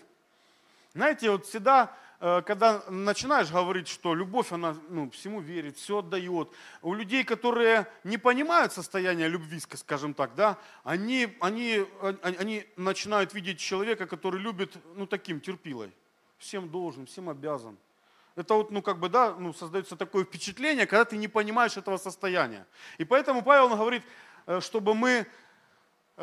Знаете, 0.93 1.31
вот 1.31 1.45
всегда 1.45 1.95
когда 2.21 2.83
начинаешь 2.87 3.49
говорить, 3.49 3.87
что 3.87 4.13
любовь, 4.13 4.51
она 4.51 4.77
ну, 4.89 5.09
всему 5.09 5.41
верит, 5.41 5.77
все 5.77 5.99
отдает, 5.99 6.49
у 6.83 6.93
людей, 6.93 7.23
которые 7.23 7.87
не 8.03 8.19
понимают 8.19 8.73
состояние 8.73 9.27
любви, 9.27 9.59
скажем 9.59 10.13
так, 10.13 10.35
да, 10.35 10.59
они, 10.83 11.35
они, 11.41 11.83
они 12.21 12.63
начинают 12.77 13.33
видеть 13.33 13.59
человека, 13.59 14.05
который 14.05 14.39
любит, 14.39 14.77
ну, 14.95 15.07
таким 15.07 15.41
терпилой. 15.41 15.91
Всем 16.37 16.69
должен, 16.69 17.07
всем 17.07 17.27
обязан. 17.27 17.75
Это 18.35 18.53
вот, 18.53 18.69
ну, 18.69 18.83
как 18.83 18.99
бы, 18.99 19.09
да, 19.09 19.33
ну, 19.33 19.51
создается 19.51 19.95
такое 19.95 20.23
впечатление, 20.23 20.85
когда 20.85 21.05
ты 21.05 21.17
не 21.17 21.27
понимаешь 21.27 21.75
этого 21.75 21.97
состояния. 21.97 22.67
И 22.99 23.03
поэтому 23.03 23.41
Павел 23.41 23.69
говорит, 23.69 24.03
э, 24.45 24.61
чтобы 24.61 24.93
мы 24.93 25.25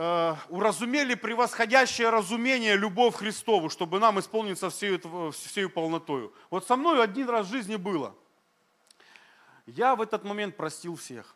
Э, 0.01 0.37
уразумели 0.49 1.15
превосходящее 1.15 2.11
разумение 2.11 2.77
любовь 2.77 3.17
Христову, 3.17 3.69
чтобы 3.69 3.99
нам 3.99 4.21
исполниться 4.21 4.71
всей, 4.71 5.01
всей 5.33 5.69
полнотою. 5.69 6.33
Вот 6.51 6.65
со 6.65 6.77
мной 6.77 7.03
один 7.03 7.29
раз 7.29 7.49
в 7.49 7.51
жизни 7.51 7.75
было. 7.75 8.15
Я 9.67 9.97
в 9.97 10.01
этот 10.01 10.23
момент 10.23 10.57
простил 10.57 10.95
всех. 10.95 11.35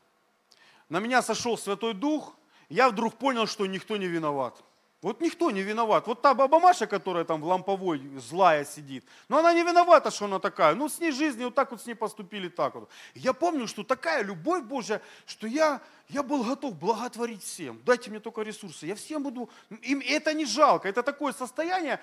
На 0.88 1.00
меня 1.00 1.22
сошел 1.22 1.58
Святой 1.58 1.92
Дух, 1.92 2.36
я 2.68 2.88
вдруг 2.88 3.18
понял, 3.18 3.48
что 3.48 3.66
никто 3.66 3.96
не 3.96 4.06
виноват. 4.06 4.62
Вот 5.02 5.20
никто 5.20 5.50
не 5.50 5.62
виноват. 5.62 6.06
Вот 6.06 6.22
та 6.22 6.32
баба 6.32 6.60
Маша, 6.60 6.86
которая 6.86 7.24
там 7.24 7.42
в 7.42 7.44
ламповой 7.44 8.00
злая 8.18 8.64
сидит, 8.64 9.04
но 9.28 9.38
она 9.38 9.52
не 9.52 9.64
виновата, 9.64 10.12
что 10.12 10.26
она 10.26 10.38
такая. 10.38 10.76
Ну, 10.76 10.88
с 10.88 11.00
ней 11.00 11.10
жизни 11.10 11.44
вот 11.44 11.56
так 11.56 11.72
вот 11.72 11.82
с 11.82 11.86
ней 11.86 11.94
поступили 11.94 12.48
так 12.48 12.76
вот. 12.76 12.88
Я 13.14 13.32
помню, 13.32 13.66
что 13.66 13.82
такая 13.82 14.22
любовь 14.22 14.62
Божья, 14.62 15.02
что 15.26 15.48
я, 15.48 15.80
я 16.08 16.22
был 16.22 16.44
готов 16.44 16.78
благотворить 16.78 17.42
всем. 17.42 17.80
Дайте 17.84 18.10
мне 18.10 18.20
только 18.20 18.42
ресурсы. 18.42 18.86
Я 18.86 18.94
всем 18.94 19.24
буду... 19.24 19.50
Им 19.82 20.00
это 20.06 20.32
не 20.34 20.44
жалко. 20.44 20.88
Это 20.88 21.02
такое 21.02 21.32
состояние, 21.32 22.00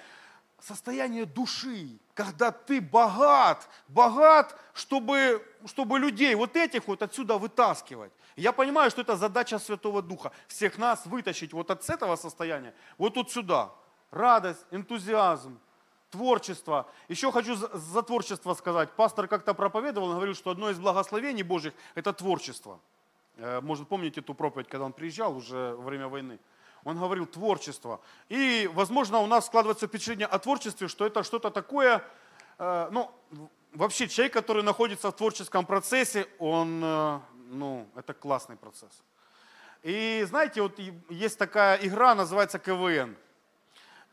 состояние 0.61 1.25
души, 1.25 1.99
когда 2.13 2.51
ты 2.51 2.81
богат, 2.81 3.67
богат, 3.87 4.57
чтобы, 4.73 5.45
чтобы 5.65 5.99
людей 5.99 6.35
вот 6.35 6.55
этих 6.55 6.87
вот 6.87 7.01
отсюда 7.01 7.37
вытаскивать. 7.37 8.11
Я 8.35 8.51
понимаю, 8.51 8.89
что 8.91 9.01
это 9.01 9.15
задача 9.15 9.59
Святого 9.59 10.01
Духа, 10.01 10.31
всех 10.47 10.77
нас 10.77 11.05
вытащить 11.05 11.53
вот 11.53 11.71
от 11.71 11.87
этого 11.89 12.15
состояния, 12.15 12.73
вот 12.97 13.13
тут 13.13 13.31
сюда. 13.31 13.71
Радость, 14.11 14.65
энтузиазм, 14.71 15.59
творчество. 16.09 16.89
Еще 17.07 17.31
хочу 17.31 17.55
за, 17.55 17.77
за 17.77 18.01
творчество 18.01 18.53
сказать. 18.53 18.91
Пастор 18.91 19.27
как-то 19.27 19.53
проповедовал, 19.53 20.09
он 20.09 20.15
говорил, 20.15 20.35
что 20.35 20.51
одно 20.51 20.69
из 20.69 20.79
благословений 20.79 21.43
Божьих– 21.43 21.73
это 21.95 22.13
творчество. 22.13 22.79
Э, 23.37 23.61
может, 23.61 23.87
помните 23.87 24.21
ту 24.21 24.33
проповедь, 24.33 24.67
когда 24.67 24.85
он 24.85 24.93
приезжал 24.93 25.35
уже 25.35 25.75
во 25.75 25.83
время 25.83 26.07
войны? 26.07 26.39
Он 26.83 26.97
говорил 26.97 27.25
творчество. 27.25 27.99
И, 28.29 28.69
возможно, 28.73 29.19
у 29.19 29.27
нас 29.27 29.45
складывается 29.45 29.87
впечатление 29.87 30.27
о 30.27 30.39
творчестве, 30.39 30.87
что 30.87 31.05
это 31.05 31.23
что-то 31.23 31.49
такое, 31.49 32.03
э, 32.57 32.89
ну, 32.91 33.11
вообще 33.73 34.07
человек, 34.07 34.33
который 34.33 34.63
находится 34.63 35.09
в 35.11 35.15
творческом 35.15 35.65
процессе, 35.65 36.27
он, 36.39 36.81
э, 36.83 37.19
ну, 37.49 37.87
это 37.95 38.13
классный 38.13 38.55
процесс. 38.55 39.03
И 39.83 40.25
знаете, 40.27 40.61
вот 40.61 40.79
есть 41.09 41.37
такая 41.37 41.77
игра, 41.77 42.15
называется 42.15 42.59
КВН. 42.59 43.15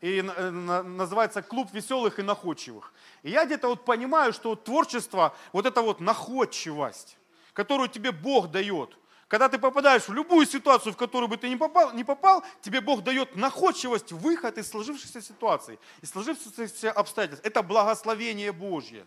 И 0.01 0.19
э, 0.19 0.49
называется 0.49 1.41
«Клуб 1.41 1.73
веселых 1.73 2.19
и 2.19 2.23
находчивых». 2.23 2.93
И 3.23 3.31
я 3.31 3.45
где-то 3.45 3.69
вот 3.69 3.85
понимаю, 3.85 4.33
что 4.33 4.55
творчество, 4.55 5.35
вот 5.53 5.65
эта 5.65 5.81
вот 5.81 6.01
находчивость, 6.01 7.17
которую 7.53 7.89
тебе 7.89 8.11
Бог 8.11 8.51
дает– 8.51 8.97
когда 9.27 9.49
ты 9.49 9.57
попадаешь 9.57 10.07
в 10.07 10.13
любую 10.13 10.45
ситуацию, 10.45 10.93
в 10.93 10.97
которую 10.97 11.27
бы 11.27 11.37
ты 11.37 11.49
не 11.49 11.57
попал, 11.57 11.91
не 11.93 12.03
попал, 12.03 12.43
тебе 12.61 12.79
Бог 12.79 13.03
дает 13.03 13.35
находчивость, 13.35 14.11
выход 14.11 14.57
из 14.57 14.69
сложившейся 14.69 15.21
ситуации, 15.21 15.79
из 16.01 16.11
сложившихся 16.11 16.91
обстоятельств. 16.91 17.45
Это 17.45 17.61
благословение 17.61 18.53
Божье. 18.53 19.05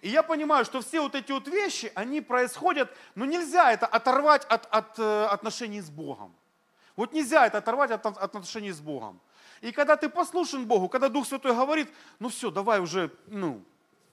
И 0.00 0.08
я 0.08 0.24
понимаю, 0.24 0.64
что 0.64 0.80
все 0.80 1.00
вот 1.00 1.14
эти 1.14 1.30
вот 1.30 1.46
вещи, 1.46 1.92
они 1.94 2.20
происходят, 2.20 2.92
но 3.14 3.24
нельзя 3.24 3.72
это 3.72 3.86
оторвать 3.86 4.44
от, 4.46 4.66
от 4.66 4.98
э, 4.98 5.24
отношений 5.26 5.80
с 5.80 5.90
Богом. 5.90 6.34
Вот 6.96 7.12
нельзя 7.12 7.46
это 7.46 7.58
оторвать 7.58 7.92
от, 7.92 8.04
от 8.04 8.18
отношений 8.18 8.72
с 8.72 8.80
Богом. 8.80 9.20
И 9.60 9.70
когда 9.70 9.96
ты 9.96 10.08
послушен 10.08 10.66
Богу, 10.66 10.88
когда 10.88 11.08
Дух 11.08 11.24
Святой 11.24 11.54
говорит, 11.54 11.88
ну 12.18 12.30
все, 12.30 12.50
давай 12.50 12.80
уже, 12.80 13.12
ну, 13.28 13.62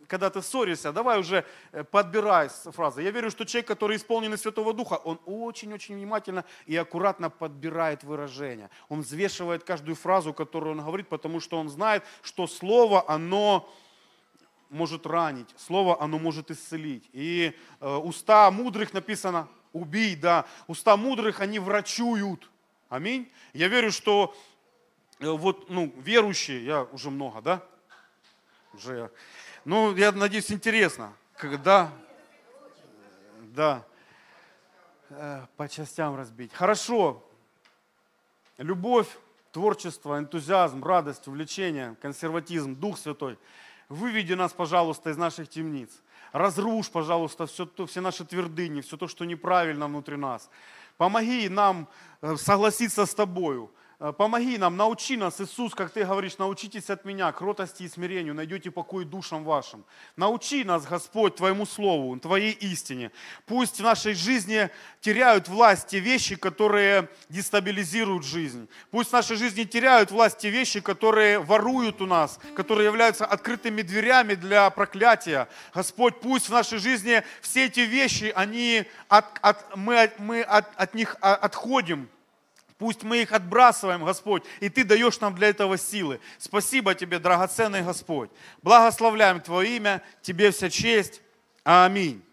когда 0.10 0.30
ты 0.30 0.42
ссоришься, 0.42 0.92
давай 0.92 1.20
уже 1.20 1.46
э, 1.72 1.84
подбирай 1.84 2.50
фразы. 2.50 3.04
Я 3.04 3.12
верю, 3.12 3.30
что 3.30 3.46
человек, 3.46 3.68
который 3.68 3.96
исполнен 3.96 4.34
из 4.34 4.42
Святого 4.42 4.74
Духа, 4.74 4.96
он 4.96 5.20
очень-очень 5.26 5.96
внимательно 5.96 6.44
и 6.66 6.76
аккуратно 6.76 7.30
подбирает 7.30 8.04
выражения. 8.04 8.70
Он 8.90 9.02
взвешивает 9.02 9.64
каждую 9.64 9.96
фразу, 9.96 10.34
которую 10.34 10.74
он 10.78 10.84
говорит, 10.84 11.08
потому 11.08 11.40
что 11.40 11.60
он 11.60 11.70
знает, 11.70 12.04
что 12.24 12.48
слово, 12.48 13.06
оно 13.08 13.72
может 14.70 15.06
ранить, 15.06 15.54
слово, 15.58 16.02
оно 16.02 16.18
может 16.18 16.52
исцелить. 16.52 17.08
И 17.14 17.56
э, 17.80 17.96
уста 17.96 18.50
мудрых 18.52 18.94
написано, 18.94 19.48
убей, 19.74 20.16
да, 20.16 20.46
уста 20.68 20.98
мудрых, 20.98 21.40
они 21.40 21.60
врачуют. 21.60 22.50
Аминь. 22.90 23.32
Я 23.54 23.68
верю, 23.68 23.92
что 23.92 24.36
э, 25.20 25.30
вот, 25.30 25.70
ну, 25.70 25.94
верующие, 25.98 26.66
я 26.66 26.84
уже 26.84 27.12
много, 27.12 27.42
да? 27.42 27.64
Уже, 28.74 29.12
ну, 29.66 29.96
я 29.96 30.12
надеюсь, 30.12 30.52
интересно. 30.52 31.14
Когда, 31.36 31.92
да, 33.40 33.86
Э, 35.12 35.46
по 35.58 35.68
частям 35.68 36.16
разбить. 36.16 36.54
Хорошо. 36.54 37.24
Любовь, 38.58 39.08
творчество, 39.52 40.20
энтузиазм, 40.20 40.84
радость, 40.84 41.28
увлечение, 41.28 41.96
консерватизм, 42.02 42.76
Дух 42.76 42.98
Святой. 43.00 43.40
Выведи 43.88 44.34
нас, 44.34 44.54
пожалуйста, 44.54 45.10
из 45.10 45.18
наших 45.18 45.50
темниц. 45.50 45.90
Разрушь, 46.32 46.92
пожалуйста, 46.92 47.48
все, 47.48 47.66
то, 47.66 47.88
все 47.88 48.02
наши 48.02 48.24
твердыни, 48.24 48.82
все 48.82 48.98
то, 48.98 49.08
что 49.08 49.26
неправильно 49.26 49.88
внутри 49.88 50.16
нас. 50.16 50.48
Помоги 50.98 51.50
нам 51.50 51.88
э, 52.22 52.36
согласиться 52.36 53.08
с 53.08 53.16
Тобою. 53.16 53.72
Э, 54.02 54.14
Помоги 54.14 54.58
нам, 54.58 54.78
научи 54.78 55.18
нас, 55.18 55.42
Иисус, 55.42 55.76
как 55.76 55.92
Ты 55.92 56.06
говоришь, 56.06 56.38
научитесь 56.38 56.90
от 56.90 57.04
меня, 57.04 57.32
кротости 57.34 57.84
и 57.84 57.90
смирению, 57.90 58.34
найдете 58.34 58.72
покой 58.72 59.04
душам 59.04 59.44
вашим. 59.44 59.84
Научи 60.16 60.64
нас, 60.64 60.86
Господь, 60.86 61.36
Твоему 61.36 61.66
Слову, 61.66 62.18
Твоей 62.18 62.52
истине. 62.52 63.12
Пусть 63.46 63.80
в 63.80 63.84
нашей 63.84 64.14
жизни 64.14 64.70
теряют 65.02 65.50
власть 65.50 65.88
те 65.88 66.00
вещи, 66.00 66.36
которые 66.38 67.10
дестабилизируют 67.28 68.24
жизнь. 68.26 68.70
Пусть 68.90 69.10
в 69.10 69.14
нашей 69.14 69.36
жизни 69.36 69.66
теряют 69.66 70.12
власть 70.12 70.38
те 70.38 70.50
вещи, 70.50 70.80
которые 70.80 71.40
воруют 71.40 72.02
у 72.02 72.06
нас, 72.06 72.40
которые 72.56 72.86
являются 72.86 73.26
открытыми 73.26 73.82
дверями 73.82 74.36
для 74.36 74.70
проклятия. 74.70 75.50
Господь, 75.74 76.22
пусть 76.22 76.48
в 76.48 76.54
нашей 76.54 76.80
жизни 76.80 77.22
все 77.42 77.66
эти 77.66 77.82
вещи, 77.82 78.32
они 78.34 78.86
от, 79.10 79.26
от- 79.42 79.76
мы, 79.76 80.10
мы 80.20 80.42
от, 80.42 80.70
от 80.78 80.94
них 80.94 81.18
а, 81.20 81.36
отходим, 81.36 82.08
Пусть 82.80 83.04
мы 83.04 83.22
их 83.22 83.34
отбрасываем, 83.34 84.06
Господь, 84.06 84.44
и 84.62 84.70
Ты 84.70 84.86
даешь 84.86 85.20
нам 85.20 85.36
для 85.36 85.50
этого 85.50 85.78
силы. 85.78 86.22
Спасибо 86.38 86.96
Тебе, 86.96 87.20
драгоценный 87.20 87.82
Господь. 87.82 88.32
Благословляем 88.62 89.42
Твое 89.42 89.76
имя, 89.76 90.02
Тебе 90.22 90.50
вся 90.52 90.70
честь. 90.70 91.22
Аминь. 91.66 92.24